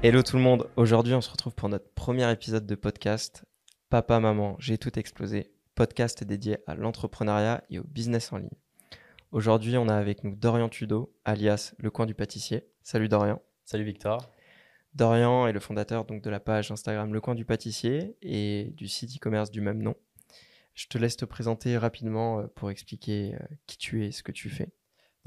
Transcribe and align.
Hello 0.00 0.22
tout 0.22 0.36
le 0.36 0.42
monde, 0.42 0.70
aujourd'hui 0.76 1.14
on 1.14 1.20
se 1.20 1.28
retrouve 1.28 1.56
pour 1.56 1.68
notre 1.68 1.92
premier 1.92 2.30
épisode 2.30 2.66
de 2.66 2.76
podcast. 2.76 3.44
Papa, 3.90 4.20
maman, 4.20 4.54
j'ai 4.60 4.78
tout 4.78 4.96
explosé. 4.96 5.50
Podcast 5.74 6.22
dédié 6.22 6.58
à 6.68 6.76
l'entrepreneuriat 6.76 7.64
et 7.68 7.80
au 7.80 7.82
business 7.82 8.32
en 8.32 8.36
ligne. 8.36 8.56
Aujourd'hui 9.32 9.76
on 9.76 9.88
a 9.88 9.96
avec 9.96 10.22
nous 10.22 10.36
Dorian 10.36 10.68
Tudo, 10.68 11.12
alias 11.24 11.74
Le 11.78 11.90
Coin 11.90 12.06
du 12.06 12.14
Pâtissier. 12.14 12.68
Salut 12.84 13.08
Dorian. 13.08 13.42
Salut 13.64 13.82
Victor. 13.82 14.30
Dorian 14.94 15.48
est 15.48 15.52
le 15.52 15.58
fondateur 15.58 16.04
donc, 16.04 16.22
de 16.22 16.30
la 16.30 16.38
page 16.38 16.70
Instagram 16.70 17.12
Le 17.12 17.20
Coin 17.20 17.34
du 17.34 17.44
Pâtissier 17.44 18.16
et 18.22 18.72
du 18.76 18.86
site 18.86 19.16
e-commerce 19.16 19.50
du 19.50 19.60
même 19.60 19.82
nom. 19.82 19.96
Je 20.74 20.86
te 20.86 20.96
laisse 20.96 21.16
te 21.16 21.24
présenter 21.24 21.76
rapidement 21.76 22.38
euh, 22.38 22.46
pour 22.54 22.70
expliquer 22.70 23.34
euh, 23.34 23.56
qui 23.66 23.76
tu 23.78 24.04
es 24.04 24.08
et 24.08 24.12
ce 24.12 24.22
que 24.22 24.30
tu 24.30 24.48
fais. 24.48 24.70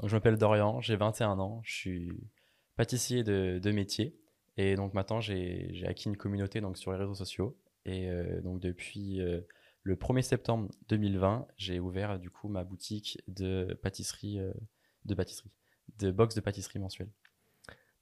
Donc, 0.00 0.08
je 0.08 0.16
m'appelle 0.16 0.38
Dorian, 0.38 0.80
j'ai 0.80 0.96
21 0.96 1.38
ans, 1.40 1.60
je 1.62 1.74
suis 1.74 2.30
pâtissier 2.76 3.22
de, 3.22 3.60
de 3.62 3.70
métier. 3.70 4.16
Et 4.56 4.76
donc 4.76 4.94
maintenant, 4.94 5.20
j'ai 5.20 5.84
acquis 5.86 6.08
une 6.08 6.16
communauté 6.16 6.60
donc, 6.60 6.76
sur 6.76 6.92
les 6.92 6.98
réseaux 6.98 7.14
sociaux. 7.14 7.58
Et 7.84 8.08
euh, 8.08 8.40
donc 8.42 8.60
depuis 8.60 9.20
le 9.82 9.96
1er 9.96 10.22
septembre 10.22 10.70
2020, 10.88 11.46
j'ai 11.56 11.80
ouvert 11.80 12.18
du 12.18 12.30
coup 12.30 12.48
ma 12.48 12.64
boutique 12.64 13.22
de 13.28 13.78
pâtisserie, 13.82 14.38
de 15.04 15.14
pâtisserie, 15.14 15.50
de 15.98 16.10
box 16.10 16.34
de 16.34 16.40
pâtisserie 16.40 16.78
mensuelle. 16.78 17.10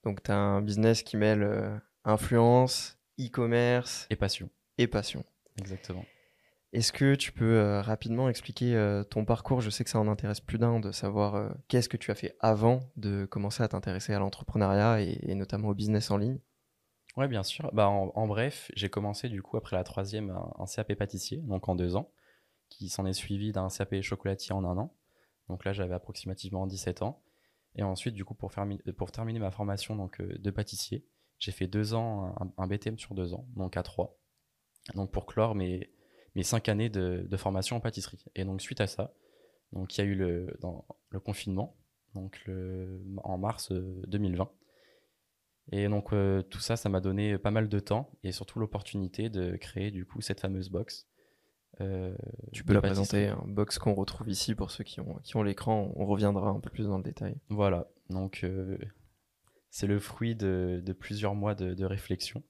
Donc 0.05 0.23
tu 0.23 0.31
as 0.31 0.37
un 0.37 0.61
business 0.61 1.03
qui 1.03 1.17
mêle 1.17 1.81
influence, 2.05 2.98
e-commerce 3.19 4.07
et 4.11 4.17
passion. 4.17 4.51
Et 4.79 4.87
passion. 4.87 5.25
Exactement. 5.59 6.05
Est-ce 6.73 6.92
que 6.92 7.16
tu 7.16 7.33
peux 7.33 7.59
euh, 7.59 7.83
rapidement 7.83 8.29
expliquer 8.29 8.77
euh, 8.77 9.02
ton 9.02 9.24
parcours? 9.24 9.61
Je 9.61 9.70
sais 9.70 9.83
que 9.83 9.91
ça 9.91 9.98
en 9.98 10.06
intéresse 10.06 10.41
plus 10.41 10.59
d'un 10.59 10.78
de 10.78 10.92
savoir 10.92 11.34
euh, 11.34 11.48
qu'est-ce 11.66 11.88
que 11.88 11.97
tu 11.97 12.12
as 12.12 12.15
fait 12.15 12.37
avant 12.38 12.80
de 12.97 13.24
commencer 13.24 13.65
à 13.65 13.69
t'intéresser 13.69 14.15
à 14.15 14.20
l'entrepreneuriat 14.20 15.00
et, 15.00 15.34
notamment 15.34 15.69
au 15.69 15.75
business 15.75 16.12
en 16.12 16.17
ligne? 16.17 16.39
Oui, 17.17 17.27
bien 17.27 17.42
sûr. 17.42 17.70
Bah, 17.72 17.89
en, 17.89 18.27
bref, 18.28 18.70
j'ai 18.77 18.89
commencé 18.89 19.28
du 19.28 19.42
coup 19.42 19.56
après 19.56 19.75
la 19.75 19.83
troisième 19.83 20.30
un, 20.30 20.64
CAP 20.67 20.95
pâtissier, 20.95 21.39
donc 21.39 21.69
en 21.69 21.75
deux 21.75 21.97
ans, 21.97 22.12
qui 22.69 22.89
s'en 22.89 23.05
est 23.05 23.14
suivi 23.14 23.50
d'un 23.50 23.69
CAP 23.69 24.00
chocolatier 24.00 24.52
en 24.52 24.64
un 24.64 24.78
an. 24.78 24.95
Donc 25.48 25.64
là, 25.64 25.73
j'avais 25.73 25.95
approximativement 25.95 26.69
17 26.69 27.02
ans. 27.02 27.20
Et 27.75 27.83
ensuite, 27.83 28.14
du 28.14 28.25
coup, 28.25 28.34
pour, 28.34 28.52
pour 28.97 29.11
terminer 29.11 29.41
ma 29.41 29.50
formation 29.50 29.97
donc, 29.97 30.23
de 30.23 30.50
pâtissier, 30.52 31.05
j'ai 31.41 31.50
fait 31.50 31.67
deux 31.67 31.95
ans, 31.95 32.33
un, 32.41 32.52
un, 32.62 32.67
BTM 32.69 32.97
sur 32.97 33.17
deux 33.17 33.34
ans, 33.34 33.48
donc 33.56 33.77
à 33.77 33.83
trois. 33.83 34.17
Donc 34.95 35.11
pour 35.11 35.27
clore 35.27 35.56
mes 35.56 35.91
mes 36.34 36.42
cinq 36.42 36.69
années 36.69 36.89
de, 36.89 37.36
formation 37.36 37.77
en 37.77 37.81
pâtisserie. 37.81 38.25
Et 38.34 38.45
donc 38.45 38.61
suite 38.61 38.81
à 38.81 38.86
ça, 38.86 39.14
donc 39.73 39.97
il 39.97 40.00
y 40.00 40.05
a 40.05 40.06
eu 40.06 40.14
le, 40.14 40.56
dans, 40.61 40.86
le 41.11 41.20
confinement, 41.20 41.77
donc 42.14 42.41
le, 42.47 43.03
en 43.23 43.39
mars 43.39 43.73
2020. 43.73 44.45
Euh, 44.45 44.47
et 45.73 45.89
donc 45.89 46.12
euh, 46.12 46.42
tout 46.42 46.61
ça, 46.61 46.77
ça 46.77 46.89
m'a 46.89 47.01
donné 47.01 47.39
pas 47.39 47.51
mal 47.51 47.69
de 47.69 47.78
temps 47.78 48.11
et 48.25 48.33
surtout 48.33 48.58
l'opportunité 48.58 49.31
de 49.31 49.56
créer 49.56 49.91
du 49.91 50.05
coup 50.05 50.20
cette 50.20 50.41
fameuse 50.41 50.69
box. 50.69 51.06
Euh, 51.81 52.14
tu 52.53 52.64
peux 52.64 52.75
la 52.75 52.83
présenter, 52.83 53.28
un 53.28 53.45
box 53.47 53.78
qu'on 53.78 53.95
retrouve 53.95 54.28
ici 54.28 54.55
pour 54.55 54.70
ceux 54.70 54.84
qui 54.84 55.01
ont, 55.01 55.19
qui 55.23 55.36
ont 55.36 55.42
l'écran. 55.42 55.92
On 55.95 56.05
reviendra 56.05 56.51
un 56.51 56.61
peu 56.61 56.70
plus 56.70 56.86
dans 56.86 56.98
le 56.98 57.05
détail. 57.05 57.36
Voilà, 57.48 57.89
donc 58.11 58.45
c'est 59.70 59.86
le 59.86 59.98
fruit 60.01 60.34
de, 60.34 60.83
de, 60.84 60.92
plusieurs 60.92 61.34
mois 61.34 61.55
de, 61.55 61.75
de 61.75 61.84
réflexion. 61.84 62.42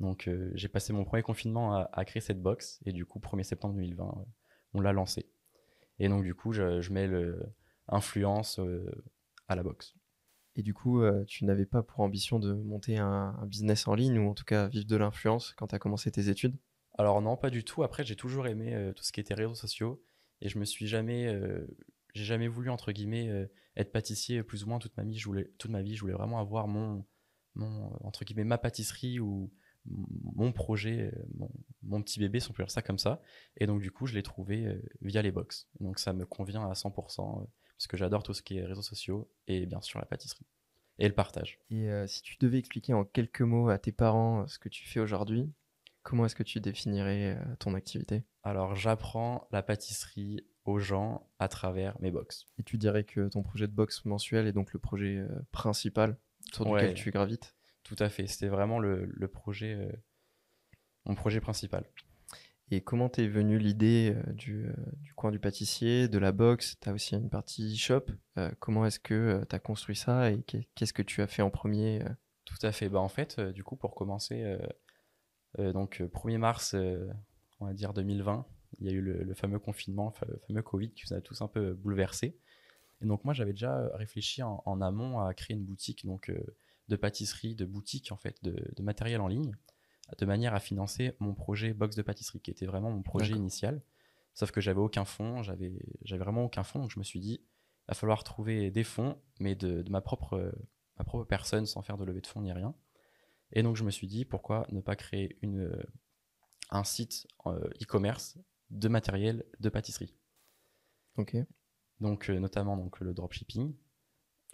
Donc 0.00 0.28
euh, 0.28 0.50
j'ai 0.54 0.68
passé 0.68 0.92
mon 0.92 1.04
premier 1.04 1.22
confinement 1.22 1.74
à, 1.74 2.04
créer 2.04 2.22
cette 2.22 2.40
box 2.40 2.80
et 2.86 2.92
du 2.92 3.04
coup 3.04 3.20
1er 3.20 3.42
septembre 3.42 3.74
2020 3.74 4.04
euh, 4.04 4.24
on 4.72 4.80
l'a 4.80 4.92
lancé. 4.92 5.30
Et 5.98 6.08
donc 6.08 6.24
du 6.24 6.34
coup 6.34 6.52
je, 6.52 6.90
mets 6.90 7.06
l'influence 7.88 8.58
euh, 8.58 8.90
à 9.46 9.56
la 9.56 9.62
box. 9.62 9.94
Et 10.56 10.62
du 10.62 10.72
coup 10.72 11.02
tu 11.26 11.44
n'avais 11.44 11.66
pas 11.66 11.82
pour 11.82 12.00
ambition 12.00 12.38
de 12.38 12.54
monter 12.54 12.96
un, 12.96 13.38
business 13.46 13.86
en 13.86 13.94
ligne 13.94 14.18
ou 14.18 14.30
en 14.30 14.34
tout 14.34 14.44
cas 14.44 14.68
vivre 14.68 14.86
de 14.86 14.96
l'influence 14.96 15.52
quand 15.56 15.68
tu 15.68 15.74
as 15.74 15.78
commencé 15.78 16.10
tes 16.10 16.28
études? 16.28 16.56
Alors 16.98 17.20
non 17.20 17.36
pas 17.36 17.50
du 17.50 17.62
tout. 17.62 17.82
Après 17.82 18.04
j'ai 18.04 18.16
toujours 18.16 18.46
aimé 18.46 18.92
tout 18.96 19.04
ce 19.04 19.12
qui 19.12 19.20
était 19.20 19.34
réseaux 19.34 19.54
sociaux 19.54 20.02
et 20.40 20.48
je 20.48 20.58
me 20.58 20.64
suis 20.64 20.86
jamais 20.86 21.38
j'ai 22.14 22.24
jamais 22.24 22.48
voulu 22.48 22.70
entre 22.70 22.90
guillemets 22.90 23.48
être 23.76 23.92
pâtissier 23.92 24.42
plus 24.42 24.64
ou 24.64 24.68
moins 24.68 24.78
toute 24.78 24.96
ma 24.96 25.04
vie. 25.04 25.18
Je 25.18 25.26
voulais 25.26 25.52
toute 25.58 25.70
ma 25.70 25.82
vie 25.82 25.94
je 25.94 26.00
voulais 26.00 26.14
vraiment 26.14 26.40
avoir 26.40 26.66
mon 26.66 27.06
mon 27.54 27.92
entre 28.02 28.24
guillemets 28.24 28.44
ma 28.44 28.58
pâtisserie 28.58 29.20
ou 29.20 29.52
mon 30.34 30.52
projet, 30.52 31.12
euh, 31.14 31.46
mon, 31.82 32.02
petit 32.02 32.18
bébé, 32.18 32.40
si 32.40 32.50
on 32.50 32.52
peut 32.52 32.62
dire 32.62 32.70
ça 32.70 32.82
comme 32.82 32.98
ça. 32.98 33.20
Et 33.56 33.66
donc, 33.66 33.80
du 33.80 33.90
coup, 33.90 34.06
je 34.06 34.14
l'ai 34.14 34.22
trouvé 34.22 34.66
euh, 34.66 34.82
via 35.02 35.22
les 35.22 35.30
box. 35.30 35.68
Donc, 35.80 35.98
ça 35.98 36.12
me 36.12 36.24
convient 36.26 36.68
à 36.68 36.72
100%, 36.72 37.42
euh, 37.42 37.46
parce 37.76 37.86
que 37.86 37.96
j'adore 37.96 38.22
tout 38.22 38.34
ce 38.34 38.42
qui 38.42 38.58
est 38.58 38.64
réseaux 38.64 38.82
sociaux 38.82 39.30
et 39.46 39.66
bien 39.66 39.80
sûr 39.80 39.98
la 39.98 40.06
pâtisserie 40.06 40.46
et 40.98 41.08
le 41.08 41.14
partage. 41.14 41.58
Et 41.70 41.88
si 42.06 42.20
tu 42.20 42.36
devais 42.38 42.58
expliquer 42.58 42.92
en 42.92 43.04
quelques 43.04 43.40
mots 43.40 43.70
à 43.70 43.78
tes 43.78 43.90
parents 43.90 44.46
ce 44.46 44.58
que 44.58 44.68
tu 44.68 44.86
fais 44.86 45.00
aujourd'hui, 45.00 45.50
comment 46.02 46.26
est-ce 46.26 46.34
que 46.34 46.42
tu 46.42 46.60
définirais 46.60 47.38
ton 47.58 47.72
activité? 47.72 48.22
Alors, 48.42 48.74
j'apprends 48.74 49.48
la 49.50 49.62
pâtisserie 49.62 50.44
aux 50.66 50.78
gens 50.78 51.26
à 51.38 51.48
travers 51.48 51.98
mes 52.02 52.10
box. 52.10 52.44
Et 52.58 52.62
tu 52.64 52.76
dirais 52.76 53.04
que 53.04 53.30
ton 53.30 53.42
projet 53.42 53.66
de 53.66 53.72
box 53.72 54.04
mensuel 54.04 54.46
est 54.46 54.52
donc 54.52 54.74
le 54.74 54.78
projet 54.78 55.24
principal 55.52 56.18
sur 56.52 56.70
lequel 56.70 56.92
tu 56.92 57.10
gravites? 57.10 57.54
Tout 57.90 58.02
à 58.04 58.08
fait. 58.08 58.28
C'était 58.28 58.46
vraiment 58.46 58.78
le, 58.78 59.26
projet, 59.26 59.74
euh, 59.74 59.90
mon 61.06 61.16
projet 61.16 61.40
principal. 61.40 61.84
Et 62.70 62.82
comment 62.82 63.08
t'es 63.08 63.26
venu 63.26 63.58
l'idée 63.58 64.14
euh, 64.14 64.32
du, 64.32 64.68
euh, 64.68 64.74
du, 64.98 65.12
coin 65.14 65.32
du 65.32 65.40
pâtissier, 65.40 66.06
de 66.06 66.18
la 66.18 66.30
box? 66.30 66.78
Tu 66.80 66.88
as 66.88 66.92
aussi 66.92 67.16
une 67.16 67.28
partie 67.28 67.76
shop. 67.76 68.06
comment 68.60 68.86
est-ce 68.86 69.00
que 69.00 69.44
tu 69.48 69.56
as 69.56 69.58
construit 69.58 69.96
ça 69.96 70.30
et 70.30 70.40
qu'est-ce 70.76 70.92
que 70.92 71.02
tu 71.02 71.20
as 71.20 71.26
fait 71.26 71.42
en 71.42 71.50
premier 71.50 72.00
Tout 72.44 72.64
à 72.64 72.70
fait. 72.70 72.88
Bah, 72.88 73.00
en 73.00 73.08
fait, 73.08 73.40
du 73.40 73.64
coup, 73.64 73.74
pour 73.74 73.96
commencer, 73.96 74.56
donc 75.58 76.00
1er 76.00 76.38
mars, 76.38 76.76
on 77.58 77.66
va 77.66 77.74
dire 77.74 77.92
2020, 77.92 78.46
il 78.78 78.86
y 78.86 78.90
a 78.90 78.92
eu 78.92 79.00
le, 79.00 79.34
fameux 79.34 79.58
confinement, 79.58 80.14
le 80.28 80.38
fameux 80.46 80.62
Covid 80.62 80.92
qui 80.92 81.06
nous 81.10 81.16
a 81.16 81.20
tous 81.20 81.42
un 81.42 81.48
peu 81.48 81.74
bouleversés. 81.74 82.38
Et 83.02 83.06
donc 83.06 83.24
moi, 83.24 83.34
j'avais 83.34 83.52
déjà 83.52 83.90
réfléchi 83.94 84.44
en, 84.44 84.62
en, 84.64 84.80
amont 84.80 85.18
à 85.18 85.34
créer 85.34 85.56
une 85.56 85.64
boutique 85.64 86.06
donc 86.06 86.30
de 86.90 86.96
pâtisserie, 86.96 87.54
de 87.54 87.64
boutique 87.64 88.12
en 88.12 88.16
fait, 88.16 88.36
de, 88.42 88.82
matériel 88.82 89.20
en 89.20 89.28
ligne, 89.28 89.56
de 90.18 90.26
manière 90.26 90.54
à 90.54 90.60
financer 90.60 91.16
mon 91.20 91.34
projet 91.34 91.72
box 91.72 91.96
de 91.96 92.02
pâtisserie, 92.02 92.40
qui 92.40 92.50
était 92.50 92.66
vraiment 92.66 92.90
mon 92.90 93.02
projet 93.02 93.34
initial. 93.34 93.82
Sauf 94.34 94.50
que 94.50 94.60
j'avais 94.60 94.80
aucun 94.80 95.04
fonds, 95.04 95.42
j'avais, 95.42 95.72
j'avais 96.02 96.22
vraiment 96.22 96.44
aucun 96.44 96.62
fonds, 96.62 96.80
donc 96.80 96.90
je 96.90 96.98
me 96.98 97.04
suis 97.04 97.20
dit, 97.20 97.40
il 97.42 97.88
va 97.88 97.94
falloir 97.94 98.22
trouver 98.24 98.70
des 98.70 98.84
fonds, 98.84 99.16
mais 99.38 99.54
de, 99.54 99.84
ma, 99.88 100.00
propre, 100.00 100.52
ma 100.98 101.04
propre 101.04 101.24
personne, 101.24 101.66
sans 101.66 101.82
faire 101.82 101.96
de 101.96 102.04
levée 102.04 102.20
de 102.20 102.26
fonds 102.26 102.42
ni 102.42 102.52
rien. 102.52 102.74
Et 103.52 103.62
donc 103.62 103.76
je 103.76 103.84
me 103.84 103.90
suis 103.90 104.06
dit, 104.06 104.24
pourquoi 104.24 104.66
ne 104.70 104.80
pas 104.80 104.96
créer 104.96 105.38
une, 105.42 105.72
un 106.70 106.84
site 106.84 107.26
euh, 107.46 107.68
e-commerce 107.82 108.38
de 108.70 108.88
matériel 108.88 109.44
de 109.58 109.68
pâtisserie. 109.68 110.14
Ok. 111.16 111.36
Donc 112.00 112.30
euh, 112.30 112.38
notamment 112.38 112.76
donc, 112.76 113.00
le 113.00 113.12
dropshipping, 113.12 113.74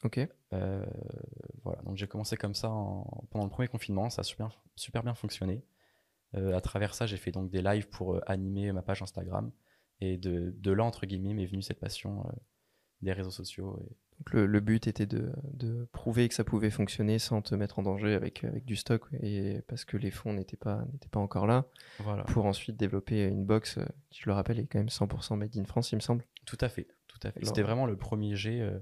Ok. 0.06 0.20
Euh, 0.52 0.86
voilà, 1.64 1.82
donc 1.82 1.96
j'ai 1.96 2.06
commencé 2.06 2.36
comme 2.36 2.54
ça 2.54 2.68
pendant 2.68 3.44
le 3.44 3.50
premier 3.50 3.66
confinement, 3.66 4.08
ça 4.08 4.20
a 4.20 4.22
super, 4.22 4.62
super 4.76 5.02
bien 5.02 5.14
fonctionné. 5.14 5.64
Euh, 6.36 6.54
à 6.56 6.60
travers 6.60 6.94
ça, 6.94 7.06
j'ai 7.06 7.16
fait 7.16 7.32
donc 7.32 7.50
des 7.50 7.60
lives 7.60 7.88
pour 7.88 8.14
euh, 8.14 8.20
animer 8.26 8.70
ma 8.70 8.82
page 8.82 9.02
Instagram. 9.02 9.50
Et 10.00 10.16
de, 10.16 10.54
de 10.56 10.70
là, 10.70 10.84
entre 10.84 11.06
guillemets, 11.06 11.34
m'est 11.34 11.46
venue 11.46 11.62
cette 11.62 11.80
passion 11.80 12.24
des 13.02 13.12
réseaux 13.12 13.30
sociaux. 13.30 13.80
Et... 13.80 13.96
Donc 14.18 14.32
le, 14.32 14.60
but 14.60 14.86
était 14.86 15.06
de, 15.06 15.32
de, 15.52 15.88
prouver 15.92 16.28
que 16.28 16.34
ça 16.34 16.44
pouvait 16.44 16.70
fonctionner 16.70 17.18
sans 17.18 17.42
te 17.42 17.54
mettre 17.54 17.78
en 17.78 17.82
danger 17.82 18.14
avec, 18.14 18.44
avec 18.44 18.64
du 18.64 18.76
stock, 18.76 19.02
et 19.22 19.62
parce 19.68 19.84
que 19.84 19.96
les 19.96 20.10
fonds 20.10 20.34
n'étaient 20.34 20.56
pas, 20.56 20.84
n'étaient 20.92 21.08
pas 21.08 21.20
encore 21.20 21.46
là, 21.46 21.66
voilà. 21.98 22.24
pour 22.24 22.46
ensuite 22.46 22.76
développer 22.76 23.24
une 23.24 23.44
box 23.44 23.78
qui, 24.10 24.20
je 24.22 24.26
le 24.26 24.34
rappelle, 24.34 24.58
est 24.58 24.66
quand 24.66 24.78
même 24.78 24.88
100% 24.88 25.36
made 25.36 25.56
in 25.56 25.64
France, 25.64 25.92
il 25.92 25.96
me 25.96 26.00
semble. 26.00 26.24
Tout 26.46 26.58
à 26.60 26.68
fait, 26.68 26.86
tout 27.08 27.18
à 27.24 27.30
fait. 27.30 27.44
C'était 27.44 27.62
vraiment 27.62 27.86
le 27.86 27.96
premier 27.96 28.36
jet 28.36 28.60
euh, 28.60 28.78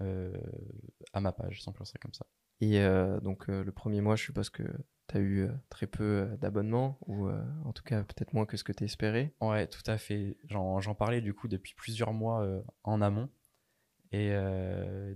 à 0.00 1.20
ma 1.20 1.32
page, 1.32 1.62
sans 1.62 1.72
ça 1.84 1.98
comme 2.00 2.14
ça. 2.14 2.26
Et 2.60 2.80
euh, 2.80 3.20
donc 3.20 3.48
euh, 3.48 3.62
le 3.62 3.72
premier 3.72 4.00
mois, 4.00 4.16
je 4.16 4.24
suppose 4.24 4.50
que 4.50 4.62
tu 5.08 5.16
as 5.16 5.20
eu 5.20 5.48
très 5.68 5.86
peu 5.86 6.28
d'abonnements, 6.40 6.98
ou 7.06 7.28
en 7.28 7.72
tout 7.72 7.84
cas 7.84 8.02
peut-être 8.02 8.32
moins 8.32 8.46
que 8.46 8.56
ce 8.56 8.64
que 8.64 8.72
tu 8.72 8.84
espérais. 8.84 9.34
Ouais, 9.40 9.66
tout 9.68 9.82
à 9.86 9.98
fait. 9.98 10.36
J'en 10.46 10.94
parlais 10.94 11.20
du 11.20 11.32
coup 11.32 11.46
depuis 11.46 11.74
plusieurs 11.74 12.12
mois 12.12 12.44
en 12.82 13.00
amont. 13.00 13.28
Et 14.10 14.34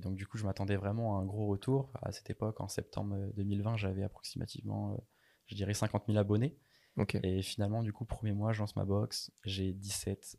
donc 0.01 0.15
du 0.15 0.29
coup, 0.29 0.39
je 0.39 0.45
m'attendais 0.45 0.77
vraiment 0.77 1.19
à 1.19 1.23
un 1.23 1.25
gros 1.25 1.49
retour. 1.49 1.93
À 2.03 2.13
cette 2.13 2.31
époque, 2.31 2.61
en 2.61 2.69
septembre 2.69 3.17
2020, 3.35 3.79
j'avais 3.79 4.05
approximativement, 4.05 4.97
je 5.47 5.57
dirais, 5.57 5.75
50 5.75 6.05
000 6.07 6.19
abonnés. 6.19 6.57
Et 7.25 7.43
finalement, 7.43 7.83
du 7.83 7.93
coup, 7.93 8.05
premier 8.05 8.33
mois, 8.33 8.53
je 8.53 8.61
lance 8.61 8.77
ma 8.77 8.85
box, 8.85 9.33
j'ai 9.45 9.73
17 9.73 10.39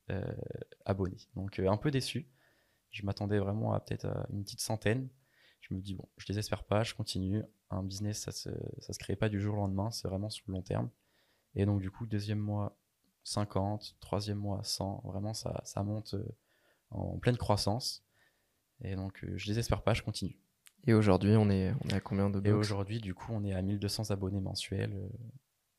abonnés. 0.86 1.28
Donc 1.36 1.60
un 1.60 1.76
peu 1.76 1.92
déçu. 1.92 2.32
Je 2.92 3.06
m'attendais 3.06 3.40
vraiment 3.40 3.74
à 3.74 3.80
peut-être 3.80 4.08
une 4.32 4.44
petite 4.44 4.60
centaine. 4.62 5.10
Je 5.62 5.74
me 5.74 5.80
dis, 5.80 5.96
bon, 5.96 6.08
je 6.18 6.26
désespère 6.28 6.64
pas, 6.64 6.84
je 6.84 6.94
continue. 6.94 7.44
Un 7.70 7.84
business, 7.84 8.20
ça 8.20 8.32
se, 8.32 8.50
ça 8.80 8.94
se 8.94 9.00
crée 9.00 9.16
pas 9.16 9.30
du 9.30 9.40
jour 9.40 9.54
au 9.56 9.58
lendemain, 9.58 9.92
c'est 9.92 10.08
vraiment 10.08 10.30
sur 10.30 10.44
le 10.48 10.54
long 10.54 10.62
terme. 10.62 10.90
Et 11.56 11.66
donc, 11.66 11.82
du 11.82 11.92
coup, 11.92 12.06
deuxième 12.06 12.40
mois, 12.40 12.78
50, 13.24 13.96
troisième 14.00 14.38
mois, 14.40 14.62
100. 14.64 15.02
Vraiment, 15.06 15.34
ça, 15.34 15.62
ça 15.66 15.84
monte 15.84 16.16
euh, 16.16 16.26
en 16.90 17.18
pleine 17.20 17.38
croissance. 17.38 18.04
Et 18.84 18.96
donc, 18.96 19.24
euh, 19.24 19.34
je 19.38 19.46
désespère 19.48 19.84
pas, 19.84 19.94
je 19.94 20.02
continue. 20.02 20.38
Et 20.88 20.94
aujourd'hui, 20.94 21.36
on 21.38 21.50
est, 21.50 21.74
on 21.86 21.90
est 21.90 21.94
à 21.94 22.00
combien 22.02 22.30
de 22.30 22.42
Et 22.48 22.52
aujourd'hui, 22.52 23.00
du 23.00 23.14
coup, 23.14 23.32
on 23.32 23.44
est 23.44 23.54
à 23.54 23.62
1200 23.62 24.10
abonnés 24.12 24.42
mensuels. 24.42 24.94
euh, 24.94 25.10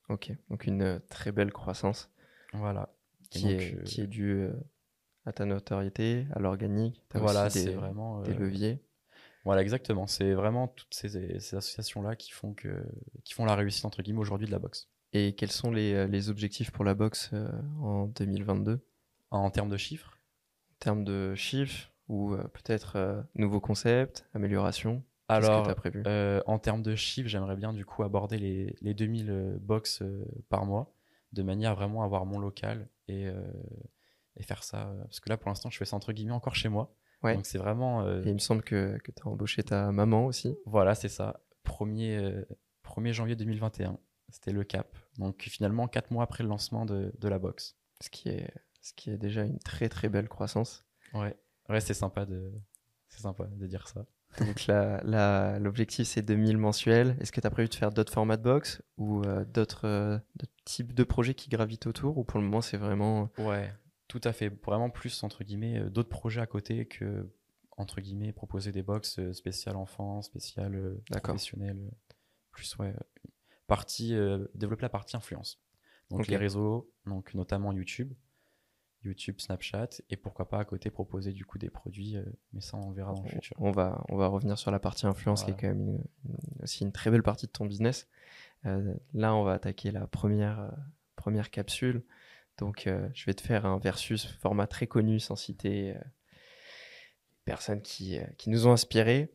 Ok, 0.08 0.32
donc 0.50 0.66
une 0.66 0.82
euh, 0.82 0.98
très 1.08 1.32
belle 1.32 1.52
croissance 1.52 2.10
voilà. 2.52 2.94
Qui, 3.30 3.42
donc, 3.42 3.50
est, 3.52 3.74
euh, 3.76 3.82
qui 3.82 4.00
est 4.02 4.06
due 4.06 4.32
euh, 4.32 4.52
à 5.24 5.32
ta 5.32 5.44
notoriété, 5.44 6.26
à 6.32 6.40
l'organique. 6.40 7.02
Voilà, 7.14 7.50
c'est 7.50 7.66
des, 7.66 7.74
vraiment. 7.74 8.22
des 8.22 8.32
euh, 8.32 8.38
leviers. 8.38 8.82
Voilà, 9.44 9.62
exactement. 9.62 10.06
C'est 10.06 10.32
vraiment 10.34 10.68
toutes 10.68 10.94
ces, 10.94 11.08
ces 11.40 11.56
associations-là 11.56 12.16
qui 12.16 12.30
font 12.30 12.54
que, 12.54 12.84
qui 13.24 13.34
font 13.34 13.44
la 13.44 13.54
réussite 13.54 13.84
entre 13.84 14.02
guillemets 14.02 14.20
aujourd'hui 14.20 14.46
de 14.46 14.52
la 14.52 14.58
boxe. 14.58 14.88
Et 15.12 15.34
quels 15.34 15.50
sont 15.50 15.70
les, 15.70 15.94
euh, 15.94 16.06
les 16.06 16.30
objectifs 16.30 16.70
pour 16.70 16.84
la 16.84 16.94
boxe 16.94 17.30
euh, 17.32 17.50
en 17.80 18.06
2022 18.06 18.80
En 19.30 19.50
termes 19.50 19.68
de 19.68 19.76
chiffres, 19.76 20.18
En 20.72 20.78
termes 20.78 21.04
de 21.04 21.34
chiffres 21.34 21.92
ou 22.08 22.34
euh, 22.34 22.42
peut-être 22.48 22.96
euh, 22.96 23.22
nouveaux 23.34 23.60
concepts, 23.60 24.26
améliorations? 24.34 25.02
Alors 25.28 25.66
que 25.66 25.70
as 25.70 25.74
prévu? 25.74 26.02
en 26.46 26.58
termes 26.58 26.82
de 26.82 26.94
chiffres, 26.94 27.28
j'aimerais 27.28 27.56
bien 27.56 27.72
du 27.72 27.84
coup 27.84 28.02
aborder 28.02 28.38
les, 28.38 28.76
les 28.82 28.94
2000 28.94 29.30
euh, 29.30 29.56
box 29.60 30.02
euh, 30.02 30.24
par 30.48 30.66
mois, 30.66 30.92
de 31.32 31.42
manière 31.42 31.70
à 31.70 31.74
vraiment 31.74 32.02
avoir 32.02 32.26
mon 32.26 32.38
local 32.38 32.88
et, 33.08 33.28
et 34.36 34.42
faire 34.42 34.62
ça. 34.64 34.88
euh, 34.88 35.02
parce 35.04 35.20
que 35.20 35.28
là, 35.28 35.36
pour 35.36 35.48
l'instant, 35.48 35.70
je 35.70 35.76
fais 35.78 35.84
ça 35.84 35.96
entre 35.96 36.12
guillemets 36.12 36.32
encore 36.32 36.54
chez 36.54 36.68
moi. 36.68 36.94
Ouais. 37.22 37.34
Donc 37.34 37.46
c'est 37.46 37.58
vraiment. 37.58 38.02
euh, 38.02 38.22
Et 38.24 38.28
il 38.28 38.34
me 38.34 38.38
semble 38.38 38.62
que, 38.62 38.98
que 39.04 39.12
tu 39.12 39.22
as 39.22 39.28
embauché 39.28 39.62
ta 39.62 39.92
maman 39.92 40.26
aussi. 40.26 40.56
Voilà, 40.66 40.94
c'est 40.94 41.08
ça. 41.08 41.40
1er, 41.66 42.16
euh, 42.18 42.44
1er 42.84 43.12
janvier 43.12 43.36
2021, 43.36 43.98
c'était 44.28 44.52
le 44.52 44.64
cap. 44.64 44.96
Donc 45.18 45.42
finalement, 45.42 45.86
4 45.86 46.10
mois 46.10 46.24
après 46.24 46.42
le 46.42 46.48
lancement 46.48 46.84
de, 46.84 47.12
de 47.18 47.28
la 47.28 47.38
box. 47.38 47.76
ce 48.00 48.10
qui 48.10 48.28
est, 48.28 48.52
ce 48.80 48.92
qui 48.94 49.10
est 49.10 49.18
déjà 49.18 49.44
une 49.44 49.58
très 49.60 49.88
très 49.88 50.08
belle 50.08 50.28
croissance. 50.28 50.84
Ouais, 51.14 51.36
ouais 51.68 51.80
c'est 51.80 51.94
sympa 51.94 52.26
de, 52.26 52.52
sympa 53.08 53.44
de 53.46 53.66
dire 53.68 53.86
ça. 53.86 54.04
Donc 54.40 54.66
l'objectif 55.60 56.08
c'est 56.08 56.22
2000 56.22 56.56
mensuels. 56.58 57.16
Est-ce 57.20 57.30
que 57.32 57.40
tu 57.40 57.46
as 57.46 57.50
prévu 57.50 57.68
de 57.68 57.74
faire 57.74 57.92
d'autres 57.92 58.12
formats 58.12 58.36
de 58.36 58.42
box 58.42 58.82
ou 58.96 59.22
euh, 59.22 59.44
d'autres 59.44 60.20
types 60.64 60.94
de 60.94 61.04
projets 61.04 61.34
qui 61.34 61.50
gravitent 61.50 61.86
autour 61.86 62.18
ou 62.18 62.24
pour 62.24 62.38
le 62.40 62.46
moment 62.46 62.60
c'est 62.62 62.76
vraiment 62.78 63.28
Ouais, 63.38 63.72
tout 64.20 64.28
à 64.28 64.32
fait. 64.32 64.48
Vraiment 64.64 64.90
plus, 64.90 65.22
entre 65.22 65.42
guillemets, 65.44 65.78
euh, 65.80 65.88
d'autres 65.90 66.08
projets 66.10 66.40
à 66.42 66.46
côté 66.46 66.86
que, 66.86 67.30
entre 67.78 68.00
guillemets, 68.00 68.32
proposer 68.32 68.70
des 68.72 68.82
box 68.82 69.18
euh, 69.18 69.32
spéciales 69.32 69.76
enfants, 69.76 70.20
spéciales 70.22 70.74
euh, 70.74 71.02
professionnelles. 71.32 71.78
euh, 71.78 71.90
Plus, 72.50 72.76
ouais, 72.76 72.88
euh, 72.94 73.28
partie, 73.66 74.14
euh, 74.14 74.46
développer 74.54 74.82
la 74.82 74.90
partie 74.90 75.16
influence. 75.16 75.62
Donc 76.10 76.26
les 76.26 76.36
réseaux, 76.36 76.92
donc 77.06 77.32
notamment 77.32 77.72
YouTube, 77.72 78.12
YouTube, 79.02 79.40
Snapchat, 79.40 79.88
et 80.10 80.16
pourquoi 80.16 80.48
pas 80.48 80.58
à 80.58 80.64
côté 80.66 80.90
proposer 80.90 81.32
du 81.32 81.46
coup 81.46 81.56
des 81.58 81.70
produits, 81.70 82.16
euh, 82.16 82.24
mais 82.52 82.60
ça 82.60 82.76
on 82.76 82.90
verra 82.92 83.14
dans 83.14 83.22
le 83.22 83.28
futur. 83.30 83.56
on 83.58 83.70
va, 83.72 84.04
on 84.10 84.16
va 84.16 84.26
revenir 84.26 84.58
sur 84.58 84.70
la 84.70 84.78
partie 84.78 85.06
influence 85.06 85.42
qui 85.44 85.50
est 85.52 85.54
quand 85.60 85.68
même 85.68 85.80
une- 85.80 86.04
une- 86.26 86.62
aussi 86.62 86.84
une 86.84 86.92
très 86.92 87.10
belle 87.10 87.22
partie 87.22 87.46
de 87.46 87.52
ton 87.52 87.64
business. 87.66 88.08
Euh, 88.66 88.94
là, 89.14 89.34
on 89.34 89.42
va 89.42 89.54
attaquer 89.54 89.90
la 89.90 90.06
première, 90.06 90.60
euh, 90.60 90.70
première 91.16 91.50
capsule. 91.50 92.04
Donc, 92.58 92.86
euh, 92.86 93.08
je 93.14 93.24
vais 93.26 93.34
te 93.34 93.42
faire 93.42 93.66
un 93.66 93.78
versus 93.78 94.26
format 94.26 94.66
très 94.66 94.86
connu 94.86 95.18
sans 95.20 95.36
citer 95.36 95.90
euh, 95.90 95.94
les 95.94 97.42
personnes 97.44 97.82
qui, 97.82 98.18
euh, 98.18 98.26
qui 98.38 98.50
nous 98.50 98.66
ont 98.66 98.72
inspirés. 98.72 99.32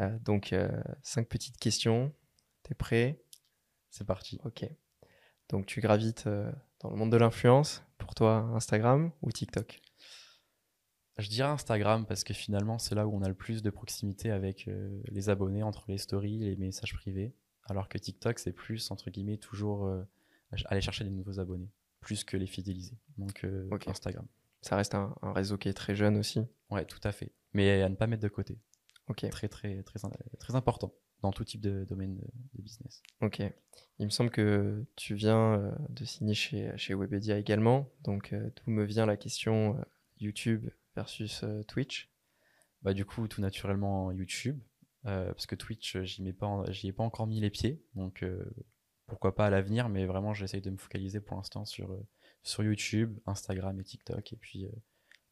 Euh, 0.00 0.18
donc, 0.20 0.54
cinq 1.02 1.28
petites 1.28 1.58
questions. 1.58 2.14
T'es 2.62 2.74
prêt? 2.74 3.22
C'est 3.90 4.06
parti. 4.06 4.38
Ok. 4.44 4.64
Donc, 5.48 5.66
tu 5.66 5.80
gravites 5.80 6.28
dans 6.80 6.90
le 6.90 6.96
monde 6.96 7.10
de 7.10 7.16
l'influence. 7.16 7.82
Pour 7.98 8.14
toi, 8.14 8.36
Instagram 8.54 9.12
ou 9.22 9.32
TikTok? 9.32 9.80
Je 11.18 11.28
dirais 11.28 11.50
Instagram 11.50 12.06
parce 12.06 12.24
que 12.24 12.32
finalement 12.32 12.78
c'est 12.78 12.94
là 12.94 13.06
où 13.06 13.14
on 13.14 13.22
a 13.22 13.28
le 13.28 13.34
plus 13.34 13.62
de 13.62 13.68
proximité 13.68 14.30
avec 14.30 14.68
les 15.10 15.28
abonnés 15.28 15.62
entre 15.62 15.84
les 15.88 15.98
stories, 15.98 16.38
les 16.38 16.56
messages 16.56 16.94
privés, 16.94 17.34
alors 17.68 17.90
que 17.90 17.98
TikTok 17.98 18.38
c'est 18.38 18.52
plus 18.52 18.90
entre 18.90 19.10
guillemets 19.10 19.36
toujours 19.36 19.92
aller 20.66 20.80
chercher 20.80 21.04
des 21.04 21.10
nouveaux 21.10 21.38
abonnés, 21.38 21.70
plus 22.02 22.22
que 22.24 22.36
les 22.36 22.46
fidéliser. 22.46 22.98
Donc 23.16 23.44
euh. 23.44 23.68
Instagram. 23.86 24.26
Ça 24.60 24.76
reste 24.76 24.94
un, 24.94 25.14
un 25.22 25.32
réseau 25.32 25.56
qui 25.56 25.68
est 25.68 25.72
très 25.72 25.94
jeune 25.96 26.16
aussi. 26.18 26.40
Ouais, 26.70 26.84
tout 26.84 27.00
à 27.02 27.12
fait. 27.12 27.32
Mais 27.54 27.80
à 27.82 27.88
ne 27.88 27.94
pas 27.96 28.06
mettre 28.06 28.22
de 28.22 28.28
côté. 28.28 28.58
Ok. 29.08 29.28
Très 29.30 29.48
très 29.48 29.82
très 29.82 29.98
très 30.38 30.54
important 30.54 30.92
dans 31.22 31.32
tout 31.32 31.44
type 31.44 31.60
de 31.60 31.84
domaine 31.84 32.16
de, 32.16 32.24
de 32.54 32.62
business. 32.62 33.02
Ok. 33.20 33.40
Il 33.98 34.04
me 34.06 34.10
semble 34.10 34.30
que 34.30 34.84
tu 34.96 35.14
viens 35.14 35.54
euh, 35.58 35.72
de 35.88 36.04
signer 36.04 36.34
chez, 36.34 36.72
chez 36.76 36.94
Webedia 36.94 37.38
également. 37.38 37.88
Donc, 38.02 38.32
euh, 38.32 38.50
d'où 38.56 38.70
me 38.72 38.84
vient 38.84 39.06
la 39.06 39.16
question 39.16 39.76
euh, 39.78 39.82
YouTube 40.18 40.68
versus 40.96 41.44
Twitch? 41.68 42.10
Bah 42.82 42.94
du 42.94 43.04
coup 43.04 43.28
tout 43.28 43.40
naturellement 43.40 44.10
YouTube 44.10 44.60
euh, 45.06 45.26
parce 45.26 45.46
que 45.46 45.54
Twitch 45.54 45.98
j'y 46.02 46.20
mets 46.22 46.32
pas 46.32 46.46
en- 46.46 46.64
j'y 46.72 46.88
ai 46.88 46.92
pas 46.92 47.04
encore 47.04 47.28
mis 47.28 47.38
les 47.40 47.48
pieds 47.50 47.80
donc 47.94 48.24
euh, 48.24 48.44
pourquoi 49.06 49.34
pas 49.34 49.46
à 49.46 49.50
l'avenir 49.50 49.88
mais 49.88 50.06
vraiment 50.06 50.34
j'essaye 50.34 50.60
de 50.60 50.70
me 50.70 50.76
focaliser 50.76 51.20
pour 51.20 51.36
l'instant 51.36 51.64
sur 51.64 51.92
euh, 51.92 52.06
sur 52.42 52.64
YouTube, 52.64 53.18
Instagram 53.26 53.78
et 53.78 53.84
TikTok 53.84 54.32
et 54.32 54.36
puis 54.36 54.64
euh, 54.66 54.70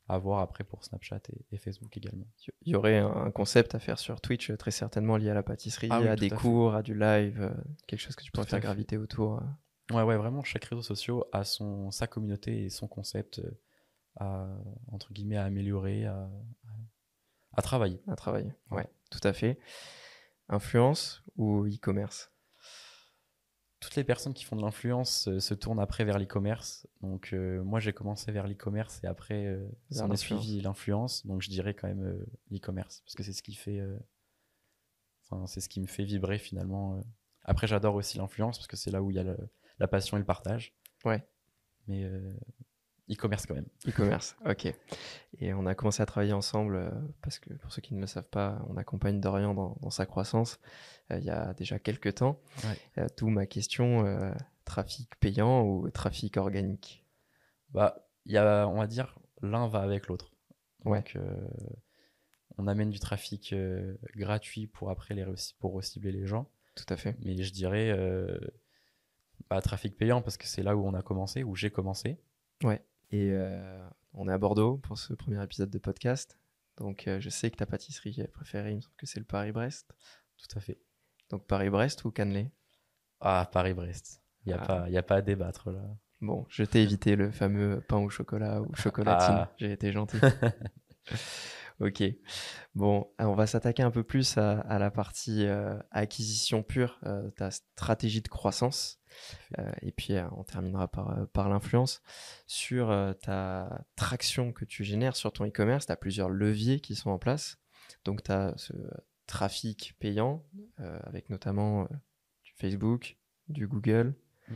à 0.09 0.19
voir 0.19 0.41
après 0.41 0.65
pour 0.65 0.85
Snapchat 0.85 1.21
et, 1.33 1.55
et 1.55 1.59
Facebook 1.59 1.97
également. 1.97 2.27
Il 2.63 2.73
y 2.73 2.75
aurait 2.75 2.99
un, 2.99 3.31
concept 3.31 3.75
à 3.75 3.79
faire 3.79 3.99
sur 3.99 4.21
Twitch, 4.21 4.51
euh, 4.51 4.57
très 4.57 4.71
certainement 4.71 5.17
lié 5.17 5.31
à 5.31 5.35
la 5.35 5.43
pâtisserie, 5.43 5.89
Ah 5.91 6.01
oui, 6.01 6.09
à 6.09 6.17
des 6.17 6.33
à 6.33 6.37
cours, 6.37 6.75
à 6.75 6.83
du 6.83 6.95
live, 6.95 7.53
quelque 7.87 8.01
chose 8.01 8.17
que 8.17 8.23
tu 8.25 8.31
pourrais 8.33 8.47
faire 8.47 8.61
graviter 8.61 8.97
autour. 8.97 9.43
Ouais 9.93 10.03
ouais 10.03 10.17
vraiment 10.17 10.45
chaque 10.45 10.65
réseau 10.65 10.83
social 10.83 11.19
a 11.33 11.45
son 11.45 11.91
sa 11.91 12.07
communauté 12.07 12.65
et 12.65 12.71
son 12.71 12.87
concept 12.87 13.41
à 14.17 14.49
entre 14.93 15.13
guillemets 15.13 15.37
à 15.37 15.45
améliorer 15.45 16.07
à, 16.07 16.31
à- 17.57 17.63
travailler. 17.63 18.01
à 18.07 18.17
travailler. 18.17 18.53
Ouais, 18.71 18.89
tout 19.11 19.21
à 19.25 19.33
fait. 19.33 19.59
Influence 20.49 21.23
ou 21.37 21.67
e-commerce? 21.67 22.33
Toutes 23.81 23.97
les 23.97 24.05
personnes 24.05 24.35
qui 24.35 24.45
font 24.45 24.57
de 24.57 24.63
l'influence 24.63 25.27
euh, 25.29 25.41
se 25.41 25.55
tournent 25.55 25.81
après 25.81 26.05
vers 26.05 26.19
l'e-commerce. 26.19 26.87
Donc 27.01 27.33
euh, 27.33 27.63
moi 27.65 27.81
j'ai 27.81 27.93
commencé 27.93 28.31
vers 28.31 28.47
l'e-commerce 28.47 29.01
et 29.03 29.07
après 29.07 29.47
euh, 29.47 29.67
est 29.91 29.95
l'influence. 29.95 30.21
suivi 30.21 30.61
l'influence. 30.61 31.27
Donc 31.27 31.41
je 31.43 31.49
dirais 31.49 31.75
quand 31.75 31.89
même 31.89 32.05
euh, 32.05 32.27
l'e-commerce 32.51 33.01
parce 33.05 33.15
que 33.15 33.23
c'est 33.23 33.33
ce 33.33 33.43
qui 33.43 33.55
fait, 33.55 33.81
euh, 33.81 33.99
enfin 35.25 35.47
c'est 35.47 35.61
ce 35.61 35.69
qui 35.69 35.81
me 35.81 35.87
fait 35.87 36.05
vibrer 36.05 36.39
finalement. 36.39 37.03
Après 37.45 37.67
j'adore 37.67 37.95
aussi 37.95 38.19
l'influence 38.19 38.59
parce 38.59 38.69
que 38.69 38.77
c'est 38.77 38.91
là 38.91 39.03
où 39.03 39.11
il 39.11 39.17
y 39.17 39.21
a 39.21 39.25
le- 39.25 39.49
la 39.79 39.89
passion 39.89 40.17
et 40.19 40.21
le 40.21 40.27
partage. 40.27 40.75
Ouais. 41.07 41.27
Mais 41.89 42.05
euh, 42.05 42.33
e-commerce 43.11 43.47
quand 43.47 43.55
même. 43.55 43.69
E-commerce, 43.89 44.37
ok. 44.47 44.75
Et 45.39 45.53
on 45.55 45.67
a 45.67 45.75
commencé 45.75 46.03
à 46.03 46.07
travailler 46.07 46.33
ensemble 46.33 46.77
euh, 46.77 46.91
parce 47.23 47.39
que 47.39 47.53
pour 47.55 47.73
ceux 47.73 47.83
qui 47.83 47.95
ne 47.95 48.01
le 48.01 48.07
savent 48.07 48.29
pas, 48.29 48.65
on 48.69 48.77
accompagne 48.77 49.21
Dorian 49.21 49.55
dans, 49.55 49.77
dans 49.81 49.91
sa 49.91 50.07
croissance 50.07 50.61
euh, 51.11 51.19
il 51.19 51.25
y 51.25 51.31
a 51.31 51.55
déjà 51.55 51.79
quelques 51.79 52.17
temps. 52.17 52.41
Ouais. 52.65 52.79
Euh, 52.99 53.31
ma 53.31 53.47
question 53.47 54.07
euh, 54.07 54.33
trafic 54.65 55.15
payant 55.17 55.63
ou 55.65 55.91
trafic 55.91 56.37
organique? 56.37 57.05
Bah 57.71 58.07
il 58.27 58.33
y 58.33 58.39
a, 58.39 58.67
on 58.69 58.77
va 58.77 58.87
dire, 58.87 59.19
l'un 59.43 59.67
va 59.67 59.81
avec 59.81 60.07
l'autre. 60.07 60.33
Ouais. 60.85 60.99
Donc 60.99 61.19
on 62.59 62.67
amène 62.67 62.91
du 62.91 62.99
trafic 62.99 63.55
gratuit 64.17 64.67
pour 64.67 64.91
après 64.91 65.15
les 65.15 65.25
pour 65.59 65.73
recibler 65.73 66.13
les 66.13 66.27
gens. 66.27 66.51
Tout 66.77 66.93
à 66.93 66.97
fait. 66.97 67.17
Mais 67.23 67.43
je 67.43 67.53
dirais 67.53 67.97
bah, 69.49 69.61
trafic 69.63 69.97
payant 69.97 70.21
parce 70.21 70.37
que 70.37 70.47
c'est 70.47 70.63
là 70.63 70.77
où 70.77 70.87
on 70.87 70.95
a 70.95 71.03
commencé, 71.03 71.43
où 71.43 71.57
j'ai 71.57 71.71
commencé. 71.71 72.21
Et 73.13 73.31
euh, 73.33 73.89
on 74.15 74.29
est 74.29 74.33
à 74.33 74.39
Bordeaux 74.39 74.79
pour 74.79 74.99
ce 74.99 75.13
premier 75.15 75.43
épisode 75.43 75.71
de 75.71 75.79
podcast. 75.79 76.39
Donc 76.77 77.07
euh, 77.09 77.21
je 77.21 77.29
sais 77.29 77.51
que 77.51 77.57
ta 77.57 77.67
pâtisserie 77.67 78.23
préférée, 78.33 78.71
il 78.71 78.77
me 78.77 78.81
semble 78.81 78.95
que 78.97 79.07
c'est 79.07 79.19
le 79.21 79.27
Paris-Brest. 79.27 79.91
Tout 80.39 80.59
à 80.59 80.61
fait. 80.61 80.79
Donc 81.31 81.47
Paris-Brest 81.47 82.05
ou 82.05 82.11
Cannelé 82.11 82.51
Ah, 83.21 83.49
Paris-Brest. 83.53 84.23
Il 84.47 84.49
n'y 84.49 84.55
a, 84.55 84.63
Ah. 84.63 84.67
pas- 84.67 84.89
y 84.91 84.97
a 84.97 85.03
pas 85.03 85.17
à 85.17 85.23
débattre 85.23 85.71
là. 85.71 85.83
Bon, 86.23 86.47
je 86.51 86.65
t'ai 86.65 86.83
évité 86.83 87.17
le 87.17 87.31
fameux 87.31 87.83
pain 87.89 87.97
au 87.99 88.09
chocolat 88.11 88.61
ou 88.63 88.75
chocolatine. 88.75 89.35
Ah. 89.39 89.53
J'ai 89.59 89.73
été 89.73 89.91
gentil. 89.93 90.19
ok. 91.81 92.03
Bon, 92.75 93.11
alors 93.19 93.33
on 93.33 93.37
va 93.37 93.47
s'attaquer 93.47 93.83
un 93.83 93.91
peu 93.91 94.05
plus 94.05 94.39
à, 94.39 94.61
à 94.61 94.79
la 94.79 94.91
partie 94.91 95.47
euh, 95.47 95.79
acquisition 95.91 96.63
pure, 96.63 96.99
euh, 97.05 97.31
ta 97.31 97.51
stratégie 97.51 98.23
de 98.23 98.29
croissance. 98.29 99.01
Euh, 99.59 99.73
et 99.83 99.91
puis 99.93 100.15
euh, 100.15 100.27
on 100.37 100.45
terminera 100.45 100.89
par, 100.89 101.19
euh, 101.19 101.27
par 101.27 101.49
l'influence. 101.49 102.03
Sur 102.47 102.91
euh, 102.91 103.13
ta 103.13 103.85
traction 103.97 104.53
que 104.53 104.65
tu 104.65 104.85
génères 104.85 105.17
sur 105.17 105.33
ton 105.33 105.47
e-commerce, 105.47 105.87
tu 105.87 105.93
as 105.93 105.97
plusieurs 105.97 106.29
leviers 106.29 106.81
qui 106.81 106.95
sont 106.95 107.11
en 107.11 107.19
place. 107.19 107.59
Donc 108.05 108.23
tu 108.23 108.33
as 108.33 108.55
ce 108.57 108.73
trafic 109.27 109.95
payant, 109.99 110.45
euh, 110.81 110.99
avec 111.05 111.31
notamment 111.31 111.83
euh, 111.83 111.87
du 112.45 112.53
Facebook, 112.57 113.17
du 113.49 113.67
Google. 113.67 114.15
Mm. 114.49 114.55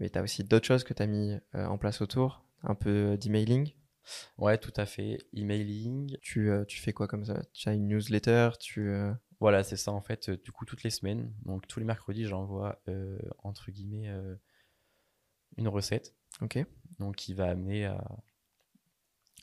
Mais 0.00 0.10
tu 0.10 0.18
as 0.18 0.22
aussi 0.22 0.44
d'autres 0.44 0.66
choses 0.66 0.84
que 0.84 0.94
tu 0.94 1.02
as 1.02 1.06
mis 1.06 1.36
euh, 1.54 1.66
en 1.66 1.78
place 1.78 2.00
autour, 2.00 2.44
un 2.62 2.74
peu 2.74 3.16
d'emailing. 3.16 3.72
Ouais, 4.38 4.58
tout 4.58 4.72
à 4.76 4.86
fait. 4.86 5.18
Emailing. 5.34 6.16
Tu, 6.22 6.50
euh, 6.50 6.64
tu 6.64 6.80
fais 6.80 6.92
quoi 6.92 7.06
comme 7.08 7.24
ça? 7.24 7.42
Tu 7.52 7.68
as 7.68 7.74
une 7.74 7.88
newsletter 7.88 8.50
tu, 8.60 8.88
euh, 8.88 9.12
Voilà, 9.40 9.62
c'est 9.62 9.76
ça 9.76 9.92
en 9.92 10.00
fait. 10.00 10.28
euh, 10.30 10.36
Du 10.44 10.52
coup, 10.52 10.64
toutes 10.64 10.82
les 10.82 10.90
semaines, 10.90 11.32
donc 11.44 11.66
tous 11.66 11.78
les 11.80 11.84
mercredis, 11.86 12.24
j'envoie 12.26 12.80
euh, 12.88 13.18
entre 13.42 13.70
guillemets 13.70 14.08
une 15.56 15.68
recette. 15.68 16.14
Ok. 16.40 16.58
donc 16.98 17.16
qui 17.16 17.34
va 17.34 17.50
amener 17.50 17.86
à, 17.86 18.04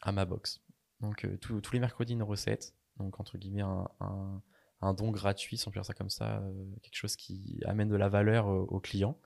à 0.01 0.12
ma 0.12 0.25
box. 0.25 0.62
Donc 1.01 1.25
euh, 1.25 1.38
tous- 1.38 1.60
tous 1.62 1.74
les 1.74 1.79
mercredis 1.79 2.13
une 2.13 2.24
recette, 2.24 2.74
donc 2.98 3.19
entre 3.19 3.38
guillemets 3.38 3.62
un, 3.62 3.88
un- 4.00 4.41
un 4.81 4.93
don 4.93 5.10
gratuit, 5.12 5.57
si 5.57 5.67
on 5.67 5.72
peut 5.72 5.79
dire 5.79 5.86
ça 5.86 5.93
comme 5.93 6.10
ça, 6.10 6.41
quelque 6.81 6.95
chose 6.95 7.15
qui 7.15 7.60
amène 7.65 7.89
de 7.89 7.95
la 7.95 8.07
valeur 8.10 8.48
au 8.48 8.79
client 8.79 9.17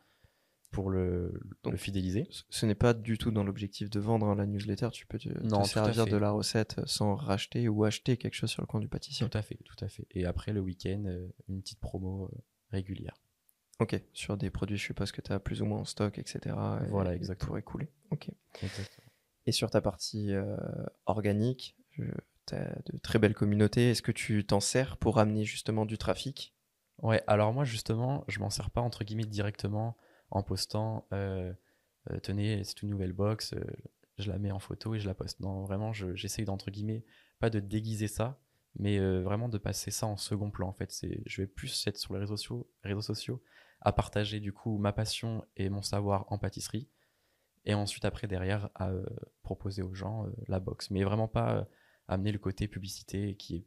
pour 0.72 0.90
le, 0.90 1.34
Donc, 1.64 1.74
le 1.74 1.78
fidéliser. 1.78 2.28
Ce- 2.50 2.66
n'est 2.66 2.76
pas 2.76 2.94
du 2.94 3.18
tout 3.18 3.32
dans 3.32 3.44
l'objectif 3.44 3.90
de 3.90 4.00
vendre 4.00 4.28
hein, 4.28 4.36
la 4.36 4.46
newsletter. 4.46 4.90
Tu 4.92 5.06
peux 5.08 5.18
te, 5.18 5.30
Non, 5.44 5.64
servir 5.64 6.06
de 6.06 6.16
la 6.18 6.32
recette 6.32 6.80
sans 6.86 7.16
racheter 7.16 7.68
ou 7.68 7.84
acheter 7.86 8.18
quelque 8.18 8.36
chose 8.36 8.50
sur 8.52 8.62
le 8.62 8.68
coin 8.68 8.80
du 8.80 8.88
pâtissier. 8.88 9.28
Tout 9.28 9.38
à 9.38 9.42
fait, 9.42 9.58
tout 9.66 9.84
à 9.84 9.88
fait. 9.88 10.06
Et 10.12 10.26
après 10.26 10.54
le 10.54 10.60
week-end, 10.62 11.04
euh, 11.08 11.28
une 11.48 11.62
petite 11.62 11.80
promo 11.80 12.26
euh, 12.34 12.38
régulière. 12.72 13.16
Ok, 13.80 14.00
sur 14.14 14.36
des 14.38 14.50
produits, 14.50 14.78
je 14.78 14.84
suppose 14.84 15.12
que 15.12 15.22
tu 15.22 15.32
as 15.32 15.40
plus 15.40 15.62
ou 15.62 15.66
moins 15.66 15.80
en 15.80 15.86
stock, 15.86 16.20
etc. 16.20 16.56
et- 16.86 16.90
Voilà, 16.90 17.16
exactement. 17.16 17.48
Pour 17.48 17.58
écouler. 17.58 17.90
Ok. 18.12 18.30
Exactement. 18.62 19.08
Et 19.46 19.52
sur 19.52 19.72
ta 19.72 19.82
partie 19.82 20.34
euh, 20.34 20.58
organique, 21.06 21.76
tu 21.96 22.04
as 22.52 22.78
de 22.92 22.98
très 23.00 23.18
belles 23.20 23.34
communautés. 23.34 23.92
Est-ce 23.92 24.02
que 24.02 24.12
tu 24.12 24.46
t'en 24.46 24.60
sers 24.60 24.98
pour 24.98 25.18
amener 25.18 25.46
justement 25.46 25.86
du 25.86 25.98
trafic? 25.98 26.54
Ouais, 27.02 27.24
alors 27.28 27.54
moi 27.54 27.64
justement, 27.64 28.26
je 28.28 28.40
m'en 28.40 28.50
sers 28.50 28.70
pas 28.70 28.82
entre 28.82 29.04
guillemets 29.06 29.24
directement 29.26 29.96
en 30.32 30.44
postant 30.44 31.08
euh, 31.14 31.54
euh, 32.12 32.20
tenez, 32.20 32.64
c'est 32.64 32.82
une 32.82 32.90
nouvelle 32.90 33.14
box, 33.14 33.54
euh, 33.54 33.64
je 34.18 34.30
la 34.32 34.38
mets 34.38 34.52
en 34.52 34.60
photo 34.60 34.96
et 34.96 35.00
je 35.00 35.08
la 35.08 35.14
poste. 35.16 35.40
Non, 35.40 35.64
vraiment, 35.64 35.94
je- 35.94 36.16
j'essaye 36.16 36.46
d'entre 36.46 36.72
guillemets 36.72 37.04
pas 37.40 37.50
de 37.50 37.60
déguiser 37.60 38.08
ça, 38.08 38.40
mais 38.78 39.00
vraiment 39.00 39.50
de 39.50 39.58
passer 39.58 39.92
ça 39.92 40.06
en 40.08 40.18
second 40.18 40.52
plan 40.52 40.68
en 40.70 40.74
fait. 40.74 40.92
C'est, 40.92 41.22
je 41.26 41.42
vais 41.42 41.48
plus 41.48 41.88
être 41.88 41.98
sur 41.98 42.14
les 42.14 42.20
réseaux 42.20 42.38
sociaux, 42.38 42.70
réseaux 42.84 43.02
sociaux 43.02 43.42
à 43.82 43.94
partager 43.94 44.40
du 44.42 44.52
coup 44.54 44.78
ma 44.78 44.92
passion 44.92 45.46
et 45.56 45.70
mon 45.70 45.82
savoir 45.82 46.26
en 46.32 46.38
pâtisserie, 46.38 46.90
et 47.66 47.74
ensuite 47.74 48.04
après 48.06 48.28
derrière 48.28 48.70
à 48.76 48.92
proposer 49.42 49.82
aux 49.82 49.94
gens 49.94 50.26
la 50.48 50.60
box, 50.60 50.92
mais 50.92 51.04
vraiment 51.04 51.28
pas 51.30 51.68
amener 52.08 52.32
le 52.32 52.40
côté 52.40 52.68
publicité 52.68 53.36
qui 53.36 53.56
est 53.58 53.66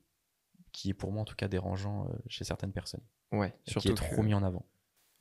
qui 0.73 0.89
est 0.91 0.95
pour 0.95 1.13
moi 1.13 1.21
en 1.23 1.25
tout 1.27 1.35
cas 1.37 1.49
dérangeant 1.49 2.09
chez 2.29 2.45
certaines 2.45 2.73
personnes 2.73 3.05
Ouais, 3.31 3.55
qui 3.65 3.73
surtout 3.73 3.93
est 3.93 3.95
trop 3.95 4.17
que- 4.17 4.23
mis 4.23 4.33
en 4.35 4.43
avant. 4.43 4.67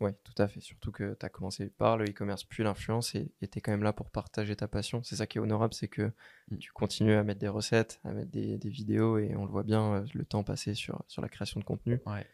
Ouais, 0.01 0.13
tout 0.23 0.33
à 0.41 0.47
fait. 0.47 0.59
Surtout 0.59 0.91
que 0.91 1.15
tu 1.17 1.25
as 1.25 1.29
commencé 1.29 1.69
par 1.69 1.95
le 1.97 2.05
e-commerce 2.05 2.43
puis 2.43 2.63
l'influence 2.63 3.13
et 3.15 3.31
tu 3.39 3.57
es 3.57 3.61
quand 3.61 3.71
même 3.71 3.83
là 3.83 3.93
pour 3.93 4.09
partager 4.09 4.55
ta 4.55 4.67
passion. 4.67 5.03
C'est 5.03 5.15
ça 5.15 5.27
qui 5.27 5.37
est 5.37 5.41
honorable, 5.41 5.73
c'est 5.73 5.87
que 5.87 6.11
Mm. 6.49 6.57
tu 6.57 6.71
continues 6.73 7.13
à 7.13 7.23
mettre 7.23 7.39
des 7.39 7.47
recettes, 7.47 8.01
à 8.03 8.11
mettre 8.11 8.31
des, 8.31 8.57
des 8.57 8.69
vidéos 8.69 9.17
et 9.19 9.35
on 9.35 9.45
le 9.45 9.51
voit 9.51 9.63
bien, 9.63 9.93
euh, 9.93 10.05
le 10.13 10.25
temps 10.25 10.43
passé 10.43 10.73
sur, 10.73 11.03
sur 11.07 11.21
la 11.21 11.29
création 11.29 11.59
de 11.59 11.65
contenu. 11.65 12.01
Ouais. 12.07 12.25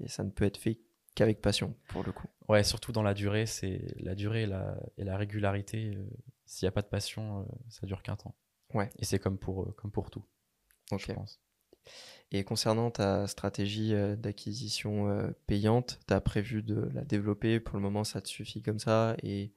Et 0.00 0.08
ça 0.08 0.24
ne 0.24 0.30
peut 0.30 0.44
être 0.46 0.56
fait 0.56 0.80
qu'avec 1.14 1.40
passion, 1.42 1.76
pour 1.88 2.02
le 2.02 2.10
coup. 2.12 2.26
Ouais, 2.48 2.64
surtout 2.64 2.90
dans 2.92 3.02
la 3.02 3.12
durée, 3.14 3.44
c'est 3.46 3.82
la 3.98 4.14
durée 4.14 4.44
et 4.44 4.46
la, 4.46 4.76
et 4.96 5.04
la 5.04 5.16
régularité. 5.18 5.92
euh, 5.94 6.04
S'il 6.46 6.64
n'y 6.66 6.68
a 6.68 6.72
pas 6.72 6.82
de 6.82 6.88
passion, 6.88 7.40
euh, 7.42 7.44
ça 7.68 7.86
dure 7.86 8.02
qu'un 8.02 8.16
temps. 8.16 8.34
Ouais. 8.72 8.88
Et 8.98 9.04
c'est 9.04 9.18
comme 9.18 9.36
pour, 9.38 9.62
euh, 9.64 9.72
comme 9.76 9.90
pour 9.90 10.10
tout, 10.10 10.24
je 10.96 11.12
pense. 11.12 11.38
Et 12.32 12.44
concernant 12.44 12.90
ta 12.90 13.26
stratégie 13.26 13.94
euh, 13.94 14.14
d'acquisition 14.16 15.08
euh, 15.08 15.30
payante, 15.46 15.98
tu 16.06 16.14
as 16.14 16.20
prévu 16.20 16.62
de 16.62 16.88
la 16.94 17.04
développer? 17.04 17.58
Pour 17.60 17.76
le 17.76 17.82
moment, 17.82 18.04
ça 18.04 18.20
te 18.20 18.28
suffit 18.28 18.62
comme 18.62 18.78
ça 18.78 19.16
et 19.22 19.52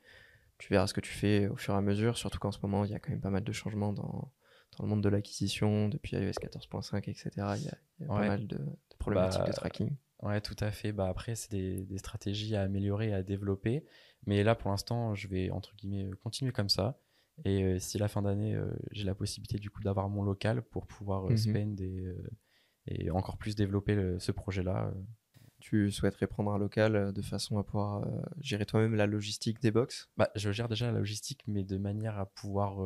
tu 0.58 0.70
verras 0.74 0.88
ce 0.88 0.94
que 0.94 1.02
tu 1.02 1.12
fais 1.14 1.48
au 1.48 1.56
fur 1.56 1.74
et 1.74 1.78
à 1.78 1.82
mesure. 1.82 2.18
Surtout 2.18 2.40
qu'en 2.40 2.52
ce 2.52 2.60
moment, 2.64 2.86
il 2.86 2.92
y 2.92 2.96
a 2.96 3.00
quand 3.00 3.12
même 3.12 3.22
pas 3.22 3.30
mal 3.30 3.44
de 3.44 3.52
changements 3.52 3.94
dans, 3.94 4.32
dans 4.78 4.84
le 4.84 4.88
monde 4.90 5.04
de 5.04 5.10
l'acquisition, 5.10 5.88
depuis 5.90 6.16
iOS 6.18 6.32
14.5, 6.32 7.10
etc. 7.10 7.30
Il 7.58 7.64
y 7.64 7.68
a, 7.70 7.78
il 8.00 8.06
y 8.06 8.06
a 8.06 8.08
pas 8.08 8.24
mal 8.26 8.48
de, 8.48 8.58
de 8.58 8.98
problématiques 8.98 9.42
Bah, 9.42 9.48
de 9.48 9.52
tracking. 9.52 9.96
Ouais, 10.22 10.42
tout 10.42 10.56
à 10.60 10.72
fait. 10.72 10.92
Bah, 10.94 11.08
après, 11.10 11.36
c'est 11.36 11.52
des, 11.52 11.84
des 11.86 11.98
stratégies 11.98 12.56
à 12.56 12.64
améliorer, 12.64 13.14
à 13.14 13.24
développer. 13.24 13.84
Mais 14.26 14.44
là, 14.44 14.56
pour 14.56 14.72
l'instant, 14.72 15.14
je 15.16 15.28
vais, 15.28 15.52
entre 15.52 15.76
guillemets, 15.76 16.10
continuer 16.24 16.52
comme 16.54 16.70
ça. 16.70 16.98
Et 17.46 17.64
euh, 17.64 17.80
si 17.80 17.98
la 17.98 18.08
fin 18.08 18.22
d'année, 18.22 18.56
euh, 18.56 18.72
j'ai 18.92 19.04
la 19.04 19.16
possibilité 19.16 19.58
du 19.60 19.70
coup 19.70 19.82
d'avoir 19.84 20.10
mon 20.10 20.24
local 20.24 20.62
pour 20.64 20.88
pouvoir 20.88 21.30
euh, 21.32 21.36
Mhm. 21.36 21.38
spend 21.38 21.80
et, 21.82 22.16
et 22.88 23.12
encore 23.12 23.38
plus 23.38 23.56
développer 23.56 23.96
le- 23.96 24.20
ce 24.20 24.32
projet-là. 24.32 24.94
Tu 25.60 25.92
souhaiterais 25.92 26.28
prendre 26.28 26.52
un 26.54 26.58
local 26.60 27.14
de 27.14 27.22
façon 27.22 27.58
à 27.58 27.64
pouvoir 27.64 28.06
gérer 28.42 28.66
toi-même 28.66 28.96
la 28.96 29.08
logistique 29.08 29.62
des 29.62 29.72
box? 29.72 30.10
Bah, 30.18 30.30
je 30.36 30.52
gère 30.52 30.68
déjà 30.70 30.92
la 30.92 31.00
logistique, 31.00 31.44
mais 31.48 31.64
de 31.64 31.78
manière 31.78 32.20
à 32.20 32.26
pouvoir 32.28 32.78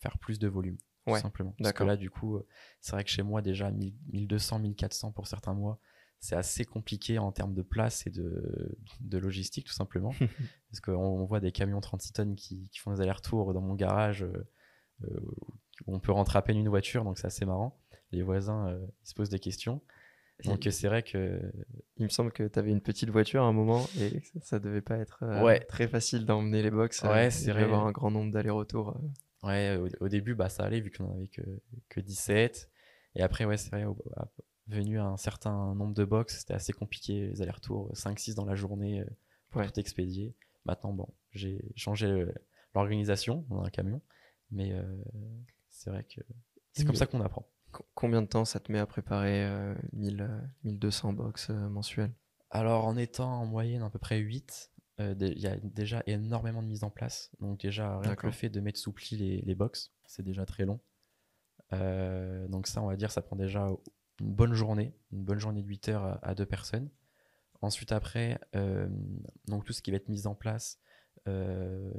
faire 0.00 0.18
plus 0.18 0.38
de 0.38 0.46
volume, 0.48 0.78
tout 1.06 1.14
Ouais, 1.14 1.20
simplement. 1.20 1.52
Parce 1.58 1.72
que 1.72 1.84
là, 1.84 1.96
du 1.96 2.10
coup, 2.10 2.40
c'est 2.80 2.92
vrai 2.92 3.04
que 3.04 3.10
chez 3.10 3.22
moi, 3.22 3.42
déjà, 3.42 3.70
1000 3.70 3.94
1200, 4.12 4.58
1400 4.58 5.12
pour 5.12 5.26
certains 5.26 5.54
mois, 5.54 5.80
c'est 6.20 6.36
assez 6.36 6.64
compliqué 6.64 7.18
en 7.18 7.30
termes 7.32 7.54
de 7.54 7.62
place 7.62 8.06
et 8.06 8.10
de, 8.10 8.76
de 9.00 9.18
logistique, 9.18 9.66
tout 9.66 9.72
simplement. 9.74 10.10
Parce 10.70 10.80
qu'on 10.80 10.94
on 10.94 11.24
voit 11.24 11.40
des 11.40 11.52
camions 11.52 11.80
36 11.80 12.12
tonnes 12.12 12.34
qui, 12.36 12.68
qui 12.70 12.78
font 12.80 12.92
des 12.94 13.00
allers-retours 13.00 13.52
dans 13.54 13.60
mon 13.60 13.74
garage, 13.74 14.22
euh, 14.22 14.48
euh, 15.04 15.20
où 15.86 15.94
on 15.94 16.00
peut 16.00 16.12
rentrer 16.12 16.38
à 16.38 16.42
peine 16.42 16.56
une 16.58 16.68
voiture, 16.68 17.04
donc 17.04 17.18
c'est 17.18 17.26
assez 17.26 17.44
marrant. 17.44 17.78
Les 18.12 18.22
voisins, 18.22 18.68
euh, 18.68 18.86
ils 19.04 19.08
se 19.08 19.14
posent 19.14 19.28
des 19.30 19.38
questions. 19.40 19.80
Donc 20.44 20.66
c'est 20.70 20.88
vrai 20.88 21.02
que 21.02 21.40
Il 21.96 22.04
me 22.04 22.08
semble 22.10 22.30
que 22.30 22.46
tu 22.46 22.58
avais 22.58 22.70
une 22.70 22.82
petite 22.82 23.08
voiture 23.08 23.42
à 23.42 23.46
un 23.46 23.52
moment 23.54 23.86
et 23.98 24.20
ça, 24.42 24.58
devait 24.58 24.82
pas 24.82 24.98
être 24.98 25.22
euh, 25.22 25.42
Ouais. 25.42 25.60
très 25.60 25.88
facile 25.88 26.26
d'emmener 26.26 26.62
les 26.62 26.70
box. 26.70 27.02
Ouais, 27.04 27.30
c'est 27.30 27.52
vrai. 27.52 27.62
avoir 27.62 27.86
un 27.86 27.92
grand 27.92 28.10
nombre 28.10 28.32
d'allers-retours. 28.32 29.00
Ouais, 29.42 29.76
au, 29.78 29.88
au 30.04 30.08
début, 30.08 30.34
bah, 30.34 30.50
ça 30.50 30.64
allait 30.64 30.80
vu 30.80 30.90
qu'on 30.90 31.06
en 31.06 31.14
avait 31.14 31.28
que, 31.28 31.40
que 31.88 32.00
17. 32.00 32.70
Et 33.14 33.22
après, 33.22 33.46
ouais, 33.46 33.56
c'est 33.56 33.70
vrai, 33.70 33.86
venu 34.68 34.98
à 34.98 35.04
un 35.06 35.16
certain 35.16 35.74
nombre 35.74 35.94
de 35.94 36.04
box, 36.04 36.38
c'était 36.40 36.54
assez 36.54 36.72
compliqué, 36.72 37.28
les 37.28 37.42
allers-retours, 37.42 37.90
5-6 37.94 38.34
dans 38.34 38.44
la 38.44 38.54
journée 38.54 39.00
euh, 39.00 39.06
pour 39.50 39.60
Ouais. 39.60 39.66
tout 39.70 39.78
expédier. 39.80 40.34
Maintenant, 40.64 40.92
bon, 40.92 41.08
j'ai 41.30 41.72
changé 41.76 42.26
l'organisation 42.74 43.44
dans 43.48 43.62
un 43.62 43.70
camion, 43.70 44.02
mais 44.50 44.72
euh, 44.72 44.82
c'est 45.70 45.90
vrai 45.90 46.04
que 46.04 46.20
c'est 46.72 46.84
comme 46.84 46.96
ça 46.96 47.06
qu'on 47.06 47.20
apprend. 47.20 47.48
Co- 47.72 47.86
Combien 47.94 48.20
de 48.22 48.26
temps 48.26 48.44
ça 48.44 48.58
te 48.60 48.70
met 48.72 48.78
à 48.78 48.86
préparer 48.86 49.44
euh, 49.46 49.74
1000, 49.92 50.22
euh, 50.22 50.40
1200 50.64 51.12
box 51.12 51.48
euh, 51.50 51.68
mensuels 51.68 52.12
Alors, 52.50 52.84
en 52.86 52.96
étant 52.96 53.40
en 53.40 53.46
moyenne 53.46 53.82
à 53.82 53.90
peu 53.90 53.98
près 53.98 54.18
8, 54.18 54.72
euh, 55.00 55.14
dé- 55.14 55.32
il 55.36 55.40
y 55.40 55.46
a 55.46 55.56
déjà 55.56 56.02
énormément 56.06 56.62
de 56.62 56.68
mise 56.68 56.82
en 56.84 56.90
place. 56.90 57.30
Donc, 57.40 57.60
déjà, 57.60 57.98
rien 58.00 58.16
que 58.16 58.26
le 58.26 58.32
fait 58.32 58.48
de 58.50 58.60
mettre 58.60 58.78
sous 58.80 58.92
pli 58.92 59.16
les, 59.16 59.40
les 59.42 59.54
box, 59.54 59.92
c'est 60.06 60.22
déjà 60.24 60.44
très 60.44 60.64
long. 60.64 60.80
Euh, 61.72 62.46
donc, 62.48 62.66
ça, 62.66 62.82
on 62.82 62.86
va 62.88 62.96
dire, 62.96 63.10
ça 63.10 63.22
prend 63.22 63.36
déjà 63.36 63.68
une 64.20 64.32
bonne 64.32 64.54
journée, 64.54 64.94
une 65.12 65.24
bonne 65.24 65.38
journée 65.38 65.62
de 65.62 65.68
8 65.68 65.88
heures 65.88 66.18
à, 66.22 66.34
deux 66.34 66.46
personnes. 66.46 66.90
Ensuite, 67.62 67.92
après, 67.92 68.38
euh, 68.54 68.88
donc 69.46 69.64
tout 69.64 69.72
ce 69.72 69.82
qui 69.82 69.90
va 69.90 69.96
être 69.96 70.08
mis 70.08 70.26
en 70.26 70.34
place, 70.34 70.78
euh, 71.28 71.92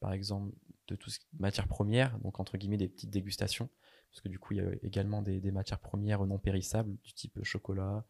par 0.00 0.12
exemple, 0.12 0.54
de 0.88 0.96
tout 0.96 1.10
ce 1.10 1.18
matières 1.38 1.68
premières, 1.68 2.18
donc 2.18 2.40
entre 2.40 2.58
guillemets 2.58 2.76
des 2.76 2.88
petites 2.88 3.10
dégustations, 3.10 3.70
parce 4.10 4.20
que 4.20 4.28
du 4.28 4.38
coup, 4.38 4.54
il 4.54 4.58
y 4.58 4.60
a 4.60 4.70
également 4.82 5.22
des 5.22 5.50
matières 5.50 5.80
premières 5.80 6.24
non 6.26 6.38
périssables, 6.38 6.96
du 7.02 7.14
type 7.14 7.42
chocolat, 7.42 8.04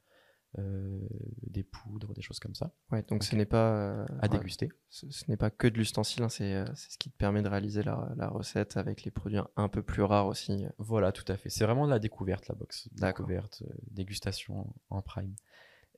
euh, 0.59 1.01
des 1.47 1.63
poudres, 1.63 2.15
des 2.15 2.23
choses 2.23 2.39
comme 2.39 2.55
ça, 2.55 2.73
Ouais, 2.93 3.03
donc 3.09 3.25
ce 3.25 3.35
n'est 3.37 3.45
pas 3.47 3.73
euh, 3.75 4.07
à 4.21 4.23
ouais, 4.23 4.29
déguster. 4.29 4.71
ce, 4.89 5.11
ce 5.11 5.25
n'est 5.29 5.37
pas 5.37 5.51
que 5.51 5.67
de 5.69 5.77
l'ustensile, 5.77 6.23
hein, 6.23 6.29
c'est 6.29 6.55
euh, 6.55 6.65
c'est 6.75 6.93
ce 6.93 6.99
qui 6.99 7.11
te 7.11 7.17
permet 7.17 7.43
de 7.43 7.49
réaliser 7.49 7.83
la, 7.83 8.13
la 8.17 8.29
recette 8.29 8.77
avec 8.77 9.03
les 9.05 9.11
produits 9.11 9.39
un 9.57 9.69
peu 9.69 9.83
plus 9.83 10.03
rares 10.03 10.27
aussi. 10.27 10.67
Voilà, 10.79 11.13
tout 11.13 11.25
à 11.29 11.37
fait. 11.37 11.49
C'est 11.51 11.65
vraiment 11.65 11.87
de 11.87 11.91
la 11.91 11.99
découverte, 11.99 12.49
la 12.49 12.55
box. 12.55 12.89
Découverte, 12.93 13.63
euh, 13.67 13.73
dégustation 13.91 14.73
en 14.91 15.03
prime. 15.03 15.35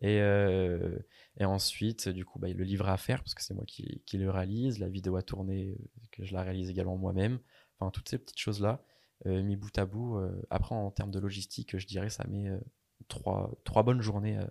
Et, 0.02 0.20
euh, 0.20 0.98
et 1.38 1.46
ensuite, 1.46 2.08
du 2.10 2.24
coup, 2.26 2.38
bah, 2.38 2.48
le 2.48 2.64
livret 2.64 2.90
à 2.92 2.98
faire, 2.98 3.22
parce 3.22 3.34
que 3.34 3.42
c'est 3.42 3.54
moi 3.54 3.64
qui, 3.66 4.02
qui 4.04 4.18
le 4.18 4.30
réalise, 4.30 4.78
la 4.78 4.88
vidéo 4.88 5.16
à 5.16 5.22
tourner, 5.22 5.70
euh, 5.78 5.84
que 6.12 6.24
je 6.24 6.34
la 6.34 6.42
réalise 6.42 6.68
également 6.68 6.96
moi-même. 6.98 7.38
Enfin, 7.78 7.90
toutes 7.90 8.08
ces 8.08 8.18
petites 8.18 8.38
choses-là, 8.38 8.82
euh, 9.24 9.42
mis 9.42 9.56
bout 9.56 9.76
à 9.78 9.86
bout. 9.86 10.18
euh, 10.18 10.30
après, 10.50 10.74
en 10.74 10.90
termes 10.90 11.10
de 11.10 11.18
logistique, 11.18 11.78
je 11.78 11.86
dirais, 11.86 12.10
ça 12.10 12.26
met 12.28 12.48
euh, 12.48 12.58
trois, 13.08 13.50
trois 13.64 13.82
bonnes 13.82 14.00
journées 14.00 14.38
euh, 14.38 14.46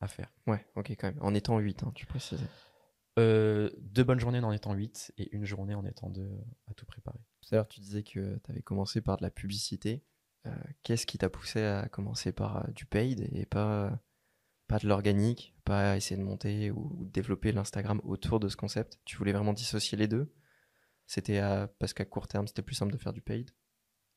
à 0.00 0.08
faire. 0.08 0.32
Ouais, 0.46 0.64
ok, 0.76 0.90
quand 0.90 1.08
même. 1.08 1.18
En 1.20 1.34
étant 1.34 1.58
8, 1.58 1.82
hein, 1.82 1.92
tu 1.94 2.06
précises. 2.06 2.42
Euh, 3.18 3.70
deux 3.80 4.04
bonnes 4.04 4.20
journées 4.20 4.38
en 4.38 4.52
étant 4.52 4.72
8 4.72 5.12
et 5.18 5.34
une 5.34 5.44
journée 5.44 5.74
en 5.74 5.84
étant 5.84 6.08
deux 6.08 6.22
euh, 6.22 6.44
à 6.70 6.74
tout 6.74 6.86
préparer. 6.86 7.18
Tout 7.40 7.48
à 7.52 7.56
l'heure, 7.56 7.68
tu 7.68 7.80
disais 7.80 8.02
que 8.02 8.38
tu 8.38 8.50
avais 8.50 8.62
commencé 8.62 9.00
par 9.00 9.16
de 9.16 9.22
la 9.22 9.30
publicité. 9.30 10.04
Euh, 10.46 10.54
Qu'est-ce 10.82 11.06
qui 11.06 11.18
t'a 11.18 11.28
poussé 11.28 11.62
à 11.62 11.88
commencer 11.88 12.32
par 12.32 12.58
euh, 12.58 12.70
du 12.70 12.86
paid 12.86 13.28
et 13.32 13.46
pas, 13.46 14.00
pas 14.68 14.78
de 14.78 14.86
l'organique, 14.88 15.54
pas 15.64 15.96
essayer 15.96 16.16
de 16.16 16.24
monter 16.24 16.70
ou, 16.70 16.96
ou 16.98 17.04
de 17.04 17.10
développer 17.10 17.52
l'Instagram 17.52 18.00
autour 18.04 18.40
de 18.40 18.48
ce 18.48 18.56
concept? 18.56 18.98
Tu 19.04 19.16
voulais 19.16 19.32
vraiment 19.32 19.52
dissocier 19.52 19.98
les 19.98 20.08
deux? 20.08 20.32
C'était 21.06 21.40
parce 21.80 21.92
qu'à 21.92 22.04
court 22.04 22.28
terme, 22.28 22.46
c'était 22.46 22.62
plus 22.62 22.76
simple 22.76 22.92
de 22.92 22.96
faire 22.96 23.12
du 23.12 23.20
paid? 23.20 23.50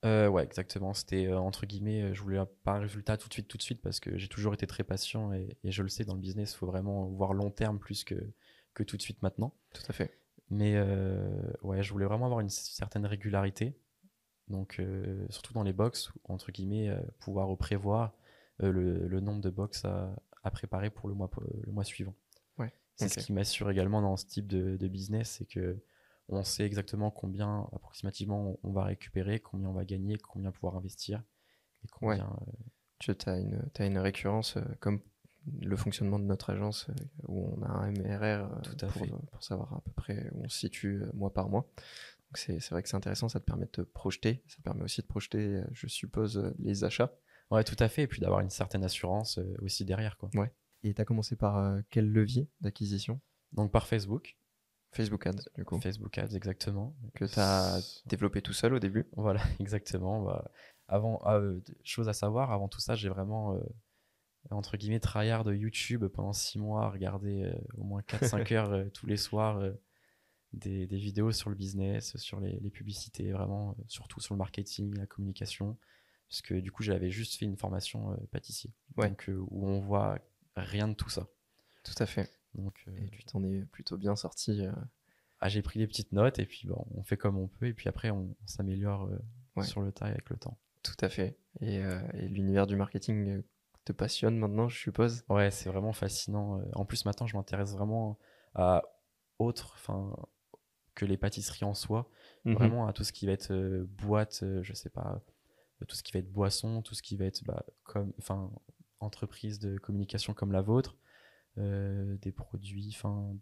Euh, 0.04 0.28
ouais, 0.28 0.44
exactement. 0.44 0.94
C'était 0.94 1.28
euh, 1.28 1.38
entre 1.38 1.66
guillemets, 1.66 2.02
euh, 2.02 2.14
je 2.14 2.22
voulais 2.22 2.42
pas 2.64 2.74
un 2.74 2.80
résultat 2.80 3.18
tout 3.18 3.30
de 3.30 3.34
suite, 3.34 3.48
tout 3.48 3.58
de 3.58 3.62
suite, 3.62 3.82
parce 3.82 4.00
que 4.00 4.18
j'ai 4.18 4.28
toujours 4.28 4.54
été 4.54 4.68
très 4.68 4.84
patient 4.84 5.34
et, 5.34 5.58
et 5.64 5.72
je 5.72 5.82
le 5.82 5.90
sais 5.90 6.04
dans 6.04 6.14
le 6.16 6.20
business, 6.20 6.54
il 6.54 6.58
faut 6.58 6.68
vraiment 6.68 7.06
voir 7.06 7.34
long 7.34 7.52
terme 7.52 7.80
plus 7.80 8.04
que, 8.04 8.16
que 8.74 8.84
tout 8.84 8.98
de 8.98 9.02
suite 9.02 9.22
maintenant. 9.22 9.54
Tout 9.74 9.84
à 9.88 9.94
fait. 9.94 10.20
Mais 10.50 10.76
euh, 10.76 11.26
ouais, 11.62 11.82
je 11.84 11.92
voulais 11.94 12.06
vraiment 12.06 12.26
avoir 12.26 12.42
une 12.42 12.50
certaine 12.50 13.06
régularité. 13.06 13.78
Donc, 14.50 14.82
surtout 15.30 15.54
dans 15.54 15.64
les 15.64 15.72
box, 15.72 16.12
entre 16.26 16.52
guillemets, 16.52 16.94
pouvoir 17.22 17.58
prévoir 17.58 18.14
le, 18.60 19.08
le 19.08 19.20
nombre 19.22 19.42
de 19.42 19.50
box 19.50 19.86
à, 19.86 20.14
à 20.44 20.52
préparer 20.52 20.90
pour 20.90 21.08
le 21.08 21.16
mois, 21.16 21.32
le 21.66 21.72
mois 21.72 21.86
suivant. 21.86 22.14
Ouais, 22.60 22.74
C'est 22.98 23.08
ce 23.08 23.20
qui 23.20 23.32
m'assure 23.32 23.70
également 23.72 24.02
dans 24.02 24.18
ce 24.18 24.26
type 24.26 24.48
de, 24.48 24.76
de 24.76 24.88
business, 24.90 25.38
c'est 25.38 25.46
que 25.46 25.78
on 26.34 26.44
sait 26.44 26.66
exactement 26.66 27.12
combien 27.12 27.68
approximativement 27.74 28.60
on 28.64 28.72
va 28.72 28.84
récupérer, 28.86 29.40
combien 29.40 29.70
on 29.70 29.74
va 29.74 29.86
gagner, 29.86 30.18
combien 30.18 30.52
pouvoir 30.52 30.76
investir 30.76 31.24
et 31.84 31.88
combien. 31.88 32.30
euh, 32.48 32.52
Tu 33.00 33.12
as 33.28 33.86
une, 33.86 33.98
récurrence, 33.98 34.58
euh, 34.58 34.62
comme 34.80 35.02
le 35.62 35.76
fonctionnement 35.76 36.20
de 36.20 36.24
notre 36.26 36.52
agence 36.52 36.88
euh, 36.90 36.94
où 37.28 37.54
on 37.58 37.62
a 37.64 37.68
un 37.70 37.92
MRR 37.92 38.62
Tout 38.62 38.78
à 38.86 38.88
pour, 38.88 39.06
fait. 39.06 39.12
pour 39.32 39.44
savoir 39.44 39.74
à 39.74 39.82
peu 39.82 39.92
près 39.92 40.30
où 40.34 40.46
on 40.46 40.50
se 40.50 40.58
situe 40.60 41.04
mois 41.14 41.34
par 41.34 41.50
mois. 41.50 41.70
C'est 42.36 42.58
vrai 42.72 42.82
que 42.82 42.90
c'est 42.90 42.96
intéressant, 42.98 43.30
ça 43.30 43.40
te 43.40 43.46
permet 43.46 43.66
de 43.66 43.72
te 43.72 43.82
projeter, 43.82 44.44
ça 44.48 44.58
permet 44.64 44.82
aussi 44.84 45.02
de 45.02 45.06
projeter, 45.06 45.62
je 45.72 45.86
suppose, 45.88 46.52
les 46.58 46.84
achats. 46.84 47.14
Ouais, 47.52 47.64
tout 47.64 47.76
à 47.78 47.88
fait. 47.88 48.04
Et 48.04 48.08
puis 48.08 48.22
d'avoir 48.22 48.40
une 48.40 48.50
certaine 48.50 48.84
assurance 48.84 49.40
aussi 49.62 49.86
derrière. 49.86 50.18
Quoi. 50.18 50.32
Et 50.82 50.96
tu 50.96 51.00
as 51.02 51.06
commencé 51.06 51.36
par 51.36 51.78
quel 51.92 52.12
levier 52.12 52.50
d'acquisition? 52.60 53.22
Donc 53.52 53.72
par 53.72 53.86
Facebook. 53.86 54.36
Facebook 54.94 55.26
Ads, 55.28 55.50
du 55.56 55.66
coup, 55.66 55.80
Facebook 55.80 56.18
Ads, 56.18 56.36
exactement. 56.36 56.96
que 57.16 57.26
tu 57.26 57.40
as 57.40 57.80
développé 58.06 58.42
tout 58.42 58.54
seul 58.54 58.74
au 58.74 58.80
début. 58.80 59.08
Voilà, 59.16 59.42
exactement. 59.60 60.22
Bah, 60.22 60.52
avant, 60.88 61.22
ah, 61.24 61.38
euh, 61.38 61.60
chose 61.84 62.10
à 62.10 62.14
savoir, 62.14 62.52
avant 62.52 62.68
tout 62.68 62.80
ça, 62.80 62.96
j'ai 62.96 63.10
vraiment, 63.10 63.56
euh, 63.56 63.62
entre 64.52 64.78
guillemets, 64.78 65.00
tryhard 65.00 65.44
de 65.44 65.54
YouTube 65.54 66.06
pendant 66.08 66.34
six 66.34 66.60
mois, 66.60 66.86
à 66.86 66.90
regarder 66.90 67.44
euh, 67.44 67.54
au 67.78 67.84
moins 67.84 68.02
4-5 68.02 68.54
heures 68.54 68.92
tous 68.94 69.08
les 69.08 69.18
soirs 69.18 69.64
des, 70.54 70.86
des 70.86 70.98
vidéos 70.98 71.32
sur 71.32 71.50
le 71.50 71.56
business, 71.56 72.16
sur 72.18 72.40
les, 72.40 72.60
les 72.60 72.70
publicités, 72.70 73.32
vraiment, 73.32 73.76
surtout 73.88 74.20
sur 74.20 74.36
le 74.36 74.40
marketing, 74.40 74.96
la 74.96 75.08
communication. 75.08 75.78
Parce 76.30 76.42
que 76.42 76.56
du 76.56 76.72
coup, 76.72 76.84
j'avais 76.84 77.10
juste 77.10 77.38
fait 77.38 77.46
une 77.46 77.58
formation 77.58 78.18
pâtissier. 78.32 78.72
Ouais. 78.98 79.10
Donc, 79.10 79.30
où 79.50 79.68
on 79.68 79.80
voit 79.80 80.20
rien 80.56 80.88
de 80.88 80.94
tout 80.94 81.10
ça. 81.10 81.28
Tout 81.84 81.96
à 81.98 82.06
fait. 82.06 82.32
Donc, 82.56 82.84
euh, 82.88 82.92
Et 82.98 83.10
tu 83.10 83.24
t'en 83.24 83.44
es 83.44 83.62
plutôt 83.66 83.98
bien 83.98 84.16
sorti. 84.16 84.66
euh, 84.66 84.72
ah, 85.40 85.50
j'ai 85.50 85.62
pris 85.62 85.80
des 85.80 85.88
petites 85.88 86.12
notes 86.12 86.40
et 86.40 86.46
puis 86.46 86.68
bon, 86.68 86.86
on 86.96 87.04
fait 87.04 87.18
comme 87.18 87.38
on 87.38 87.48
peut. 87.48 87.68
Et 87.68 87.74
puis 87.74 87.90
après, 87.90 88.10
on, 88.10 88.36
on 88.42 88.48
s'améliore 88.48 89.06
euh, 89.06 89.18
Ouais. 89.56 89.66
sur 89.66 89.82
le 89.82 89.92
tas 89.92 90.06
avec 90.06 90.30
le 90.30 90.38
temps. 90.38 90.58
Tout 90.82 90.96
à 91.02 91.10
fait. 91.10 91.38
Et, 91.62 91.76
et 91.76 92.28
l'univers 92.28 92.66
du 92.66 92.76
marketing 92.76 93.44
te 93.86 93.92
passionne 93.94 94.38
maintenant, 94.40 94.68
je 94.68 94.80
suppose? 94.80 95.24
Ouais, 95.30 95.52
c'est 95.52 95.70
vraiment 95.70 95.94
fascinant. 95.94 96.62
En 96.74 96.86
plus, 96.86 97.06
maintenant, 97.06 97.28
je 97.28 97.38
m'intéresse 97.38 97.72
vraiment 97.74 98.18
à 98.56 98.82
autre, 99.38 99.74
enfin, 99.76 100.16
que 100.96 101.06
les 101.06 101.18
pâtisseries 101.18 101.66
en 101.66 101.74
soi. 101.76 102.10
Mhm. 102.46 102.56
Vraiment 102.56 102.88
à 102.88 102.94
tout 102.94 103.04
ce 103.04 103.12
qui 103.14 103.26
va 103.28 103.34
être 103.34 103.52
euh, 103.52 103.86
boîte, 103.88 104.40
euh, 104.44 104.64
je 104.64 104.74
sais 104.74 104.90
pas, 104.90 105.22
euh, 105.82 105.86
tout 105.86 105.96
ce 105.96 106.02
qui 106.04 106.12
va 106.14 106.20
être 106.20 106.32
boisson, 106.32 106.82
tout 106.82 106.96
ce 106.96 107.04
qui 107.04 107.16
va 107.16 107.26
être, 107.26 107.44
bah, 107.44 107.64
comme, 107.84 108.12
enfin, 108.18 108.52
entreprise 109.00 109.60
de 109.60 109.78
communication 109.78 110.34
comme 110.34 110.52
la 110.52 110.62
vôtre, 110.62 110.96
euh, 111.58 112.18
des 112.22 112.32
produits, 112.32 112.90
enfin, 112.96 113.36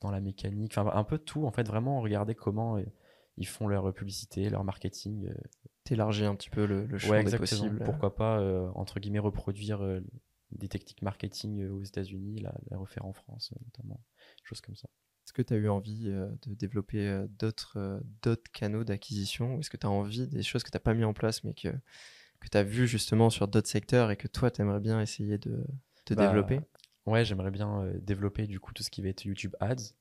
dans 0.00 0.10
la 0.10 0.20
mécanique, 0.20 0.72
enfin, 0.76 0.90
un 0.94 1.04
peu 1.04 1.18
tout. 1.18 1.46
En 1.46 1.52
fait, 1.52 1.66
vraiment 1.66 2.00
regarder 2.00 2.34
comment 2.34 2.76
euh, 2.76 2.82
ils 3.36 3.46
font 3.46 3.68
leur 3.68 3.92
publicité, 3.92 4.48
leur 4.50 4.64
marketing. 4.64 5.28
euh, 5.28 5.34
T'élargis 5.84 6.24
un 6.24 6.34
petit 6.34 6.50
peu 6.50 6.66
le, 6.66 6.86
le 6.86 6.98
champ 6.98 7.10
Ouais, 7.10 7.22
des 7.22 7.36
possibles. 7.36 7.80
Pourquoi 7.80 8.14
pas, 8.14 8.40
entre 8.74 8.98
guillemets, 8.98 9.18
reproduire 9.20 9.80
des 10.52 10.68
techniques 10.68 11.02
marketing 11.02 11.68
aux 11.68 11.82
États-Unis, 11.82 12.40
la, 12.40 12.54
la 12.70 12.78
refaire 12.78 13.04
en 13.04 13.12
France, 13.12 13.52
notamment. 13.64 14.00
Choses 14.44 14.60
comme 14.60 14.76
ça. 14.76 14.88
Est-ce 15.24 15.32
que 15.32 15.42
tu 15.42 15.54
as 15.54 15.56
eu 15.56 15.68
envie 15.68 16.08
euh, 16.08 16.28
de 16.46 16.54
développer 16.54 17.06
euh, 17.08 17.26
d'autres 17.40 17.78
euh, 17.78 18.00
d'autres 18.22 18.48
canaux 18.52 18.84
d'acquisition 18.84 19.56
Ou 19.56 19.60
est-ce 19.60 19.70
que 19.70 19.76
tu 19.76 19.84
as 19.86 19.90
envie 19.90 20.28
des 20.28 20.44
choses 20.44 20.62
que 20.62 20.70
tu 20.70 20.76
n'as 20.76 20.80
pas 20.80 20.94
mis 20.94 21.02
en 21.04 21.14
place 21.14 21.42
mais 21.42 21.52
que, 21.52 21.68
que 22.40 22.48
tu 22.48 22.56
as 22.56 22.62
vu 22.62 22.86
justement 22.86 23.28
sur 23.28 23.48
d'autres 23.48 23.68
secteurs 23.68 24.12
et 24.12 24.16
que 24.16 24.28
toi, 24.28 24.52
tu 24.52 24.62
aimerais 24.62 24.78
bien 24.80 25.00
essayer 25.00 25.38
de, 25.38 25.64
de 26.06 26.14
Bah, 26.14 26.24
développer? 26.28 26.60
Ouais, 27.06 27.24
j'aimerais 27.24 27.50
bien 27.50 27.82
euh, 27.82 27.98
développer 28.00 28.46
du 28.46 28.60
coup 28.60 28.72
tout 28.72 28.82
ce 28.82 28.90
qui 28.90 29.00
va 29.02 29.08
être 29.08 29.24
YouTube 29.24 29.54
Ads 29.60 29.94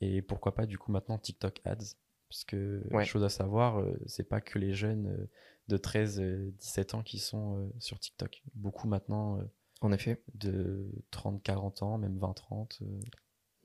et 0.00 0.22
pourquoi 0.22 0.54
pas 0.54 0.66
du 0.66 0.78
coup 0.78 0.92
maintenant 0.92 1.18
TikTok 1.18 1.60
Ads. 1.64 1.96
Parce 2.28 2.44
que, 2.44 2.82
Ouais. 2.90 3.04
chose 3.04 3.24
à 3.24 3.28
savoir, 3.28 3.80
euh, 3.80 3.98
c'est 4.06 4.28
pas 4.28 4.40
que 4.40 4.58
les 4.58 4.72
jeunes 4.72 5.08
euh, 5.08 5.26
de 5.68 5.76
13-17 5.76 6.94
ans 6.94 7.02
qui 7.02 7.18
sont 7.18 7.58
euh, 7.58 7.70
sur 7.78 7.98
TikTok. 7.98 8.42
Beaucoup 8.54 8.88
maintenant 8.88 9.38
euh, 9.38 9.42
En 9.82 9.92
effet, 9.92 10.22
de 10.34 10.88
30-40 11.12 11.82
ans, 11.84 11.98
même 11.98 12.18
20-30. 12.18 12.78
euh, 12.82 13.00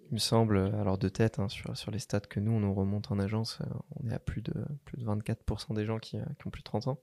il 0.10 0.13
me 0.13 0.19
semble, 0.19 0.57
euh, 0.57 0.79
alors 0.81 0.97
de 0.97 1.10
tête, 1.10 1.39
hein, 1.39 1.47
sur, 1.49 1.75
sur 1.77 1.91
les 1.91 1.99
stats 1.99 2.19
que 2.21 2.39
nous, 2.39 2.51
on 2.51 2.60
nous 2.60 2.73
remonte 2.73 3.12
en 3.12 3.19
agence, 3.19 3.60
euh, 3.62 3.65
on 4.03 4.10
est 4.10 4.13
à 4.13 4.19
plus 4.19 4.41
de, 4.41 4.53
plus 4.86 4.97
de 4.97 5.05
24% 5.05 5.73
des 5.73 5.86
gens 5.86 5.99
qui, 5.99 6.17
euh, 6.17 6.25
qui 6.39 6.47
ont 6.47 6.49
plus 6.49 6.62
de 6.62 6.65
30 6.65 6.88
ans. 6.88 6.99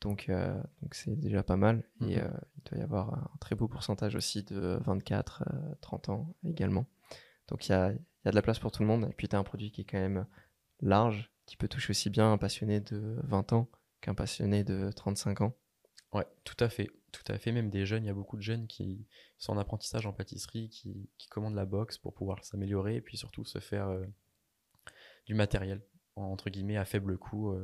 Donc, 0.00 0.28
euh, 0.28 0.54
donc 0.82 0.94
c'est 0.94 1.14
déjà 1.14 1.42
pas 1.42 1.56
mal. 1.56 1.82
Et 2.00 2.16
Mhm. 2.16 2.22
euh, 2.24 2.30
il 2.56 2.62
doit 2.70 2.78
y 2.78 2.82
avoir 2.82 3.14
un 3.14 3.30
très 3.40 3.54
beau 3.54 3.68
pourcentage 3.68 4.14
aussi 4.16 4.42
de 4.44 4.78
24, 4.84 5.44
euh, 5.52 5.74
30 5.80 6.08
ans 6.08 6.34
également. 6.44 6.86
Donc 7.48 7.66
il 7.68 7.72
y 7.72 7.74
a, 7.74 7.92
y 7.92 7.96
a 8.28 8.30
de 8.30 8.34
la 8.34 8.42
place 8.42 8.58
pour 8.58 8.72
tout 8.72 8.82
le 8.82 8.88
monde. 8.88 9.06
Et 9.10 9.12
puis 9.14 9.28
tu 9.28 9.36
as 9.36 9.38
un 9.38 9.44
produit 9.44 9.70
qui 9.72 9.82
est 9.82 9.84
quand 9.84 9.98
même 9.98 10.26
large, 10.80 11.30
qui 11.46 11.56
peut 11.56 11.68
toucher 11.68 11.90
aussi 11.90 12.08
bien 12.10 12.32
un 12.32 12.38
passionné 12.38 12.80
de 12.80 13.18
20 13.24 13.52
ans 13.52 13.68
qu'un 14.00 14.14
passionné 14.14 14.64
de 14.64 14.90
35 14.92 15.42
ans. 15.42 15.54
Ouais, 16.12 16.26
tout 16.44 16.56
à 16.60 16.68
fait. 16.70 16.90
Tout 17.12 17.24
à 17.30 17.38
fait. 17.38 17.52
Même 17.52 17.70
des 17.70 17.84
jeunes, 17.86 18.04
il 18.04 18.06
y 18.06 18.10
a 18.10 18.14
beaucoup 18.14 18.36
de 18.36 18.42
jeunes 18.42 18.66
qui 18.68 19.06
sont 19.36 19.52
en 19.52 19.58
apprentissage 19.58 20.06
en 20.06 20.12
pâtisserie, 20.12 20.68
qui, 20.70 21.10
qui 21.18 21.28
commandent 21.28 21.54
la 21.56 21.66
box 21.66 21.98
pour 21.98 22.14
pouvoir 22.14 22.42
s'améliorer 22.44 22.96
et 22.96 23.00
puis 23.00 23.16
surtout 23.16 23.44
se 23.44 23.58
faire 23.58 23.88
euh, 23.88 24.06
du 25.26 25.34
matériel, 25.34 25.82
entre 26.16 26.48
guillemets, 26.50 26.76
à 26.78 26.84
faible 26.84 27.18
coût. 27.18 27.54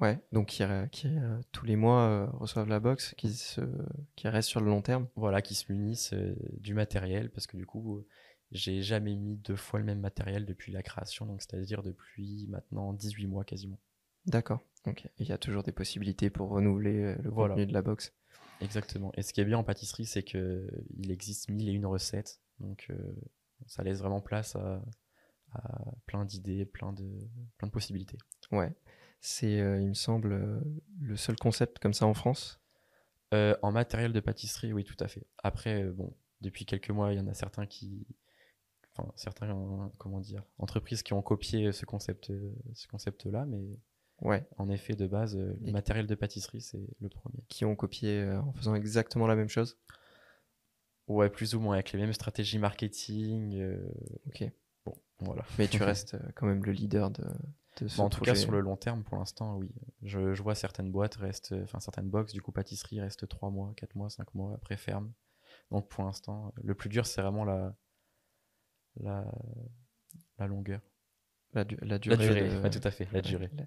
Ouais, 0.00 0.18
donc 0.32 0.48
qui, 0.48 0.62
euh, 0.64 0.86
qui, 0.86 1.06
euh, 1.06 1.40
tous 1.52 1.64
les 1.66 1.76
mois 1.76 2.00
euh, 2.08 2.26
reçoivent 2.32 2.68
la 2.68 2.80
box, 2.80 3.14
qui, 3.16 3.32
se, 3.32 3.60
qui 4.16 4.26
restent 4.28 4.48
sur 4.48 4.60
le 4.60 4.66
long 4.66 4.82
terme. 4.82 5.06
voilà, 5.14 5.40
qui 5.40 5.54
se 5.54 5.72
munissent 5.72 6.14
du 6.58 6.74
matériel 6.74 7.30
parce 7.30 7.46
que 7.46 7.56
du 7.56 7.64
coup, 7.64 8.04
j'ai 8.50 8.82
jamais 8.82 9.14
mis 9.14 9.36
deux 9.36 9.56
fois 9.56 9.78
le 9.78 9.84
même 9.86 10.00
matériel 10.00 10.46
depuis 10.46 10.72
la 10.72 10.82
création, 10.82 11.26
donc 11.26 11.42
c'est-à-dire 11.42 11.82
depuis 11.82 12.46
maintenant 12.48 12.92
18 12.92 13.26
mois 13.28 13.44
quasiment. 13.44 13.78
D'accord. 14.26 14.60
Ok. 14.86 15.08
Il 15.18 15.28
y 15.28 15.32
a 15.32 15.38
toujours 15.38 15.62
des 15.62 15.72
possibilités 15.72 16.28
pour 16.30 16.50
renouveler 16.50 17.14
le 17.22 17.30
Voilà. 17.30 17.54
contenu 17.54 17.66
de 17.66 17.72
la 17.72 17.82
box. 17.82 18.12
Exactement. 18.60 19.12
Et 19.16 19.22
ce 19.22 19.32
qui 19.32 19.40
est 19.40 19.44
bien 19.44 19.58
en 19.58 19.64
pâtisserie, 19.64 20.06
c'est 20.06 20.22
que 20.22 20.68
il 20.96 21.10
existe 21.10 21.48
mille 21.50 21.68
et 21.68 21.72
une 21.72 21.86
recettes, 21.86 22.40
donc 22.60 22.86
euh, 22.90 22.96
ça 23.66 23.82
laisse 23.82 23.98
vraiment 23.98 24.20
place 24.20 24.56
à, 24.56 24.82
à 25.52 25.84
plein 26.06 26.24
d'idées, 26.24 26.64
plein 26.64 26.92
de, 26.92 27.08
plein 27.58 27.68
de 27.68 27.72
possibilités. 27.72 28.18
Ouais. 28.52 28.72
C'est, 29.20 29.60
euh, 29.60 29.80
il 29.80 29.88
me 29.88 29.94
semble, 29.94 30.32
euh, 30.32 30.60
le 31.00 31.16
seul 31.16 31.36
concept 31.36 31.78
comme 31.78 31.94
ça 31.94 32.06
en 32.06 32.14
France. 32.14 32.60
Euh, 33.32 33.56
en 33.62 33.72
matériel 33.72 34.12
de 34.12 34.20
pâtisserie, 34.20 34.72
oui, 34.72 34.84
tout 34.84 34.96
à 35.00 35.08
fait. 35.08 35.26
Après, 35.42 35.84
bon, 35.84 36.14
depuis 36.40 36.66
quelques 36.66 36.90
mois, 36.90 37.12
il 37.12 37.16
y 37.16 37.20
en 37.20 37.26
a 37.26 37.34
certains 37.34 37.66
qui, 37.66 38.06
enfin, 38.96 39.10
certains, 39.16 39.90
comment 39.98 40.20
dire, 40.20 40.44
entreprises 40.58 41.02
qui 41.02 41.14
ont 41.14 41.22
copié 41.22 41.72
ce 41.72 41.84
concept, 41.86 42.30
ce 42.74 42.86
concept-là, 42.86 43.46
mais 43.46 43.78
Ouais. 44.20 44.46
en 44.58 44.68
effet, 44.70 44.94
de 44.94 45.06
base, 45.06 45.36
le 45.36 45.56
Et- 45.64 45.72
matériel 45.72 46.06
de 46.06 46.14
pâtisserie, 46.14 46.60
c'est 46.60 46.86
le 47.00 47.08
premier. 47.08 47.42
Qui 47.48 47.64
ont 47.64 47.74
copié 47.74 48.24
en 48.34 48.52
faisant 48.52 48.74
exactement 48.74 49.26
la 49.26 49.34
même 49.36 49.48
chose? 49.48 49.78
Ouais, 51.08 51.28
plus 51.28 51.54
ou 51.54 51.60
moins 51.60 51.74
avec 51.74 51.92
les 51.92 51.98
mêmes 51.98 52.12
stratégies 52.12 52.58
marketing. 52.58 53.76
Ok. 54.26 54.44
bon, 54.86 54.94
voilà. 55.20 55.44
Mais 55.58 55.66
tu 55.66 55.82
restes 55.82 56.16
quand 56.34 56.46
même 56.46 56.62
le 56.64 56.72
leader 56.72 57.10
de, 57.10 57.24
de 57.24 57.63
ce 57.86 57.96
Bon, 57.96 58.04
en 58.04 58.08
tout 58.10 58.20
cas, 58.24 58.34
sur 58.34 58.52
le 58.52 58.60
long 58.60 58.76
terme, 58.76 59.02
pour 59.02 59.18
l'instant, 59.18 59.56
oui. 59.56 59.70
Je, 60.02 60.34
je 60.34 60.42
vois 60.42 60.54
certaines 60.54 60.90
boîtes 60.90 61.16
restent, 61.16 61.54
enfin 61.62 61.80
certaines 61.80 62.08
box, 62.08 62.32
du 62.32 62.42
coup 62.42 62.52
pâtisserie 62.52 63.00
restent 63.00 63.26
3 63.28 63.50
mois, 63.50 63.72
4 63.76 63.94
mois, 63.94 64.10
5 64.10 64.34
mois 64.34 64.54
après 64.54 64.76
ferme. 64.76 65.12
Donc 65.70 65.88
pour 65.88 66.04
l'instant, 66.04 66.52
le 66.62 66.74
plus 66.74 66.88
dur, 66.88 67.06
c'est 67.06 67.22
vraiment 67.22 67.44
la, 67.44 67.74
la, 69.00 69.24
la 70.38 70.46
longueur. 70.46 70.80
La, 71.54 71.64
du- 71.64 71.76
la 71.82 71.86
La 71.86 71.98
durée. 71.98 72.16
durée, 72.16 72.48
de- 72.48 72.62
ouais, 72.62 72.70
tout 72.70 72.86
à 72.86 72.90
fait, 72.90 73.08
la 73.12 73.22
durée. 73.22 73.50
la- 73.56 73.64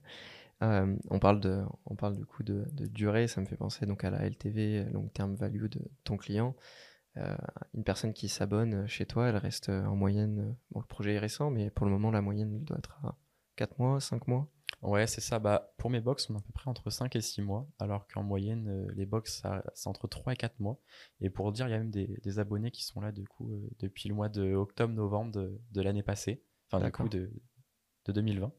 Euh, 0.64 0.96
on 1.10 1.20
parle 1.20 1.40
de, 1.40 1.64
on 1.86 1.96
parle 1.96 2.18
du 2.18 2.26
coup 2.26 2.44
de, 2.44 2.66
de 2.72 2.88
durée. 2.88 3.28
Ça 3.28 3.42
me 3.42 3.46
fait 3.46 3.58
penser 3.58 3.86
donc 3.86 4.04
à 4.04 4.10
la 4.10 4.26
LTV, 4.26 4.86
long 4.92 5.08
term 5.10 5.36
value 5.36 5.68
de 5.68 5.82
ton 6.04 6.18
client. 6.18 6.56
Euh, 7.18 7.36
une 7.76 7.84
personne 7.84 8.14
qui 8.14 8.30
s'abonne 8.30 8.88
chez 8.88 9.06
toi, 9.06 9.30
elle 9.30 9.38
reste 9.38 9.70
euh, 9.70 9.86
en 9.86 9.96
moyenne. 9.96 10.56
Bon, 10.72 10.80
le 10.82 10.86
projet 10.88 11.16
est 11.16 11.20
récent, 11.20 11.52
mais 11.52 11.70
pour 11.72 11.86
le 11.86 11.92
moment, 11.92 12.12
la 12.12 12.22
moyenne 12.22 12.64
doit 12.64 12.78
être 12.78 13.00
à 13.04 13.16
4 13.58 13.78
mois, 13.80 14.00
5 14.00 14.28
mois. 14.28 14.48
Ouais, 14.82 15.08
c'est 15.08 15.22
ça. 15.22 15.40
Bah, 15.40 15.74
pour 15.78 15.90
mes 15.90 16.00
box, 16.00 16.30
on 16.30 16.36
est 16.36 16.38
à 16.38 16.42
peu 16.42 16.54
près 16.54 16.70
entre 16.70 16.90
5 16.90 17.16
et 17.16 17.22
6 17.22 17.42
mois, 17.42 17.68
alors 17.80 18.08
qu'en 18.08 18.24
moyenne, 18.24 18.68
euh, 18.70 18.92
les 18.96 19.06
box, 19.06 19.44
c'est 19.74 19.88
entre 19.88 20.08
3 20.08 20.34
et 20.34 20.36
4 20.36 20.60
mois. 20.60 20.80
Et 21.20 21.30
pour 21.30 21.52
dire, 21.52 21.68
il 21.68 21.72
y 21.72 21.74
a 21.74 21.80
même 21.80 21.90
des, 21.90 22.08
des 22.22 22.40
abonnés 22.40 22.72
qui 22.72 22.86
sont 22.86 23.02
là 23.02 23.12
du 23.12 23.28
coup, 23.28 23.52
euh, 23.52 23.70
depuis 23.80 24.08
le 24.08 24.16
mois 24.16 24.30
de 24.30 24.54
octobre-novembre 24.54 25.32
de, 25.32 25.60
de 25.72 25.82
l'année 25.82 26.04
passée, 26.04 26.44
enfin 26.70 26.84
du 26.86 26.92
coup 26.92 27.10
de, 27.10 27.32
de 28.06 28.12
2020. 28.12 28.54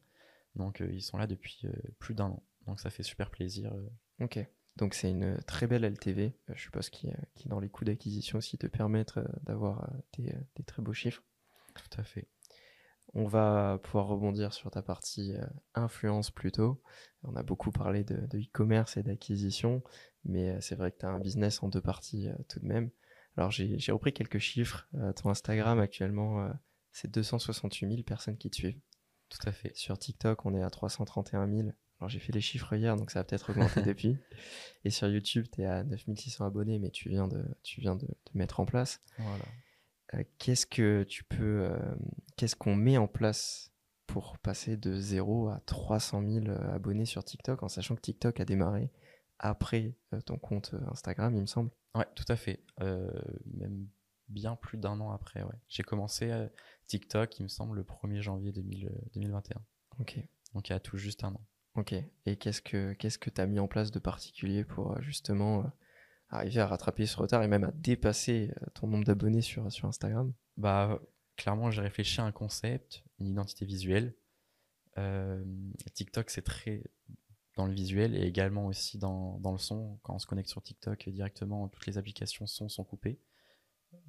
Donc 0.56 0.80
euh, 0.80 0.90
ils 0.92 1.02
sont 1.02 1.18
là 1.18 1.26
depuis 1.26 1.60
euh, 1.64 1.72
plus 2.00 2.14
d'un 2.14 2.26
an. 2.26 2.42
Donc 2.66 2.80
ça 2.80 2.90
fait 2.90 3.04
super 3.04 3.30
plaisir. 3.30 3.72
Ok. 4.20 4.44
Donc 4.76 4.94
c'est 4.94 5.10
une 5.10 5.40
très 5.42 5.66
belle 5.66 5.84
LTV, 5.84 6.36
je 6.52 6.60
suppose, 6.60 6.90
qui, 6.90 7.08
qui 7.34 7.48
dans 7.48 7.58
les 7.58 7.68
coûts 7.68 7.84
d'acquisition 7.84 8.38
aussi 8.38 8.58
te 8.58 8.66
permettre 8.66 9.24
d'avoir 9.42 9.90
des, 10.16 10.34
des 10.56 10.62
très 10.64 10.82
beaux 10.82 10.92
chiffres. 10.92 11.22
Tout 11.74 12.00
à 12.00 12.04
fait. 12.04 12.28
On 13.14 13.26
va 13.26 13.78
pouvoir 13.82 14.06
rebondir 14.06 14.52
sur 14.52 14.70
ta 14.70 14.82
partie 14.82 15.34
euh, 15.34 15.46
influence 15.74 16.30
plutôt. 16.30 16.82
On 17.22 17.36
a 17.36 17.42
beaucoup 17.42 17.72
parlé 17.72 18.04
de 18.04 18.26
de 18.26 18.38
e-commerce 18.38 18.96
et 18.96 19.02
d'acquisition, 19.02 19.82
mais 20.24 20.50
euh, 20.50 20.60
c'est 20.60 20.74
vrai 20.74 20.92
que 20.92 20.98
tu 20.98 21.06
as 21.06 21.08
un 21.08 21.18
business 21.18 21.62
en 21.62 21.68
deux 21.68 21.80
parties 21.80 22.28
euh, 22.28 22.34
tout 22.48 22.60
de 22.60 22.66
même. 22.66 22.90
Alors 23.36 23.50
j'ai 23.50 23.92
repris 23.92 24.12
quelques 24.12 24.40
chiffres. 24.40 24.88
Ton 25.14 25.30
Instagram 25.30 25.78
actuellement, 25.78 26.50
c'est 26.90 27.08
268 27.08 27.88
000 27.88 28.02
personnes 28.02 28.36
qui 28.36 28.50
te 28.50 28.56
suivent. 28.56 28.80
Tout 29.28 29.38
à 29.48 29.52
fait. 29.52 29.76
Sur 29.76 29.96
TikTok, 29.96 30.44
on 30.44 30.56
est 30.56 30.62
à 30.64 30.70
331 30.70 31.46
000. 31.46 31.68
Alors 32.00 32.08
j'ai 32.08 32.18
fait 32.18 32.32
les 32.32 32.40
chiffres 32.40 32.74
hier, 32.74 32.96
donc 32.96 33.12
ça 33.12 33.20
a 33.20 33.24
peut-être 33.24 33.50
augmenté 33.50 33.80
depuis. 33.86 34.16
Et 34.84 34.90
sur 34.90 35.06
YouTube, 35.06 35.46
tu 35.52 35.62
es 35.62 35.66
à 35.66 35.84
9600 35.84 36.46
abonnés, 36.46 36.80
mais 36.80 36.90
tu 36.90 37.10
viens 37.10 37.28
de, 37.28 37.44
tu 37.62 37.80
viens 37.80 37.94
de, 37.94 38.06
de 38.06 38.32
mettre 38.34 38.58
en 38.58 38.64
place. 38.64 39.00
Voilà. 39.18 39.44
Euh, 40.14 40.24
qu'est-ce 40.38 40.66
que 40.66 41.02
tu 41.04 41.24
peux, 41.24 41.66
euh, 41.70 41.94
qu'est-ce 42.36 42.56
qu'on 42.56 42.74
met 42.74 42.96
en 42.96 43.06
place 43.08 43.72
pour 44.06 44.38
passer 44.38 44.76
de 44.76 44.94
0 44.94 45.48
à 45.48 45.60
300 45.66 46.22
000 46.26 46.46
euh, 46.46 46.74
abonnés 46.74 47.04
sur 47.04 47.24
TikTok, 47.24 47.62
en 47.62 47.68
sachant 47.68 47.94
que 47.94 48.00
TikTok 48.00 48.40
a 48.40 48.44
démarré 48.44 48.90
après 49.38 49.94
ton 50.26 50.36
compte 50.38 50.74
Instagram, 50.90 51.34
il 51.34 51.42
me 51.42 51.46
semble? 51.46 51.70
Ouais, 51.94 52.06
tout 52.14 52.24
à 52.28 52.36
fait. 52.36 52.64
Euh, 52.80 53.10
même 53.54 53.86
bien 54.28 54.56
plus 54.56 54.78
d'un 54.78 55.00
an 55.00 55.10
après, 55.10 55.42
ouais. 55.42 55.54
J'ai 55.68 55.82
commencé 55.82 56.30
euh, 56.30 56.48
TikTok, 56.86 57.38
il 57.38 57.44
me 57.44 57.48
semble, 57.48 57.76
le 57.76 57.84
1er 57.84 58.20
janvier 58.20 58.52
2000, 58.52 58.86
euh, 58.86 59.10
2021. 59.14 59.60
Ok. 60.00 60.18
Donc 60.54 60.68
il 60.68 60.72
y 60.72 60.74
a 60.74 60.80
tout 60.80 60.96
juste 60.96 61.24
un 61.24 61.34
an. 61.34 61.46
Ok. 61.74 61.94
Et 62.26 62.36
qu'est-ce 62.36 62.62
que 62.62 62.92
qu'est-ce 62.94 63.18
que 63.18 63.30
tu 63.30 63.40
as 63.40 63.46
mis 63.46 63.60
en 63.60 63.68
place 63.68 63.90
de 63.90 63.98
particulier 63.98 64.64
pour 64.64 65.00
justement 65.00 65.70
arriver 66.30 66.60
à 66.60 66.66
rattraper 66.66 67.06
ce 67.06 67.16
retard 67.16 67.42
et 67.42 67.48
même 67.48 67.64
à 67.64 67.72
dépasser 67.72 68.52
euh, 68.62 68.66
ton 68.74 68.86
nombre 68.86 69.04
d'abonnés 69.04 69.42
sur, 69.42 69.70
sur 69.72 69.88
Instagram 69.88 70.32
Bah, 70.56 71.00
clairement, 71.36 71.70
j'ai 71.70 71.82
réfléchi 71.82 72.20
à 72.20 72.24
un 72.24 72.32
concept, 72.32 73.04
une 73.18 73.28
identité 73.28 73.64
visuelle. 73.64 74.14
Euh, 74.98 75.44
TikTok, 75.94 76.30
c'est 76.30 76.42
très 76.42 76.82
dans 77.56 77.66
le 77.66 77.72
visuel 77.72 78.14
et 78.14 78.22
également 78.22 78.66
aussi 78.66 78.98
dans, 78.98 79.38
dans 79.40 79.52
le 79.52 79.58
son. 79.58 79.98
Quand 80.02 80.14
on 80.14 80.18
se 80.18 80.26
connecte 80.26 80.48
sur 80.48 80.62
TikTok 80.62 81.08
directement, 81.08 81.68
toutes 81.68 81.86
les 81.86 81.98
applications 81.98 82.46
son 82.46 82.68
sont 82.68 82.84
coupées, 82.84 83.18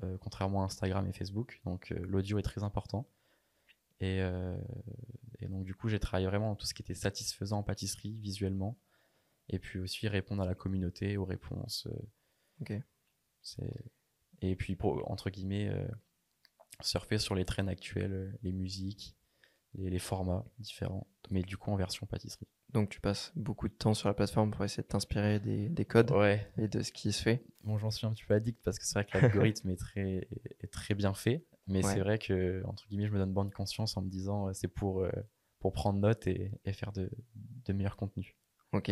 euh, 0.04 0.18
contrairement 0.20 0.62
à 0.62 0.66
Instagram 0.66 1.08
et 1.08 1.14
Facebook. 1.14 1.60
Donc 1.66 1.90
l'audio 1.90 2.38
est 2.38 2.44
très 2.44 2.62
important. 2.64 3.10
Et, 4.02 4.20
et 5.40 5.48
donc 5.50 5.66
du 5.66 5.76
coup, 5.76 5.90
j'ai 5.90 6.00
travaillé 6.00 6.26
vraiment 6.28 6.50
dans 6.50 6.56
tout 6.56 6.66
ce 6.66 6.74
qui 6.74 6.84
était 6.84 6.94
satisfaisant 6.94 7.58
en 7.58 7.64
pâtisserie 7.64 8.18
visuellement. 8.22 8.78
Et 9.50 9.60
puis 9.60 9.80
aussi 9.80 10.08
répondre 10.08 10.42
à 10.44 10.46
la 10.46 10.56
communauté, 10.56 11.18
aux 11.18 11.26
réponses. 11.26 11.88
euh, 11.88 12.08
Ok. 12.62 12.74
c'est... 13.42 13.74
Et 14.42 14.56
puis, 14.56 14.76
pour, 14.76 15.10
entre 15.12 15.30
guillemets, 15.30 15.68
euh, 15.70 15.88
surfer 16.82 17.18
sur 17.18 17.36
les 17.36 17.46
trends 17.46 17.68
actuels, 17.68 18.14
euh, 18.14 18.32
les 18.42 18.52
musiques, 18.54 19.18
les, 19.74 19.90
les 19.90 20.00
formats 20.00 20.46
différents, 20.60 21.08
mais 21.30 21.42
du 21.44 21.58
coup 21.58 21.72
en 21.72 21.76
version 21.76 22.06
pâtisserie. 22.06 22.48
Donc 22.70 22.90
tu 22.90 23.02
passes 23.02 23.32
beaucoup 23.36 23.68
de 23.68 23.74
temps 23.74 23.94
sur 23.94 24.08
la 24.08 24.14
plateforme 24.14 24.52
pour 24.52 24.64
essayer 24.64 24.84
de 24.84 24.88
t'inspirer 24.88 25.40
des, 25.40 25.70
des 25.70 25.86
codes 25.86 26.12
Ouais, 26.12 26.52
et 26.58 26.68
de 26.68 26.82
ce 26.84 26.92
qui 26.92 27.12
se 27.12 27.22
fait. 27.22 27.44
bon, 27.64 27.78
j'en 27.78 27.92
suis 27.92 28.06
un 28.08 28.12
petit 28.14 28.24
peu 28.26 28.34
addict 28.36 28.62
parce 28.64 28.78
que 28.80 28.86
c'est 28.86 28.94
vrai 28.94 29.06
que 29.06 29.18
l'algorithme 29.18 29.70
est, 29.70 29.76
très, 29.76 30.28
est 30.62 30.72
très 30.72 30.94
bien 30.96 31.14
fait, 31.14 31.46
mais 31.68 31.84
Ouais. 31.84 31.94
c'est 31.94 32.00
vrai 32.00 32.18
que, 32.20 32.64
entre 32.66 32.88
guillemets, 32.88 33.08
je 33.08 33.12
me 33.12 33.18
donne 33.18 33.34
bonne 33.34 33.52
conscience 33.52 33.98
en 33.98 34.02
me 34.04 34.10
disant 34.10 34.54
c'est 34.54 34.68
pour, 34.68 35.02
euh, 35.02 35.12
pour 35.60 35.74
prendre 35.74 36.00
note 36.00 36.28
et, 36.28 36.52
et 36.66 36.72
faire 36.74 36.92
de, 36.94 37.10
de 37.36 37.74
meilleurs 37.74 37.98
contenus. 37.98 38.36
Ok. 38.74 38.92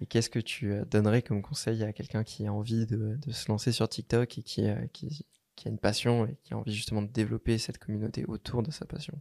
Et 0.00 0.06
qu'est-ce 0.06 0.30
que 0.30 0.38
tu 0.38 0.72
euh, 0.72 0.84
donnerais 0.84 1.22
comme 1.22 1.42
conseil 1.42 1.82
à 1.82 1.92
quelqu'un 1.92 2.24
qui 2.24 2.46
a 2.46 2.52
envie 2.52 2.86
de, 2.86 3.16
de 3.16 3.32
se 3.32 3.50
lancer 3.50 3.72
sur 3.72 3.88
TikTok 3.88 4.38
et 4.38 4.42
qui, 4.42 4.66
euh, 4.68 4.86
qui, 4.92 5.26
qui 5.56 5.68
a 5.68 5.70
une 5.70 5.78
passion 5.78 6.26
et 6.26 6.36
qui 6.44 6.54
a 6.54 6.58
envie 6.58 6.74
justement 6.74 7.02
de 7.02 7.08
développer 7.08 7.58
cette 7.58 7.78
communauté 7.78 8.24
autour 8.26 8.62
de 8.62 8.70
sa 8.70 8.84
passion? 8.86 9.20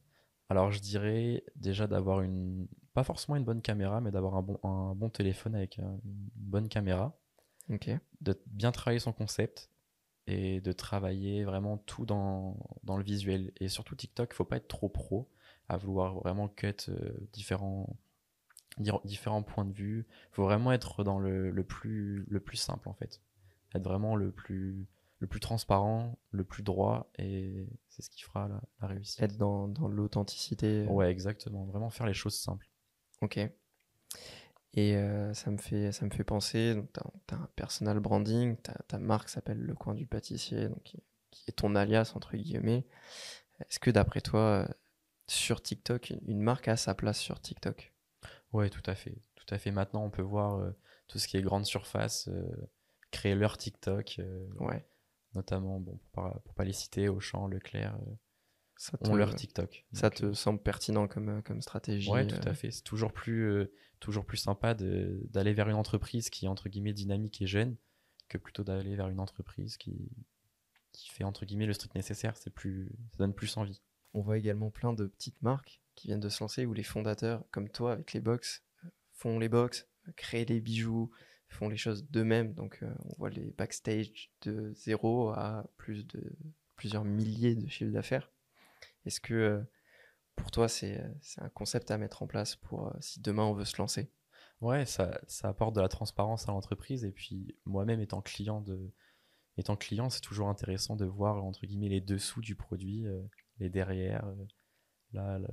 Alors, 0.50 0.72
je 0.72 0.80
dirais 0.80 1.44
déjà 1.56 1.88
d'avoir 1.88 2.22
une, 2.22 2.68
pas 2.94 3.04
forcément 3.04 3.36
une 3.36 3.44
bonne 3.44 3.62
caméra, 3.62 4.02
mais 4.02 4.12
d'avoir 4.12 4.36
un 4.36 4.42
bon, 4.42 4.60
un 4.64 4.96
bon 4.96 5.10
téléphone 5.10 5.56
avec 5.56 5.80
euh, 5.80 5.98
une 6.06 6.30
bonne 6.36 6.70
caméra. 6.70 7.18
Ok. 7.70 7.90
de 8.22 8.40
bien 8.46 8.72
travailler 8.72 9.00
son 9.00 9.12
concept 9.12 9.70
et 10.26 10.62
de 10.62 10.72
travailler 10.72 11.44
vraiment 11.44 11.78
tout 11.80 12.06
dans, 12.06 12.58
dans 12.84 12.96
le 12.96 13.04
visuel. 13.04 13.52
Et 13.60 13.68
surtout 13.68 13.96
TikTok, 13.96 14.30
il 14.32 14.36
faut 14.36 14.46
pas 14.46 14.56
être 14.58 14.70
trop 14.70 14.88
pro 14.88 15.30
à 15.68 15.76
vouloir 15.76 16.16
vraiment 16.16 16.48
cut 16.48 16.76
euh, 16.88 17.12
différents, 17.34 17.98
différents 18.78 19.44
points 19.44 19.66
de 19.66 19.74
vue. 19.74 20.06
Il 20.32 20.36
faut 20.36 20.44
vraiment 20.44 20.72
être 20.72 21.04
dans 21.04 21.20
le, 21.20 21.52
le, 21.52 21.64
plus, 21.64 22.26
le 22.30 22.40
plus 22.40 22.58
simple 22.58 22.90
en 22.90 22.94
fait. 22.94 23.22
Être 23.74 23.84
vraiment 23.84 24.16
le 24.16 24.32
plus, 24.32 24.88
le 25.20 25.28
plus 25.28 25.40
transparent, 25.40 26.18
le 26.32 26.44
plus 26.44 26.64
droit 26.64 27.10
et 27.18 27.68
c'est 27.90 28.02
ce 28.02 28.10
qui 28.10 28.22
fera 28.22 28.48
la, 28.48 28.62
la 28.82 28.88
réussite. 28.88 29.22
Être 29.22 29.38
dans, 29.38 29.68
dans 29.68 29.88
l'authenticité. 29.88 30.86
Ouais, 30.86 31.10
exactement. 31.10 31.66
Vraiment 31.66 31.90
faire 31.90 32.06
les 32.06 32.14
choses 32.14 32.36
simples. 32.36 32.70
Ok. 33.22 33.40
Et 34.74 34.96
euh, 34.96 35.34
ça, 35.34 35.50
me 35.50 35.58
fait, 35.58 35.92
ça 35.92 36.06
me 36.06 36.12
fait 36.12 36.24
penser, 36.24 36.76
tu 36.94 37.34
as, 37.34 37.38
un 37.38 37.50
personal 37.56 38.00
branding, 38.00 38.58
ta, 38.58 39.00
marque 39.00 39.30
s'appelle 39.30 39.58
Le 39.58 39.74
Coin 39.74 39.96
du 39.96 40.06
Pâtissier, 40.06 40.70
donc 40.70 40.84
qui, 40.84 41.02
qui 41.32 41.46
est 41.48 41.54
ton 41.54 41.76
alias, 41.76 42.12
entre 42.16 42.38
guillemets. 42.38 42.86
Est-ce 43.60 43.80
que 43.80 43.90
d'après 43.90 44.22
toi, 44.22 44.40
euh, 44.40 44.68
sur 45.28 45.64
TikTok, 45.64 46.12
une, 46.12 46.20
une 46.28 46.42
marque 46.42 46.68
a 46.68 46.78
sa 46.78 46.94
place 46.94 47.18
sur 47.18 47.42
TikTok? 47.42 47.92
Ouais, 48.54 48.70
tout 48.70 48.82
à 48.86 48.96
fait. 48.96 49.18
Tout 49.36 49.54
à 49.54 49.58
fait. 49.58 49.72
Maintenant, 49.72 50.04
on 50.04 50.10
peut 50.10 50.22
voir 50.22 50.56
euh, 50.60 50.72
tout 51.08 51.20
ce 51.20 51.28
qui 51.28 51.38
est 51.38 51.42
grande 51.42 51.66
surface, 51.66 52.28
euh, 52.30 52.50
créer 53.12 53.36
leur 53.36 53.58
TikTok. 53.58 54.18
euh, 54.20 54.48
Ouais. 54.60 54.86
notamment, 55.34 55.80
bon, 55.80 55.98
pour 55.98 56.10
pas, 56.12 56.40
pour 56.46 56.54
pas 56.54 56.64
les 56.64 56.74
citer, 56.74 57.10
Auchan, 57.10 57.48
Leclerc, 57.48 57.98
Ça 58.78 58.98
te, 58.98 59.10
ont 59.10 59.16
leur 59.16 59.36
TikTok. 59.36 59.86
ça 59.94 60.10
Donc, 60.10 60.20
te 60.20 60.34
semble 60.34 60.62
pertinent 60.62 61.08
comme, 61.08 61.42
comme 61.44 61.62
stratégie 61.62 62.10
Ouais, 62.10 62.26
tout 62.28 62.48
à 62.48 62.54
fait. 62.54 62.72
C'est 62.72 62.84
toujours 62.84 63.12
plus, 63.14 63.68
toujours 64.00 64.26
plus 64.26 64.38
sympa 64.38 64.74
d'aller 64.74 65.54
vers 65.54 65.70
une 65.70 65.76
entreprise 65.76 66.30
qui 66.30 66.46
est 66.46 66.50
entre 66.50 66.70
guillemets 66.70 66.94
dynamique 66.94 67.42
et 67.42 67.48
jeune 67.48 67.76
que 68.30 68.38
plutôt 68.38 68.64
d'aller 68.64 68.96
vers 68.96 69.08
une 69.10 69.20
entreprise 69.22 69.78
qui, 69.78 70.10
qui 70.92 71.10
fait 71.10 71.24
entre 71.24 71.46
guillemets 71.46 71.66
le 71.66 71.74
strict 71.74 71.96
nécessaire. 71.96 72.36
C'est 72.38 72.50
plus, 72.50 72.90
ça 73.12 73.18
donne 73.20 73.34
plus 73.34 73.56
envie. 73.58 73.82
On 74.14 74.22
voit 74.22 74.38
également 74.38 74.70
plein 74.72 74.94
de 74.94 75.06
petites 75.08 75.42
marques 75.42 75.82
qui 75.98 76.08
viennent 76.08 76.22
de 76.22 76.30
se 76.30 76.42
lancer 76.42 76.66
où 76.66 76.74
les 76.74 76.84
fondateurs, 76.84 77.44
comme 77.52 77.70
toi 77.70 77.92
avec 77.92 78.14
les 78.14 78.22
box, 78.22 78.64
euh, 78.86 78.90
font 79.14 79.40
les 79.40 79.50
box, 79.50 79.90
euh, 80.08 80.12
créent 80.16 80.46
les 80.46 80.62
bijoux, 80.62 81.12
font 81.50 81.68
les 81.68 81.76
choses 81.76 82.10
d'eux-mêmes. 82.10 82.54
Donc 82.54 82.80
euh, 82.84 82.94
on 83.04 83.16
voit 83.18 83.32
les 83.32 83.52
backstage 83.58 84.32
de 84.44 84.72
zéro 84.76 85.32
à 85.32 85.66
plus 85.76 86.06
de 86.06 86.24
plusieurs 86.76 87.04
milliers 87.04 87.56
de 87.56 87.68
chiffres 87.68 87.92
d'affaires. 87.92 88.32
Est-ce 89.06 89.20
que 89.20 89.64
pour 90.36 90.52
toi 90.52 90.70
c'est 90.70 91.02
un 91.38 91.50
concept 91.50 91.90
à 91.90 91.98
mettre 91.98 92.22
en 92.22 92.28
place 92.28 92.56
pour 92.56 92.94
si 93.02 93.20
demain 93.20 93.44
on 93.44 93.54
veut 93.54 93.66
se 93.66 93.78
lancer? 93.78 94.12
Ouais, 94.62 94.86
ça, 94.86 95.20
ça 95.28 95.50
apporte 95.50 95.76
de 95.76 95.82
la 95.82 95.88
transparence 95.88 96.48
à 96.48 96.52
l'entreprise. 96.52 97.04
Et 97.06 97.12
puis, 97.12 97.56
moi-même, 97.66 98.02
étant 98.02 98.22
client 98.22 98.60
de, 98.62 98.92
étant 99.56 99.76
client, 99.76 100.10
c'est 100.10 100.22
toujours 100.22 100.50
intéressant 100.50 100.96
de 100.96 101.06
voir, 101.06 101.44
entre 101.44 101.66
guillemets, 101.66 101.90
les 101.90 102.02
dessous 102.02 102.42
du 102.42 102.56
produit, 102.56 103.06
les 103.60 103.70
derrière. 103.70 104.26
Là, 105.14 105.40
là, 105.40 105.48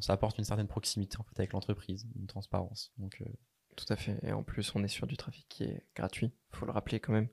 ça 0.00 0.12
apporte 0.14 0.38
une 0.38 0.44
certaine 0.44 0.66
proximité, 0.68 1.16
en 1.18 1.22
fait, 1.24 1.38
avec 1.38 1.52
l'entreprise, 1.52 2.06
une 2.16 2.26
transparence. 2.26 2.92
Donc, 2.98 3.20
euh, 3.22 3.26
Tout 3.76 3.86
à 3.88 3.96
fait. 3.96 4.18
Et 4.22 4.32
en 4.32 4.42
plus, 4.42 4.74
on 4.74 4.82
est 4.84 4.88
sur 4.88 5.06
du 5.06 5.16
trafic 5.16 5.46
qui 5.48 5.64
est 5.64 5.86
gratuit. 5.94 6.32
faut 6.50 6.66
le 6.66 6.72
rappeler 6.72 7.00
quand 7.00 7.12
même, 7.12 7.28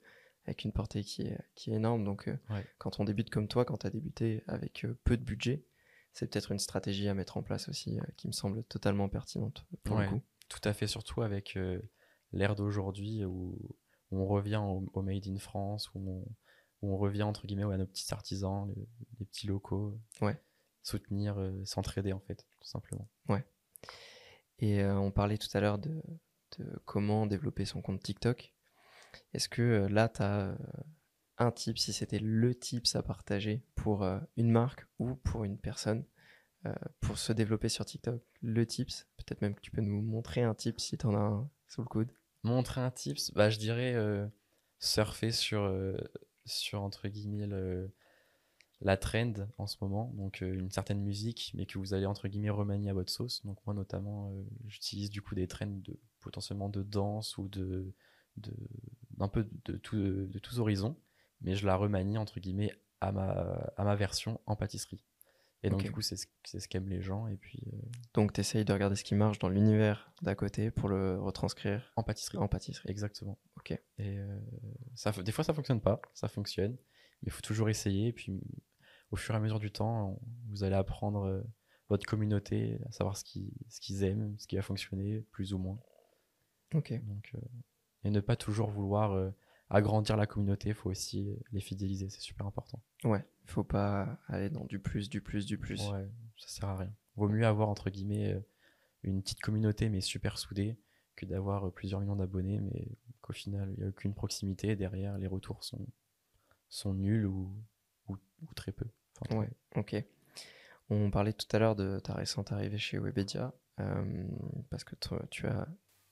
avec 0.45 0.63
une 0.63 0.71
portée 0.71 1.03
qui 1.03 1.23
est, 1.23 1.37
qui 1.55 1.71
est 1.71 1.75
énorme. 1.75 2.03
Donc, 2.03 2.27
euh, 2.27 2.37
Ouais. 2.49 2.65
quand 2.77 2.99
on 2.99 3.03
débute 3.03 3.29
comme 3.29 3.47
toi, 3.47 3.65
quand 3.65 3.77
tu 3.77 3.87
as 3.87 3.89
débuté 3.89 4.43
avec 4.47 4.85
euh, 4.85 4.97
peu 5.03 5.17
de 5.17 5.23
budget, 5.23 5.65
c'est 6.13 6.27
peut-être 6.29 6.51
une 6.51 6.59
stratégie 6.59 7.07
à 7.07 7.13
mettre 7.13 7.37
en 7.37 7.43
place 7.43 7.67
aussi 7.69 7.97
qui 8.17 8.27
me 8.27 8.31
semble 8.33 8.63
totalement 8.65 9.09
pertinente 9.09 9.65
pour 9.83 9.97
Ouais. 9.97 10.05
le 10.05 10.09
coup. 10.11 10.21
tout 10.49 10.61
à 10.63 10.73
fait, 10.73 10.87
surtout 10.87 11.21
avec 11.21 11.57
l'ère 12.31 12.55
d'aujourd'hui 12.55 13.23
où, 13.25 13.57
où 14.11 14.19
on 14.19 14.25
revient 14.27 14.57
au, 14.63 14.85
au 14.93 15.01
Made 15.03 15.27
in 15.27 15.37
France, 15.37 15.93
où 15.93 15.99
on, 15.99 16.25
où 16.81 16.93
on 16.93 16.97
revient, 16.97 17.21
entre 17.23 17.45
guillemets, 17.45 17.71
à 17.71 17.77
nos 17.77 17.85
petits 17.85 18.11
artisans, 18.13 18.67
les, 18.75 18.87
les 19.19 19.25
petits 19.27 19.45
locaux. 19.47 19.99
Ouais. 20.21 20.35
Soutenir, 20.81 21.37
euh, 21.39 21.63
s'entraider, 21.65 22.13
en 22.13 22.19
fait, 22.19 22.47
tout 22.59 22.67
simplement. 22.67 23.07
Et 24.59 24.81
euh, 24.81 24.97
on 24.97 25.11
parlait 25.11 25.37
tout 25.37 25.47
à 25.53 25.61
l'heure 25.61 25.79
de, 25.79 26.01
de 26.57 26.81
comment 26.85 27.25
développer 27.25 27.65
son 27.65 27.81
compte 27.81 28.01
TikTok. 28.01 28.53
Est-ce 29.33 29.47
que 29.47 29.61
euh, 29.61 29.89
là, 29.89 30.09
tu 30.09 30.21
as 30.21 30.57
un 31.37 31.51
tip, 31.51 31.77
si 31.77 31.93
c'était 31.93 32.19
le 32.19 32.53
tips 32.53 32.95
à 32.95 33.03
partager 33.03 33.63
pour 33.75 34.03
une 34.35 34.51
marque 34.51 34.85
ou 34.99 35.15
pour 35.15 35.45
une 35.45 35.57
personne 35.57 36.03
euh, 36.65 36.73
pour 36.99 37.17
se 37.17 37.31
développer 37.31 37.69
sur 37.69 37.85
TikTok? 37.85 38.21
Le 38.41 38.65
tips, 38.65 39.07
peut-être 39.15 39.41
même 39.41 39.55
que 39.55 39.61
tu 39.61 39.71
peux 39.71 39.81
nous 39.81 40.01
montrer 40.01 40.43
un 40.43 40.53
tip 40.53 40.79
si 40.81 40.97
tu 40.97 41.05
en 41.05 41.15
as 41.15 41.19
un 41.19 41.49
sous 41.67 41.81
le 41.81 41.87
coude. 41.87 42.11
Montrer 42.43 42.81
un 42.81 42.91
tips, 42.91 43.31
bah, 43.33 43.49
je 43.49 43.57
dirais 43.57 43.93
euh, 43.93 44.27
surfer 44.79 45.31
sur, 45.31 45.61
euh, 45.61 45.95
sur, 46.45 46.81
entre 46.81 47.07
guillemets, 47.07 47.47
le- 47.47 47.91
la 48.81 48.97
trend 48.97 49.33
en 49.57 49.67
ce 49.67 49.77
moment. 49.81 50.11
Donc, 50.15 50.41
euh, 50.41 50.53
une 50.53 50.71
certaine 50.71 51.01
musique, 51.01 51.51
mais 51.55 51.65
que 51.65 51.77
vous 51.77 51.93
allez, 51.93 52.05
entre 52.05 52.27
guillemets, 52.27 52.49
remanier 52.49 52.89
à 52.89 52.93
votre 52.93 53.11
sauce. 53.11 53.45
Donc, 53.45 53.57
moi, 53.65 53.73
notamment, 53.73 54.31
euh, 54.31 54.43
j'utilise 54.67 55.09
du 55.09 55.21
coup 55.21 55.35
des 55.35 55.47
trends 55.47 55.67
de, 55.67 55.99
potentiellement 56.21 56.69
de 56.69 56.83
danse 56.83 57.37
ou 57.37 57.47
de, 57.49 57.93
de, 58.37 58.53
d'un 59.17 59.27
peu 59.27 59.49
de, 59.65 59.77
tout, 59.77 59.97
de 59.97 60.39
tous 60.39 60.59
horizons. 60.59 60.97
Mais 61.41 61.55
je 61.55 61.65
la 61.65 61.75
remanie, 61.75 62.17
entre 62.17 62.39
guillemets, 62.39 62.71
à 63.01 63.11
ma, 63.11 63.31
à 63.77 63.83
ma 63.83 63.95
version 63.95 64.39
en 64.45 64.55
pâtisserie. 64.55 65.03
Et 65.61 65.69
donc, 65.69 65.83
du 65.83 65.91
coup, 65.91 66.01
c'est 66.01 66.15
ce, 66.15 66.25
c'est 66.45 66.61
ce 66.61 66.69
qu'aiment 66.69 66.87
les 66.87 67.01
gens. 67.01 67.27
Et 67.27 67.35
puis, 67.35 67.61
euh, 67.73 67.77
Donc, 68.13 68.31
tu 68.31 68.39
essayes 68.39 68.63
de 68.63 68.71
regarder 68.71 68.95
ce 68.95 69.03
qui 69.03 69.13
marche 69.13 69.39
dans 69.39 69.49
l'univers 69.49 70.13
d'à 70.21 70.33
côté 70.33 70.71
pour 70.71 70.87
le 70.87 71.19
retranscrire 71.19 71.91
en 71.97 72.03
pâtisserie. 72.03 72.37
en 72.37 72.47
pâtisserie. 72.47 72.89
Exactement. 72.89 73.37
Ok. 73.57 73.77
Et 73.97 74.19
ça, 74.95 75.11
des 75.11 75.33
fois, 75.33 75.43
ça 75.43 75.53
fonctionne 75.53 75.81
pas, 75.81 76.01
ça 76.13 76.29
fonctionne, 76.29 76.77
mais 77.21 77.27
il 77.27 77.31
faut 77.31 77.41
toujours 77.41 77.67
essayer. 77.67 78.07
Et 78.07 78.13
puis, 78.13 78.39
au 79.11 79.15
fur 79.15 79.33
et 79.33 79.37
à 79.37 79.41
mesure 79.41 79.59
du 79.59 79.71
temps, 79.71 80.11
on- 80.11 80.19
vous 80.49 80.63
allez 80.63 80.75
apprendre 80.75 81.23
euh, 81.25 81.41
votre 81.89 82.05
communauté, 82.05 82.79
à 82.87 82.91
savoir 82.91 83.17
ce 83.17 83.23
qu'ils 83.23 83.51
ce 83.69 83.79
qu'ils 83.81 84.03
aiment, 84.03 84.35
ce 84.37 84.47
qui 84.47 84.57
a 84.57 84.61
fonctionné, 84.61 85.21
plus 85.31 85.53
ou 85.53 85.57
moins. 85.57 85.79
Ok. 86.75 86.93
Donc, 87.05 87.31
euh, 87.35 87.39
et 88.03 88.11
ne 88.11 88.19
pas 88.19 88.35
toujours 88.35 88.69
vouloir 88.69 89.11
euh, 89.13 89.31
agrandir 89.69 90.15
la 90.17 90.27
communauté, 90.27 90.69
il 90.69 90.75
faut 90.75 90.89
aussi 90.91 91.35
les 91.51 91.61
fidéliser, 91.61 92.09
c'est 92.09 92.21
super 92.21 92.45
important. 92.45 92.81
Ouais, 93.03 93.25
faut 93.45 93.63
pas 93.63 94.19
aller 94.27 94.49
dans 94.49 94.65
du 94.65 94.79
plus, 94.79 95.09
du 95.09 95.21
plus, 95.21 95.45
du 95.45 95.57
plus. 95.57 95.81
Ouais, 95.89 96.07
ça 96.37 96.47
sert 96.47 96.69
à 96.69 96.77
rien. 96.77 96.93
Vaut 97.15 97.27
mieux 97.27 97.45
avoir 97.45 97.69
entre 97.69 97.89
guillemets 97.89 98.39
une 99.03 99.21
petite 99.21 99.41
communauté 99.41 99.89
mais 99.89 100.01
super 100.01 100.37
soudée 100.37 100.77
que 101.15 101.25
d'avoir 101.25 101.71
plusieurs 101.73 101.99
millions 102.01 102.15
d'abonnés 102.15 102.59
mais 102.61 102.87
qu'au 103.21 103.33
final 103.33 103.71
il 103.73 103.79
n'y 103.79 103.83
a 103.85 103.89
aucune 103.89 104.13
proximité 104.13 104.75
derrière 104.75 105.17
les 105.17 105.27
retours 105.27 105.63
sont, 105.63 105.85
sont 106.69 106.93
nuls 106.93 107.25
ou, 107.25 107.53
ou, 108.07 108.17
ou 108.41 108.53
très 108.55 108.71
peu. 108.71 108.85
Enfin, 109.21 109.37
Ouais, 109.37 109.49
ok. 109.75 110.03
On 110.89 111.11
parlait 111.11 111.33
tout 111.33 111.47
à 111.55 111.59
l'heure 111.59 111.75
de 111.75 111.99
ta 111.99 112.13
récente 112.13 112.51
arrivée 112.51 112.77
chez 112.77 112.97
Webedia, 112.97 113.53
euh, 113.79 114.27
parce 114.69 114.83
que 114.83 114.95
toi, 114.95 115.21
tu 115.29 115.47
as 115.47 115.67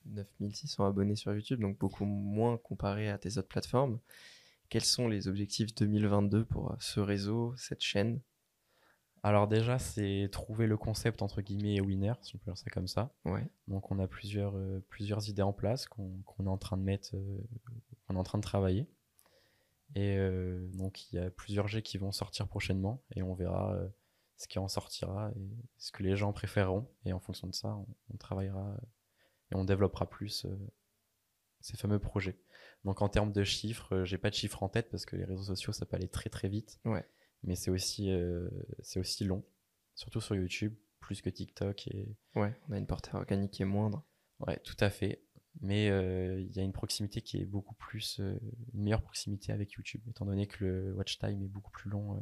9600 0.06 0.86
abonnés 0.86 1.16
sur 1.16 1.34
YouTube, 1.34 1.60
donc 1.60 1.78
beaucoup 1.78 2.04
moins 2.04 2.56
comparé 2.56 3.08
à 3.08 3.18
tes 3.18 3.38
autres 3.38 3.48
plateformes. 3.48 3.98
Quels 4.68 4.84
sont 4.84 5.08
les 5.08 5.28
objectifs 5.28 5.74
2022 5.74 6.44
pour 6.44 6.72
euh, 6.72 6.76
ce 6.78 7.00
réseau, 7.00 7.54
cette 7.56 7.82
chaîne? 7.82 8.20
Alors 9.22 9.48
déjà 9.48 9.78
c'est 9.78 10.28
trouver 10.30 10.66
le 10.66 10.76
concept 10.76 11.22
entre 11.22 11.42
guillemets 11.42 11.80
winner, 11.80 12.12
si 12.22 12.36
on 12.36 12.38
peut 12.38 12.44
dire 12.52 12.58
ça 12.58 12.70
comme 12.70 12.86
ça. 12.86 13.12
Ouais, 13.24 13.46
Donc 13.66 13.90
on 13.90 13.98
a 13.98 14.06
plusieurs, 14.06 14.56
euh, 14.56 14.84
plusieurs 14.88 15.28
idées 15.28 15.42
en 15.42 15.52
place 15.52 15.86
qu'on 15.86 16.22
est 16.38 16.48
en 16.48 16.58
train 16.58 16.76
de 16.76 16.82
mettre, 16.82 17.16
euh, 17.16 17.42
qu'on 18.06 18.14
est 18.14 18.18
en 18.18 18.22
train 18.24 18.38
de 18.38 18.42
travailler. 18.44 18.86
Et 19.94 20.16
euh, 20.16 20.68
donc 20.74 21.10
il 21.10 21.16
y 21.16 21.18
a 21.18 21.30
plusieurs 21.30 21.68
jets 21.68 21.82
qui 21.82 21.98
vont 21.98 22.12
sortir 22.12 22.46
prochainement 22.46 23.02
et 23.16 23.22
on 23.22 23.34
verra 23.34 23.74
euh, 23.74 23.88
ce 24.36 24.46
qui 24.46 24.58
en 24.58 24.68
sortira 24.68 25.30
et 25.34 25.48
ce 25.78 25.92
que 25.92 26.02
les 26.02 26.16
gens 26.16 26.32
préféreront. 26.32 26.86
Et 27.04 27.12
en 27.12 27.20
fonction 27.20 27.48
de 27.48 27.54
ça, 27.54 27.74
on, 27.74 27.86
on 28.12 28.16
travaillera 28.16 28.68
euh, 28.68 28.86
et 29.52 29.54
on 29.56 29.64
développera 29.64 30.08
plus 30.08 30.44
euh, 30.44 30.56
ces 31.60 31.76
fameux 31.76 31.98
projets. 31.98 32.38
Donc 32.84 33.02
en 33.02 33.08
termes 33.08 33.32
de 33.32 33.44
chiffres, 33.44 34.04
j'ai 34.04 34.18
pas 34.18 34.30
de 34.30 34.34
chiffres 34.34 34.62
en 34.62 34.68
tête 34.68 34.90
parce 34.90 35.06
que 35.06 35.16
les 35.16 35.24
réseaux 35.24 35.42
sociaux 35.42 35.72
ça 35.72 35.86
peut 35.86 35.96
aller 35.96 36.08
très 36.08 36.30
très 36.30 36.48
vite. 36.48 36.78
Ouais. 36.84 37.04
Mais 37.42 37.54
c'est 37.54 37.70
aussi, 37.70 38.10
c'est 38.80 38.98
aussi 38.98 39.24
long, 39.24 39.44
surtout 39.94 40.20
sur 40.20 40.34
YouTube, 40.34 40.74
plus 41.00 41.22
que 41.22 41.30
TikTok 41.30 41.86
et, 41.88 42.16
ouais, 42.34 42.52
on 42.68 42.72
a 42.72 42.78
une 42.78 42.86
portée 42.86 43.10
organique 43.14 43.52
qui 43.52 43.62
est 43.62 43.66
moindre. 43.66 44.04
Ouais, 44.40 44.58
tout 44.60 44.76
à 44.80 44.90
fait. 44.90 45.24
Mais 45.60 45.90
euh, 45.90 46.40
il 46.40 46.54
y 46.54 46.60
a 46.60 46.62
une 46.62 46.72
proximité 46.72 47.20
qui 47.20 47.38
est 47.38 47.44
beaucoup 47.44 47.74
plus, 47.74 48.20
euh, 48.20 48.38
une 48.74 48.82
meilleure 48.84 49.02
proximité 49.02 49.52
avec 49.52 49.72
YouTube, 49.72 50.02
étant 50.08 50.24
donné 50.24 50.46
que 50.46 50.64
le 50.64 50.94
watch 50.94 51.18
time 51.18 51.42
est 51.42 51.48
beaucoup 51.48 51.70
plus 51.72 51.90
long. 51.90 52.14
euh. 52.16 52.20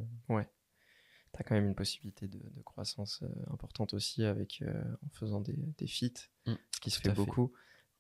Tu 1.33 1.41
as 1.41 1.45
quand 1.45 1.55
même 1.55 1.67
une 1.67 1.75
possibilité 1.75 2.29
de, 2.29 2.39
de 2.39 2.62
croissance 2.62 3.23
importante 3.53 3.93
aussi 3.93 4.25
avec, 4.25 4.62
en 5.05 5.09
faisant 5.11 5.41
des, 5.43 5.57
des 5.77 5.87
feats, 5.87 6.29
Mm, 6.47 6.55
ce 6.75 6.81
qui 6.81 6.91
se 6.91 7.01
fait 7.01 7.11
beaucoup. 7.12 7.53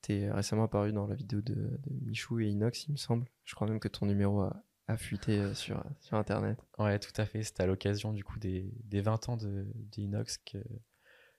Tu 0.02 0.12
es 0.14 0.30
récemment 0.30 0.64
apparu 0.64 0.92
dans 0.92 1.06
la 1.06 1.14
vidéo 1.16 1.42
de, 1.42 1.54
de 1.54 2.06
Michou 2.06 2.40
et 2.40 2.46
Inox, 2.48 2.86
il 2.86 2.92
me 2.92 2.96
semble. 2.96 3.26
Je 3.44 3.54
crois 3.54 3.66
même 3.68 3.80
que 3.80 3.88
ton 3.88 4.06
numéro 4.06 4.40
a, 4.40 4.64
a 4.86 4.96
fuité 4.96 5.52
sur, 5.54 5.84
sur 6.00 6.16
Internet. 6.16 6.58
Ouais, 6.78 6.98
tout 6.98 7.12
à 7.20 7.26
fait. 7.26 7.42
C'était 7.42 7.64
à 7.64 7.66
l'occasion 7.66 8.12
du 8.14 8.24
coup 8.24 8.38
des, 8.38 8.72
des 8.84 9.02
20 9.02 9.28
ans 9.28 9.36
de 9.36 9.66
d'Inox 9.74 10.38
que, 10.38 10.58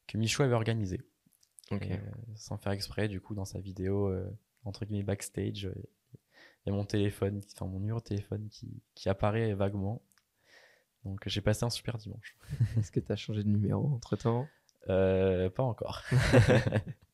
que 0.05 0.17
Michou 0.19 0.43
avait 0.43 0.53
organisé. 0.53 1.01
Et, 1.71 1.93
euh, 1.93 1.97
sans 2.35 2.57
faire 2.57 2.71
exprès, 2.71 3.07
du 3.07 3.19
coup, 3.19 3.35
dans 3.35 3.45
sa 3.45 3.59
vidéo, 3.59 4.07
euh, 4.07 4.29
entre 4.63 4.85
guillemets, 4.85 5.03
backstage, 5.03 5.65
euh, 5.65 5.73
il 6.65 6.69
y 6.69 6.73
a 6.73 6.73
mon 6.73 6.85
téléphone, 6.85 7.41
enfin 7.53 7.65
mon 7.65 7.79
numéro 7.79 7.99
de 7.99 8.03
téléphone 8.03 8.47
qui, 8.49 8.81
qui 8.93 9.09
apparaît 9.09 9.53
vaguement. 9.53 10.01
Donc 11.05 11.21
j'ai 11.27 11.41
passé 11.41 11.63
un 11.63 11.69
super 11.69 11.97
dimanche. 11.97 12.37
Est-ce 12.77 12.91
que 12.91 12.99
tu 12.99 13.11
as 13.11 13.15
changé 13.15 13.43
de 13.43 13.49
numéro 13.49 13.87
entre 13.93 14.15
temps? 14.17 14.47
Euh, 14.89 15.49
pas 15.49 15.63
encore. 15.63 16.03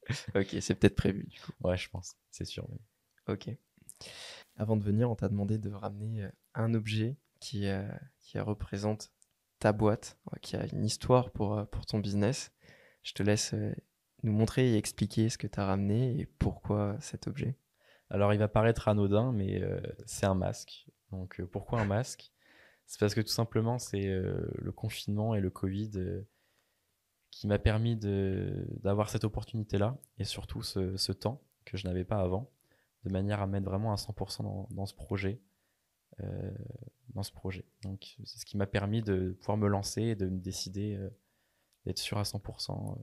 Ok, 0.36 0.58
c'est 0.60 0.76
peut-être 0.76 0.98
prévu 0.98 1.26
du 1.28 1.40
coup. 1.40 1.54
Ouais, 1.62 1.78
je 1.78 1.90
pense, 1.90 2.18
c'est 2.30 2.44
sûr. 2.46 2.68
même. 2.68 2.80
Ok. 3.28 3.50
Avant 4.58 4.76
de 4.76 4.84
venir, 4.84 5.10
on 5.10 5.16
t'a 5.16 5.30
demandé 5.30 5.58
de 5.58 5.72
ramener 5.72 6.28
un 6.56 6.74
objet 6.74 7.16
qui, 7.40 7.68
euh, 7.68 7.88
qui 8.20 8.38
représente 8.38 9.12
ta 9.60 9.72
boîte, 9.72 10.18
qui 10.42 10.58
a 10.58 10.66
une 10.74 10.84
histoire 10.84 11.32
pour, 11.32 11.66
pour 11.68 11.86
ton 11.86 12.00
business. 12.00 12.52
Je 13.04 13.14
te 13.14 13.24
laisse 13.24 13.56
nous 14.24 14.32
montrer 14.32 14.74
et 14.74 14.78
expliquer 14.78 15.30
ce 15.30 15.38
que 15.38 15.48
tu 15.48 15.60
as 15.60 15.66
ramené 15.66 16.20
et 16.20 16.26
pourquoi 16.26 16.96
cet 17.00 17.28
objet. 17.28 17.58
Alors, 18.10 18.34
il 18.34 18.40
va 18.40 18.48
paraître 18.48 18.88
anodin, 18.88 19.32
mais 19.32 19.62
euh, 19.62 19.82
c'est 20.06 20.26
un 20.26 20.36
masque. 20.36 20.88
Donc, 21.12 21.40
euh, 21.40 21.48
pourquoi 21.48 21.82
un 21.82 21.86
masque? 21.86 22.32
C'est 22.86 23.00
parce 23.00 23.16
que 23.16 23.22
tout 23.22 23.30
simplement, 23.30 23.80
c'est 23.80 24.08
euh, 24.08 24.52
le 24.56 24.72
confinement 24.72 25.36
et 25.36 25.42
le 25.42 25.50
Covid 25.50 26.24
qui 27.32 27.48
m'a 27.48 27.58
permis 27.58 27.96
d'avoir 27.96 29.10
cette 29.10 29.24
opportunité-là 29.24 29.98
et 30.20 30.24
surtout 30.24 30.62
ce, 30.62 31.12
temps 31.12 31.42
que 31.66 31.78
je 31.78 31.88
n'avais 31.88 32.04
pas 32.04 32.20
avant, 32.20 32.52
de 33.06 33.12
manière 33.12 33.42
à 33.42 33.48
mettre 33.48 33.66
vraiment 33.66 33.92
à 33.92 33.96
100% 33.96 34.44
dans, 34.44 34.68
dans 34.70 34.86
ce 34.86 34.94
projet. 34.94 35.42
dans 37.10 37.24
ce 37.24 37.32
projet. 37.32 37.66
Donc, 37.82 38.16
c'est 38.24 38.38
ce 38.38 38.46
qui 38.46 38.58
m'a 38.58 38.68
permis 38.68 39.02
de 39.02 39.36
pouvoir 39.40 39.58
me 39.58 39.68
lancer 39.68 40.04
et 40.04 40.16
de 40.16 40.28
me 40.28 40.38
décider 40.38 41.00
d'être 41.86 41.98
sûr 41.98 42.20
à 42.20 42.24
100%. 42.24 43.00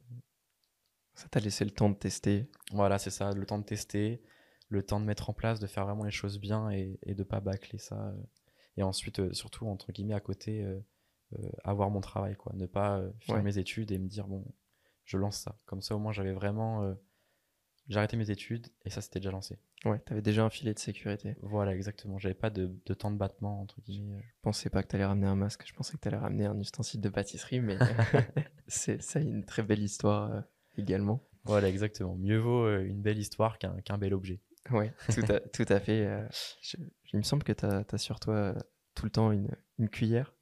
Ça 1.15 1.29
t'a 1.29 1.41
laissé 1.41 1.65
le 1.65 1.71
temps 1.71 1.91
de 1.91 1.97
tester. 1.97 2.51
Voilà, 2.73 2.99
c'est 2.99 3.11
ça, 3.11 3.33
le 3.33 3.45
temps 3.47 3.59
de 3.59 3.65
tester, 3.65 4.23
le 4.69 4.83
temps 4.85 5.01
de 5.01 5.05
mettre 5.05 5.29
en 5.31 5.33
place, 5.35 5.61
de 5.61 5.67
faire 5.67 5.85
vraiment 5.85 6.05
les 6.05 6.11
choses 6.11 6.39
bien 6.41 6.71
et, 6.71 6.99
et 7.03 7.15
de 7.15 7.23
pas 7.25 7.41
bâcler 7.41 7.79
ça. 7.79 8.09
euh. 8.09 8.23
Et 8.77 8.83
ensuite, 8.83 9.19
euh, 9.21 9.33
surtout, 9.33 9.67
entre 9.67 9.93
guillemets, 9.93 10.15
à 10.15 10.21
côté, 10.21 10.63
euh, 10.65 10.79
euh, 11.39 11.51
avoir 11.65 11.91
mon 11.91 12.01
travail, 12.01 12.37
quoi. 12.37 12.53
Ne 12.57 12.67
pas 12.67 13.03
finir 13.21 13.37
Ouais. 13.39 13.43
mes 13.43 13.59
études 13.59 13.91
et 13.93 13.99
me 13.99 14.09
dire, 14.09 14.27
bon, 14.29 14.45
je 15.05 15.17
lance 15.19 15.39
ça. 15.39 15.59
Comme 15.67 15.83
ça, 15.83 15.95
au 15.95 15.99
moins, 15.99 16.13
j'avais 16.13 16.33
vraiment. 16.33 16.85
euh, 16.85 16.95
j'ai 17.89 17.99
arrêté 17.99 18.17
mes 18.17 18.31
études 18.31 18.69
et 18.85 18.91
ça, 18.91 19.01
c'était 19.01 19.19
déjà 19.19 19.33
lancé. 19.33 19.59
Ouais, 19.85 19.99
t'avais 20.01 20.23
déjà 20.23 20.45
un 20.45 20.51
filet 20.51 20.73
de 20.73 20.79
sécurité. 20.79 21.37
Voilà, 21.43 21.75
exactement. 21.75 22.19
J'avais 22.19 22.35
pas 22.37 22.51
de, 22.51 22.73
de 22.87 22.95
temps 22.95 23.11
de 23.11 23.17
battement, 23.17 23.61
entre 23.61 23.81
guillemets. 23.81 24.21
Je 24.23 24.41
pensais 24.43 24.71
pas 24.71 24.83
que 24.85 24.89
t'allais 24.89 25.05
ramener 25.07 25.27
un 25.27 25.35
masque, 25.35 25.65
je 25.67 25.75
pensais 25.75 25.95
que 25.95 25.99
t'allais 25.99 26.17
ramener 26.19 26.47
un 26.47 26.59
ustensile 26.61 27.01
de 27.01 27.09
pâtisserie, 27.09 27.61
mais 27.61 27.77
c'est 28.69 29.03
ça 29.03 29.19
une 29.21 29.45
très 29.45 29.63
belle 29.65 29.83
histoire 29.83 30.45
également. 30.77 31.27
Voilà, 31.45 31.69
exactement. 31.69 32.17
Mieux 32.17 32.39
vaut 32.39 32.65
euh, 32.67 32.85
une 32.85 33.01
belle 33.03 33.19
histoire 33.19 33.59
qu'un 33.59 33.81
qu'un 33.81 33.99
bel 33.99 34.13
objet. 34.15 34.41
Ouais, 34.71 34.93
tout 35.15 35.23
à, 35.33 35.41
tout 35.53 35.65
à 35.69 35.81
fait. 35.81 36.07
euh, 36.07 36.27
je- 36.63 36.77
il 37.13 37.19
me 37.19 37.23
semble 37.23 37.43
que 37.45 37.53
tu 37.53 37.65
as, 37.65 37.99
sur 37.99 38.21
toi 38.21 38.35
euh, 38.35 38.55
tout 38.95 39.05
le 39.07 39.11
temps 39.11 39.33
une, 39.33 39.49
une 39.79 39.89
cuillère 39.89 40.35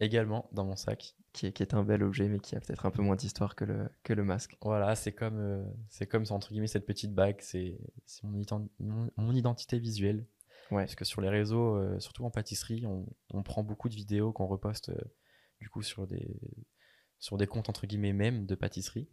Également, 0.00 0.48
dans 0.52 0.64
mon 0.64 0.74
sac. 0.74 1.14
qui 1.32 1.46
est, 1.46 1.52
qui 1.52 1.62
est 1.62 1.74
un 1.74 1.84
bel 1.84 2.02
objet, 2.02 2.28
mais 2.28 2.40
qui 2.40 2.56
a 2.56 2.60
peut-être 2.60 2.86
un 2.86 2.90
peu 2.90 3.02
moins 3.02 3.14
d'histoire 3.14 3.54
que 3.54 3.64
le, 3.64 3.88
que 4.02 4.12
le 4.12 4.24
masque. 4.24 4.56
Voilà, 4.62 4.96
c'est 4.96 5.12
comme, 5.12 5.38
euh, 5.38 5.64
c'est 5.90 6.06
comme 6.06 6.24
entre 6.30 6.48
guillemets 6.50 6.66
cette 6.66 6.86
petite 6.86 7.14
bague, 7.14 7.36
c'est 7.40 7.78
mon, 8.24 8.42
mon, 8.80 9.10
mon 9.16 9.32
identité 9.32 9.78
visuelle. 9.78 10.26
Ouais. 10.72 10.84
Parce 10.84 10.94
que 10.96 11.04
sur 11.04 11.20
les 11.20 11.28
réseaux, 11.28 11.76
euh, 11.76 12.00
surtout 12.00 12.24
en 12.24 12.30
pâtisserie, 12.30 12.84
on, 12.86 13.06
on 13.32 13.42
prend 13.42 13.62
beaucoup 13.62 13.88
de 13.88 13.94
vidéos 13.94 14.32
qu'on 14.32 14.46
reposte 14.46 14.88
euh, 14.88 15.00
du 15.60 15.68
coup 15.68 15.82
sur 15.82 16.06
des, 16.06 16.40
sur 17.18 17.36
des 17.36 17.46
comptes 17.46 17.68
entre 17.68 17.86
guillemets 17.86 18.12
même 18.14 18.46
de 18.46 18.54
pâtisserie. 18.56 19.08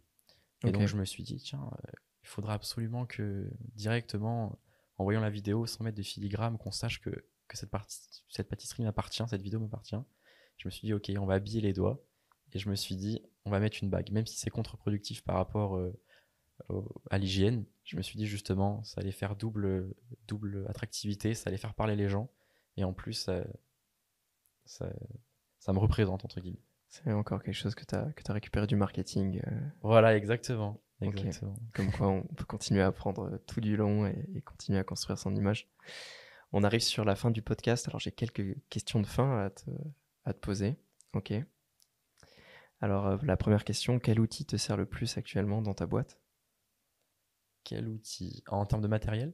Et 0.68 0.72
donc 0.72 0.82
je 0.88 0.96
me 0.96 1.04
suis 1.04 1.22
dit, 1.22 1.36
tiens, 1.38 1.70
euh, 1.72 1.90
il 2.22 2.28
faudra 2.28 2.54
absolument 2.54 3.06
que 3.06 3.50
directement, 3.74 4.58
en 4.98 5.04
voyant 5.04 5.20
la 5.20 5.30
vidéo, 5.30 5.66
sans 5.66 5.84
mettre 5.84 5.96
de 5.96 6.02
filigrane, 6.02 6.58
qu'on 6.58 6.70
sache 6.70 7.00
que, 7.00 7.10
que 7.48 7.56
cette, 7.56 7.70
partie, 7.70 7.98
cette 8.28 8.48
pâtisserie 8.48 8.82
m'appartient, 8.82 9.22
cette 9.28 9.42
vidéo 9.42 9.60
m'appartient. 9.60 9.96
Je 10.58 10.68
me 10.68 10.70
suis 10.70 10.86
dit, 10.86 10.92
ok, 10.92 11.10
on 11.18 11.24
va 11.26 11.34
habiller 11.34 11.60
les 11.62 11.72
doigts. 11.72 12.02
Et 12.52 12.58
je 12.58 12.68
me 12.68 12.74
suis 12.74 12.96
dit, 12.96 13.22
on 13.46 13.50
va 13.50 13.60
mettre 13.60 13.78
une 13.82 13.88
bague, 13.88 14.10
même 14.10 14.26
si 14.26 14.36
c'est 14.36 14.50
contre-productif 14.50 15.22
par 15.22 15.36
rapport 15.36 15.76
euh, 15.76 15.92
au- 16.68 17.00
à 17.10 17.16
l'hygiène. 17.16 17.64
Je 17.84 17.96
me 17.96 18.02
suis 18.02 18.18
dit 18.18 18.26
justement, 18.26 18.84
ça 18.84 19.00
allait 19.00 19.12
faire 19.12 19.36
double, 19.36 19.94
double 20.28 20.66
attractivité, 20.68 21.32
ça 21.34 21.48
allait 21.48 21.56
faire 21.58 21.74
parler 21.74 21.96
les 21.96 22.08
gens. 22.08 22.28
Et 22.76 22.84
en 22.84 22.92
plus, 22.92 23.14
ça, 23.14 23.44
ça, 24.66 24.92
ça 25.58 25.72
me 25.72 25.78
représente, 25.78 26.24
entre 26.24 26.40
guillemets. 26.40 26.62
C'est 26.90 27.12
encore 27.12 27.42
quelque 27.42 27.54
chose 27.54 27.76
que 27.76 27.84
tu 27.84 27.94
as, 27.94 28.32
récupéré 28.32 28.66
du 28.66 28.74
marketing. 28.74 29.40
euh, 29.46 29.60
Voilà, 29.82 30.16
exactement. 30.16 30.82
Comme 31.72 31.90
quoi, 31.92 32.08
on 32.08 32.22
peut 32.22 32.44
continuer 32.44 32.82
à 32.82 32.88
apprendre 32.88 33.32
euh, 33.32 33.38
tout 33.46 33.60
du 33.60 33.76
long 33.76 34.06
et, 34.06 34.28
et 34.34 34.42
continuer 34.42 34.78
à 34.78 34.84
construire 34.84 35.18
son 35.18 35.34
image. 35.34 35.68
On 36.52 36.64
arrive 36.64 36.80
sur 36.80 37.04
la 37.04 37.14
fin 37.14 37.30
du 37.30 37.42
podcast. 37.42 37.86
Alors, 37.88 38.00
j'ai 38.00 38.10
quelques 38.10 38.56
questions 38.68 39.00
de 39.00 39.06
fin 39.06 39.44
à 39.44 39.50
te, 39.50 39.70
à 40.24 40.34
te 40.34 40.40
poser. 40.40 40.76
Ok. 41.14 41.32
Alors, 42.80 43.06
euh, 43.06 43.16
la 43.22 43.36
première 43.36 43.64
question 43.64 44.00
quel 44.00 44.18
outil 44.18 44.44
te 44.44 44.56
sert 44.56 44.76
le 44.76 44.84
plus 44.84 45.16
actuellement 45.16 45.62
dans 45.62 45.74
ta 45.74 45.86
boîte? 45.86 46.18
Quel 47.62 47.88
outil? 47.88 48.42
En 48.48 48.66
termes 48.66 48.82
de 48.82 48.88
matériel? 48.88 49.32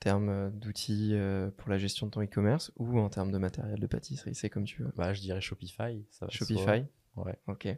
Termes 0.00 0.28
euh, 0.28 0.50
d'outils 0.50 1.10
euh, 1.14 1.50
pour 1.50 1.70
la 1.70 1.78
gestion 1.78 2.06
de 2.06 2.10
ton 2.12 2.22
e-commerce 2.22 2.72
ou 2.76 2.98
en 2.98 3.08
termes 3.08 3.30
de 3.32 3.38
matériel 3.38 3.78
de 3.78 3.86
pâtisserie 3.86 4.34
C'est 4.34 4.50
comme 4.50 4.64
tu 4.64 4.82
veux? 4.82 4.92
bah, 4.96 5.12
Je 5.12 5.20
dirais 5.20 5.40
Shopify. 5.40 6.04
Ça 6.10 6.26
va 6.26 6.28
de 6.28 6.32
Shopify? 6.32 6.84
Ouais, 7.16 7.38
ok. 7.46 7.68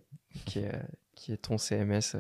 Qui 0.47 0.59
est, 0.61 0.75
euh, 0.75 0.83
qui 1.15 1.33
est 1.33 1.37
ton 1.39 1.59
CMS. 1.59 2.17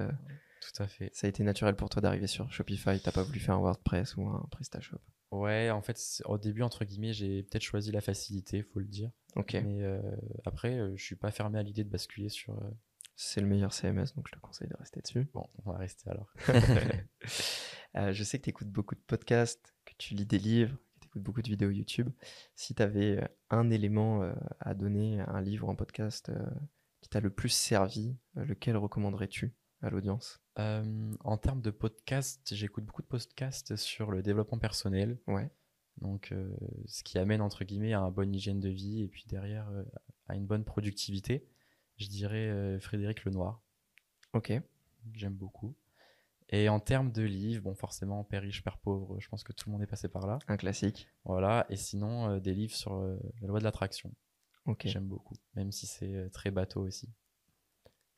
tout 0.60 0.82
à 0.82 0.86
fait. 0.86 1.10
ça 1.12 1.26
a 1.26 1.30
été 1.30 1.42
naturel 1.42 1.74
pour 1.76 1.88
toi 1.90 2.00
d'arriver 2.00 2.26
sur 2.28 2.50
Shopify? 2.52 3.00
T'as 3.00 3.12
pas 3.12 3.22
voulu 3.24 3.40
faire 3.40 3.54
un 3.56 3.60
WordPress 3.60 4.16
ou 4.16 4.26
un 4.28 4.46
PrestaShop? 4.50 4.98
Ouais, 5.30 5.70
en 5.70 5.82
fait, 5.82 6.00
au 6.24 6.38
début, 6.38 6.62
entre 6.62 6.84
guillemets, 6.86 7.12
j'ai 7.12 7.42
peut-être 7.42 7.62
choisi 7.62 7.90
la 7.92 8.00
facilité, 8.00 8.62
faut 8.62 8.78
le 8.78 8.86
dire. 8.86 9.10
Ok. 9.36 9.54
Mais 9.54 9.82
euh, 9.82 10.00
après, 10.46 10.78
euh, 10.78 10.96
je 10.96 11.04
suis 11.04 11.16
pas 11.16 11.30
fermé 11.30 11.58
à 11.58 11.62
l'idée 11.62 11.84
de 11.84 11.90
basculer 11.90 12.30
sur, 12.30 12.54
euh, 12.54 12.70
c'est 13.14 13.42
le 13.42 13.46
meilleur 13.46 13.74
CMS, 13.74 14.14
donc 14.16 14.26
je 14.28 14.32
te 14.32 14.38
conseille 14.38 14.68
de 14.68 14.76
rester 14.78 15.00
dessus. 15.02 15.28
Bon, 15.34 15.46
on 15.66 15.70
va 15.72 15.76
rester 15.78 16.08
alors. 16.08 16.32
Je 17.94 18.22
sais 18.22 18.38
que 18.38 18.44
tu 18.44 18.50
écoutes 18.50 18.70
beaucoup 18.70 18.94
de 18.94 19.00
podcasts, 19.00 19.74
tu 19.98 20.14
lis 20.14 20.26
des 20.26 20.38
livres, 20.38 20.76
tu 21.00 21.08
écoutes 21.08 21.22
beaucoup 21.22 21.42
de 21.42 21.48
vidéos 21.48 21.70
YouTube. 21.70 22.08
Si 22.54 22.74
tu 22.74 22.82
avais 22.82 23.28
un 23.50 23.70
élément 23.70 24.22
euh, 24.22 24.32
à 24.60 24.74
donner, 24.74 25.20
un 25.20 25.40
livre, 25.40 25.68
un 25.68 25.74
podcast 25.74 26.28
euh, 26.30 26.46
qui 27.00 27.08
t'a 27.08 27.20
le 27.20 27.30
plus 27.30 27.50
servi, 27.50 28.16
lequel 28.34 28.76
recommanderais-tu 28.76 29.54
à 29.82 29.90
l'audience? 29.90 30.40
En 30.56 31.36
termes 31.36 31.60
de 31.60 31.70
podcasts, 31.70 32.52
j'écoute 32.52 32.84
beaucoup 32.84 33.02
de 33.02 33.06
podcasts 33.06 33.76
sur 33.76 34.10
le 34.10 34.22
développement 34.22 34.58
personnel. 34.58 35.20
Ouais. 35.28 35.48
Donc, 35.98 36.34
ce 36.86 37.04
qui 37.04 37.16
amène 37.16 37.40
entre 37.40 37.62
guillemets 37.62 37.92
à 37.92 38.00
une 38.00 38.12
bonne 38.12 38.34
hygiène 38.34 38.58
de 38.58 38.68
vie 38.68 39.04
et 39.04 39.08
puis 39.08 39.22
derrière 39.28 39.70
à 40.26 40.34
une 40.34 40.46
bonne 40.46 40.64
productivité. 40.64 41.46
Je 41.96 42.08
dirais 42.08 42.80
Frédéric 42.80 43.24
Lenoir. 43.24 43.62
Ok. 44.32 44.52
J'aime 45.14 45.34
beaucoup. 45.34 45.76
Et 46.50 46.68
en 46.68 46.80
termes 46.80 47.12
de 47.12 47.22
livres, 47.22 47.64
bon, 47.64 47.74
forcément, 47.74 48.24
Père 48.24 48.42
riche, 48.42 48.62
Père 48.62 48.78
pauvre, 48.78 49.20
je 49.20 49.28
pense 49.28 49.44
que 49.44 49.52
tout 49.52 49.68
le 49.68 49.72
monde 49.72 49.82
est 49.82 49.86
passé 49.86 50.08
par 50.08 50.26
là. 50.26 50.38
Un 50.48 50.56
classique. 50.56 51.08
Voilà. 51.24 51.66
Et 51.68 51.76
sinon, 51.76 52.30
euh, 52.30 52.40
des 52.40 52.54
livres 52.54 52.74
sur 52.74 52.94
euh, 52.94 53.18
la 53.42 53.48
loi 53.48 53.58
de 53.58 53.64
l'attraction. 53.64 54.14
Ok. 54.64 54.86
J'aime 54.86 55.06
beaucoup, 55.06 55.34
même 55.54 55.72
si 55.72 55.86
c'est 55.86 56.14
euh, 56.14 56.28
très 56.30 56.50
bateau 56.50 56.80
aussi. 56.82 57.08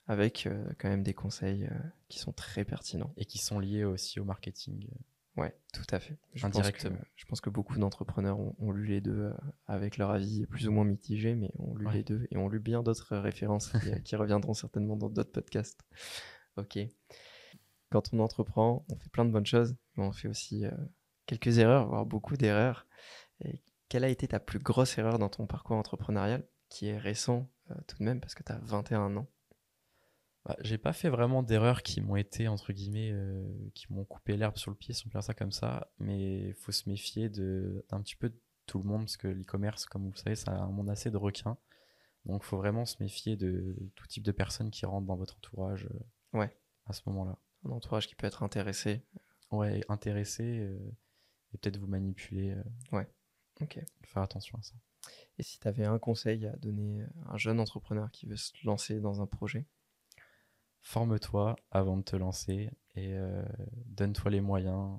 Avec 0.06 0.48
quand 0.78 0.88
même 0.88 1.04
des 1.04 1.14
conseils 1.14 1.68
qui 2.08 2.18
sont 2.18 2.32
très 2.32 2.64
pertinents. 2.64 3.12
Et 3.16 3.24
qui 3.24 3.38
sont 3.38 3.60
liés 3.60 3.84
aussi 3.84 4.18
au 4.18 4.24
marketing. 4.24 4.88
Ouais, 5.36 5.54
tout 5.72 5.84
à 5.92 6.00
fait. 6.00 6.18
Je 6.34 6.44
Indirectement. 6.44 6.96
Pense 6.96 7.04
que, 7.04 7.10
je 7.14 7.26
pense 7.26 7.40
que 7.40 7.50
beaucoup 7.50 7.78
d'entrepreneurs 7.78 8.40
ont, 8.40 8.72
lu 8.72 8.86
les 8.86 9.00
deux 9.00 9.32
avec 9.68 9.98
leur 9.98 10.10
avis 10.10 10.46
plus 10.46 10.66
ou 10.66 10.72
moins 10.72 10.84
mitigé, 10.84 11.36
mais 11.36 11.52
ont 11.60 11.76
lu 11.76 11.86
les 11.92 12.02
deux 12.02 12.26
et 12.32 12.36
ont 12.38 12.48
lu 12.48 12.58
bien 12.58 12.82
d'autres 12.82 13.18
références 13.18 13.72
qui 14.04 14.16
reviendront 14.16 14.52
certainement 14.52 14.96
dans 14.96 15.10
d'autres 15.10 15.30
podcasts. 15.30 15.80
Ok 16.56 16.80
quand 17.90 18.14
on 18.14 18.20
entreprend, 18.20 18.84
on 18.88 18.96
fait 18.96 19.10
plein 19.10 19.24
de 19.24 19.30
bonnes 19.30 19.46
choses, 19.46 19.76
mais 19.96 20.04
on 20.04 20.12
fait 20.12 20.28
aussi 20.28 20.64
euh, 20.64 20.70
quelques 21.26 21.58
erreurs, 21.58 21.88
voire 21.88 22.06
beaucoup 22.06 22.36
d'erreurs. 22.36 22.86
Et 23.44 23.62
quelle 23.88 24.04
a 24.04 24.08
été 24.08 24.28
ta 24.28 24.40
plus 24.40 24.60
grosse 24.60 24.96
erreur 24.96 25.18
dans 25.18 25.28
ton 25.28 25.46
parcours 25.46 25.76
entrepreneurial, 25.76 26.46
qui 26.68 26.86
est 26.86 26.98
récent 26.98 27.50
euh, 27.70 27.74
tout 27.88 27.98
de 27.98 28.04
même, 28.04 28.20
parce 28.20 28.34
que 28.34 28.44
tu 28.44 28.52
as 28.52 28.58
21 28.58 29.16
ans? 29.16 29.28
Bah, 30.44 30.56
J'ai 30.60 30.78
pas 30.78 30.92
fait 30.92 31.08
vraiment 31.08 31.42
d'erreurs 31.42 31.82
qui 31.82 32.00
m'ont 32.00 32.16
été, 32.16 32.46
entre 32.48 32.72
guillemets, 32.72 33.10
euh, 33.12 33.44
qui 33.74 33.92
m'ont 33.92 34.04
coupé 34.04 34.36
l'herbe 34.36 34.56
sur 34.56 34.70
le 34.70 34.76
pied, 34.76 34.94
si 34.94 35.06
on 35.06 35.10
peut 35.10 35.18
dire 35.18 35.24
ça 35.24 35.34
comme 35.34 35.52
ça, 35.52 35.90
mais 35.98 36.48
il 36.48 36.54
faut 36.54 36.72
se 36.72 36.88
méfier 36.88 37.28
d'un 37.28 38.00
petit 38.02 38.16
peu 38.16 38.28
de 38.28 38.40
tout 38.66 38.78
le 38.78 38.84
monde, 38.84 39.02
parce 39.02 39.16
que 39.16 39.26
l'e-commerce, 39.26 39.86
comme 39.86 40.04
vous 40.04 40.12
le 40.12 40.16
savez, 40.16 40.36
c'est 40.36 40.48
un 40.48 40.68
monde 40.68 40.90
assez 40.90 41.10
de 41.10 41.16
requins. 41.16 41.58
Donc 42.24 42.42
il 42.44 42.46
faut 42.46 42.58
vraiment 42.58 42.84
se 42.84 43.02
méfier 43.02 43.36
de 43.36 43.76
tout 43.96 44.06
type 44.06 44.22
de 44.22 44.32
personnes 44.32 44.70
qui 44.70 44.86
rentrent 44.86 45.06
dans 45.06 45.16
votre 45.16 45.36
entourage 45.38 45.88
ouais. 46.34 46.54
à 46.84 46.92
ce 46.92 47.00
moment-là 47.06 47.38
un 47.64 47.70
entourage 47.70 48.06
qui 48.06 48.14
peut 48.14 48.26
être 48.26 48.42
intéressé. 48.42 49.02
Ouais, 49.50 49.82
intéressé 49.88 50.60
euh, 50.60 50.78
et 51.52 51.58
peut-être 51.58 51.78
vous 51.78 51.86
manipuler. 51.86 52.52
Euh, 52.52 52.62
ouais, 52.92 53.08
ok. 53.60 53.80
Faire 54.04 54.22
attention 54.22 54.58
à 54.58 54.62
ça. 54.62 54.74
Et 55.38 55.42
si 55.42 55.58
tu 55.58 55.66
avais 55.66 55.84
un 55.84 55.98
conseil 55.98 56.46
à 56.46 56.56
donner 56.56 57.02
à 57.26 57.34
un 57.34 57.38
jeune 57.38 57.60
entrepreneur 57.60 58.10
qui 58.10 58.26
veut 58.26 58.36
se 58.36 58.52
lancer 58.64 59.00
dans 59.00 59.22
un 59.22 59.26
projet? 59.26 59.66
Forme-toi 60.82 61.56
avant 61.70 61.96
de 61.96 62.02
te 62.02 62.16
lancer 62.16 62.70
et 62.94 63.14
euh, 63.14 63.44
donne-toi 63.86 64.30
les 64.30 64.40
moyens. 64.40 64.98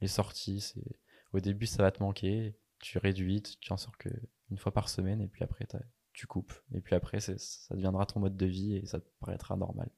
Les 0.00 0.08
sorties, 0.08 0.60
c'est 0.60 0.98
au 1.32 1.40
début 1.40 1.66
ça 1.66 1.82
va 1.82 1.90
te 1.90 2.02
manquer, 2.02 2.56
tu 2.78 2.98
réduis, 2.98 3.42
tu 3.42 3.72
en 3.72 3.76
sors 3.76 3.96
que 3.96 4.08
une 4.50 4.58
fois 4.58 4.72
par 4.72 4.88
semaine 4.88 5.20
et 5.20 5.28
puis 5.28 5.42
après 5.42 5.66
tu 6.12 6.26
coupes. 6.26 6.52
Et 6.72 6.80
puis 6.80 6.94
après 6.94 7.20
ça 7.20 7.34
deviendra 7.74 8.06
ton 8.06 8.20
mode 8.20 8.36
de 8.36 8.46
vie 8.46 8.76
et 8.76 8.86
ça 8.86 9.00
te 9.00 9.08
paraîtra 9.20 9.56
normal. 9.56 9.90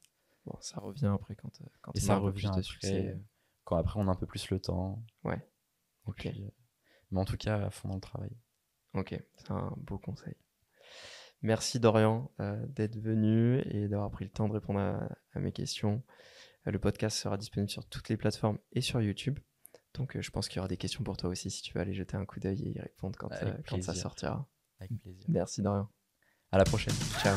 Bon, 0.46 0.56
ça 0.60 0.78
revient 0.80 1.10
après 1.12 1.34
quand, 1.34 1.60
euh, 1.60 1.64
quand 1.82 1.92
et 1.94 2.00
ça 2.00 2.16
revient 2.16 2.46
après, 2.46 3.08
euh, 3.08 3.16
quand 3.64 3.76
après 3.76 3.98
on 3.98 4.06
a 4.08 4.12
un 4.12 4.14
peu 4.14 4.26
plus 4.26 4.48
le 4.50 4.60
temps. 4.60 5.04
Ouais. 5.24 5.44
Ok. 6.04 6.26
Euh, 6.26 6.50
mais 7.10 7.20
en 7.20 7.24
tout 7.24 7.36
cas, 7.36 7.66
à 7.66 7.70
fond 7.70 7.88
dans 7.88 7.96
le 7.96 8.00
travail. 8.00 8.30
Ok, 8.94 9.20
c'est 9.36 9.50
un 9.50 9.74
beau 9.76 9.98
conseil. 9.98 10.34
Merci 11.42 11.80
Dorian 11.80 12.32
d'être 12.68 12.96
venu 12.96 13.60
et 13.66 13.88
d'avoir 13.88 14.10
pris 14.10 14.24
le 14.24 14.30
temps 14.30 14.48
de 14.48 14.54
répondre 14.54 14.80
à, 14.80 15.38
mes 15.38 15.52
questions. 15.52 16.02
le 16.64 16.78
podcast 16.78 17.18
sera 17.18 17.36
disponible 17.36 17.70
sur 17.70 17.86
toutes 17.86 18.08
les 18.08 18.16
plateformes 18.16 18.58
et 18.72 18.80
sur 18.80 19.02
YouTube. 19.02 19.38
Donc 19.94 20.18
je 20.18 20.30
pense 20.30 20.48
qu'il 20.48 20.56
y 20.56 20.60
aura 20.60 20.68
des 20.68 20.78
questions 20.78 21.04
pour 21.04 21.16
toi 21.16 21.28
aussi 21.28 21.50
si 21.50 21.62
tu 21.62 21.74
veux 21.74 21.80
aller 21.80 21.92
jeter 21.92 22.16
un 22.16 22.24
coup 22.24 22.40
d'œil 22.40 22.62
et 22.62 22.70
y 22.70 22.80
répondre 22.80 23.18
quand, 23.18 23.28
quand 23.68 23.82
ça 23.82 23.94
sortira. 23.94 24.48
Avec 24.80 24.98
plaisir. 24.98 25.24
Merci 25.28 25.60
Dorian. 25.60 25.90
À 26.52 26.58
la 26.58 26.64
prochaine. 26.64 26.94
Ciao. 27.20 27.36